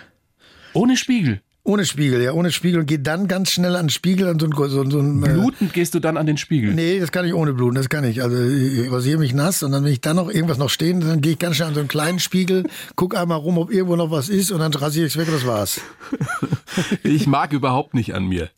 Ohne 0.75 0.97
Spiegel. 0.97 1.41
Ohne 1.63 1.83
Spiegel, 1.83 2.21
ja, 2.21 2.31
ohne 2.33 2.51
Spiegel 2.51 2.81
und 2.81 2.85
gehe 2.85 2.99
dann 2.99 3.27
ganz 3.27 3.49
schnell 3.49 3.75
an 3.75 3.85
den 3.85 3.89
Spiegel 3.89 4.27
an 4.27 4.39
so 4.39 4.45
ein, 4.45 4.51
so, 4.55 4.87
so 4.87 4.99
ein 4.99 5.23
äh, 5.23 5.29
Blutend 5.29 5.73
gehst 5.73 5.95
du 5.95 5.99
dann 5.99 6.15
an 6.15 6.27
den 6.27 6.37
Spiegel. 6.37 6.75
Nee, 6.75 6.99
das 6.99 7.11
kann 7.11 7.25
ich 7.25 7.33
ohne 7.33 7.53
Bluten, 7.53 7.73
das 7.73 7.89
kann 7.89 8.03
ich. 8.03 8.21
Also 8.21 8.37
ich 8.37 8.91
rasiere 8.91 9.17
mich 9.17 9.33
nass 9.33 9.63
und 9.63 9.71
dann, 9.71 9.83
wenn 9.83 9.91
ich 9.91 9.99
dann 9.99 10.17
noch 10.17 10.29
irgendwas 10.29 10.59
noch 10.59 10.69
stehen, 10.69 10.99
dann 10.99 11.21
gehe 11.21 11.31
ich 11.31 11.39
ganz 11.39 11.55
schnell 11.55 11.69
an 11.69 11.73
so 11.73 11.79
einen 11.79 11.89
kleinen 11.89 12.19
Spiegel, 12.19 12.67
guck 12.95 13.15
einmal 13.15 13.39
rum, 13.39 13.57
ob 13.57 13.71
irgendwo 13.71 13.95
noch 13.95 14.11
was 14.11 14.29
ist 14.29 14.51
und 14.51 14.59
dann 14.59 14.71
rasiere 14.73 15.07
ich 15.07 15.13
es 15.13 15.19
weg 15.19 15.27
und 15.27 15.33
das 15.33 15.47
war's. 15.47 15.81
Ich 17.03 17.25
mag 17.25 17.53
überhaupt 17.53 17.93
nicht 17.93 18.13
an 18.13 18.25
mir. 18.27 18.49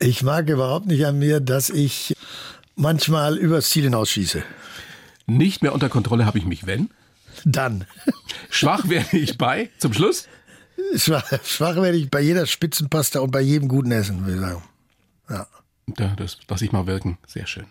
Ich 0.00 0.22
mag 0.22 0.48
überhaupt 0.48 0.86
nicht 0.86 1.04
an 1.06 1.18
mir, 1.18 1.38
dass 1.38 1.68
ich 1.68 2.16
manchmal 2.74 3.36
übers 3.36 3.68
Ziel 3.68 3.84
hinausschieße. 3.84 4.42
Nicht 5.26 5.62
mehr 5.62 5.74
unter 5.74 5.90
Kontrolle 5.90 6.24
habe 6.24 6.38
ich 6.38 6.46
mich, 6.46 6.66
wenn. 6.66 6.88
Dann. 7.44 7.84
Schwach 8.50 8.88
werde 8.88 9.18
ich 9.18 9.36
bei. 9.36 9.68
Zum 9.78 9.92
Schluss. 9.92 10.26
Schwach, 10.96 11.30
schwach 11.44 11.76
werde 11.76 11.98
ich 11.98 12.10
bei 12.10 12.20
jeder 12.20 12.46
Spitzenpasta 12.46 13.20
und 13.20 13.30
bei 13.30 13.40
jedem 13.40 13.68
guten 13.68 13.90
Essen, 13.90 14.24
würde 14.24 14.34
ich 14.34 14.40
sagen. 14.40 14.62
Ja. 15.28 15.46
Ja, 15.98 16.14
das 16.16 16.38
lasse 16.48 16.64
ich 16.64 16.72
mal 16.72 16.86
wirken. 16.86 17.16
Sehr 17.26 17.46
schön. 17.46 17.64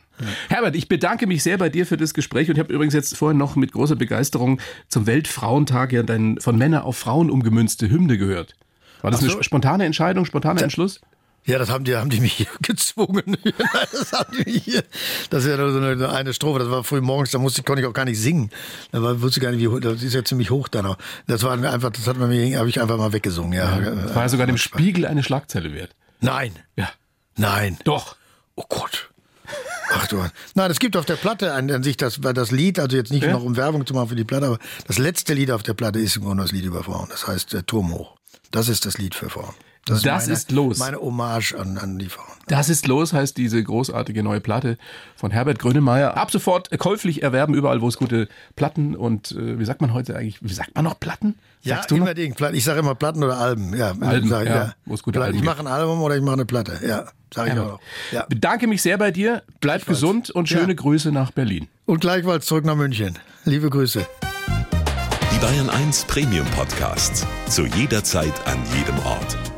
Herbert, 0.49 0.75
ich 0.75 0.89
bedanke 0.89 1.27
mich 1.27 1.43
sehr 1.43 1.57
bei 1.57 1.69
dir 1.69 1.85
für 1.85 1.97
das 1.97 2.15
Gespräch 2.15 2.49
und 2.49 2.57
habe 2.57 2.73
übrigens 2.73 2.95
jetzt 2.95 3.15
vorhin 3.15 3.37
noch 3.37 3.55
mit 3.55 3.71
großer 3.71 3.95
Begeisterung 3.95 4.59
zum 4.87 5.05
Weltfrauentag 5.05 5.93
ja 5.93 6.01
dein 6.01 6.39
von 6.39 6.57
Männer 6.57 6.85
auf 6.85 6.97
Frauen 6.97 7.29
umgemünzte 7.29 7.89
Hymne 7.89 8.17
gehört. 8.17 8.55
War 9.01 9.11
das 9.11 9.21
so. 9.21 9.31
eine 9.31 9.43
spontane 9.43 9.85
Entscheidung, 9.85 10.25
spontaner 10.25 10.63
Entschluss? 10.63 11.01
Ja, 11.47 11.57
das 11.57 11.69
haben 11.69 11.85
die, 11.85 11.95
haben 11.95 12.09
die 12.09 12.19
mich 12.19 12.33
hier 12.33 12.47
gezwungen. 12.61 13.37
das 13.91 14.11
haben 14.13 14.37
die 14.37 14.51
mich 14.51 14.63
hier. 14.63 14.83
Das 15.29 15.43
ist 15.45 15.49
ja 15.49 15.57
nur 15.57 15.71
so 15.71 15.79
eine, 15.79 16.09
eine 16.09 16.33
Strophe. 16.33 16.59
Das 16.59 16.69
war 16.69 16.83
früh 16.83 17.01
morgens, 17.01 17.31
da 17.31 17.39
musste, 17.39 17.63
konnte 17.63 17.81
ich 17.81 17.87
auch 17.87 17.93
gar 17.93 18.05
nicht 18.05 18.19
singen. 18.19 18.49
Da 18.91 19.01
war, 19.01 19.19
wusste 19.21 19.39
gar 19.39 19.51
nicht, 19.51 19.61
wie 19.61 19.67
hoch, 19.69 19.79
das 19.79 20.03
ist 20.03 20.13
ja 20.13 20.23
ziemlich 20.23 20.51
hoch 20.51 20.67
dann 20.67 20.85
auch. 20.85 20.97
Das 21.25 21.43
war 21.43 21.53
einfach, 21.53 21.89
das 21.91 22.05
hat 22.05 22.17
man 22.17 22.29
mir, 22.29 22.59
habe 22.59 22.69
ich 22.69 22.81
einfach 22.81 22.97
mal 22.97 23.13
weggesungen, 23.13 23.53
ja. 23.53 23.79
Das 23.79 24.13
war 24.13 24.23
ja 24.23 24.29
sogar 24.29 24.45
dem 24.45 24.57
Spiegel 24.57 25.05
eine 25.05 25.23
Schlagzeile 25.23 25.73
wert. 25.73 25.91
Nein, 26.19 26.51
Ja. 26.75 26.89
nein. 27.37 27.77
Doch. 27.85 28.15
Oh 28.55 28.65
Gott. 28.67 29.09
Ach 29.93 30.05
du. 30.07 30.21
Nein, 30.55 30.69
es 30.69 30.79
gibt 30.79 30.97
auf 30.97 31.05
der 31.05 31.15
Platte 31.15 31.53
an, 31.53 31.71
an 31.71 31.81
sich 31.81 31.95
das, 31.95 32.19
das 32.21 32.51
Lied, 32.51 32.77
also 32.77 32.97
jetzt 32.97 33.11
nicht 33.11 33.23
Ja. 33.23 33.31
noch 33.31 33.43
um 33.43 33.55
Werbung 33.55 33.85
zu 33.85 33.93
machen 33.93 34.09
für 34.09 34.15
die 34.17 34.25
Platte, 34.25 34.47
aber 34.47 34.59
das 34.85 34.97
letzte 34.97 35.33
Lied 35.33 35.51
auf 35.51 35.63
der 35.63 35.73
Platte 35.75 35.99
ist 35.99 36.17
im 36.17 36.23
Grunde 36.23 36.43
das 36.43 36.51
Lied 36.51 36.65
über 36.65 36.83
Frauen. 36.83 37.07
Das 37.09 37.25
heißt 37.25 37.53
äh, 37.53 37.63
Turm 37.63 37.93
hoch. 37.93 38.17
Das 38.51 38.67
ist 38.67 38.85
das 38.85 38.97
Lied 38.97 39.15
für 39.15 39.29
Frauen. 39.29 39.53
Das 39.87 40.03
meine, 40.03 40.33
ist 40.33 40.51
los. 40.51 40.77
Meine 40.79 40.97
Hommage 40.97 41.53
an, 41.55 41.77
an 41.77 41.97
die 41.99 42.09
Frauen. 42.09 42.27
Das 42.47 42.69
ist 42.69 42.87
los, 42.87 43.11
heißt 43.13 43.35
diese 43.37 43.61
großartige 43.61 44.23
neue 44.23 44.39
Platte 44.39 44.77
von 45.15 45.31
Herbert 45.31 45.59
Grönemeyer. 45.59 46.15
Ab 46.15 46.31
sofort 46.31 46.69
käuflich 46.79 47.23
erwerben, 47.23 47.53
überall, 47.53 47.81
wo 47.81 47.87
es 47.89 47.97
gute 47.97 48.29
Platten 48.55 48.95
und 48.95 49.31
äh, 49.33 49.59
wie 49.59 49.65
sagt 49.65 49.81
man 49.81 49.93
heute 49.93 50.15
eigentlich, 50.15 50.37
wie 50.41 50.53
sagt 50.53 50.73
man 50.75 50.85
noch 50.85 50.99
Platten? 50.99 51.35
Ja, 51.61 51.75
Sagst 51.77 51.91
du 51.91 51.95
noch? 51.95 52.01
unbedingt. 52.03 52.37
Platten. 52.37 52.55
Ich 52.55 52.63
sage 52.63 52.79
immer 52.79 52.95
Platten 52.95 53.23
oder 53.23 53.37
Alben. 53.37 53.75
Ja, 53.75 53.93
Alben, 53.99 54.29
sag 54.29 54.43
ich, 54.43 54.49
ja, 54.49 54.73
wo 54.85 54.93
es 54.93 55.03
gute 55.03 55.19
Platten. 55.19 55.33
Alben 55.33 55.39
Ich 55.39 55.43
mache 55.45 55.59
ein 55.59 55.67
Album 55.67 56.01
oder 56.01 56.15
ich 56.15 56.21
mache 56.21 56.33
eine 56.35 56.45
Platte. 56.45 56.79
Ja, 56.87 57.05
sage 57.33 57.51
ich 57.53 57.59
auch 57.59 57.65
noch. 57.73 57.79
Ja. 58.11 58.25
Bedanke 58.29 58.67
mich 58.67 58.81
sehr 58.81 58.97
bei 58.97 59.11
dir, 59.11 59.43
bleib 59.59 59.85
gesund 59.85 60.29
und 60.29 60.47
schöne 60.47 60.69
Ja. 60.69 60.73
Grüße 60.75 61.11
nach 61.11 61.31
Berlin. 61.31 61.67
Und 61.85 61.99
gleichfalls 61.99 62.45
zurück 62.45 62.63
nach 62.63 62.75
München. 62.75 63.17
Liebe 63.43 63.69
Grüße. 63.69 64.05
Die 65.33 65.39
Bayern 65.39 65.69
1 65.69 66.05
Premium 66.05 66.47
Podcasts. 66.55 67.25
Zu 67.49 67.65
jeder 67.65 68.03
Zeit, 68.03 68.33
an 68.45 68.57
jedem 68.77 68.97
Ort. 69.05 69.37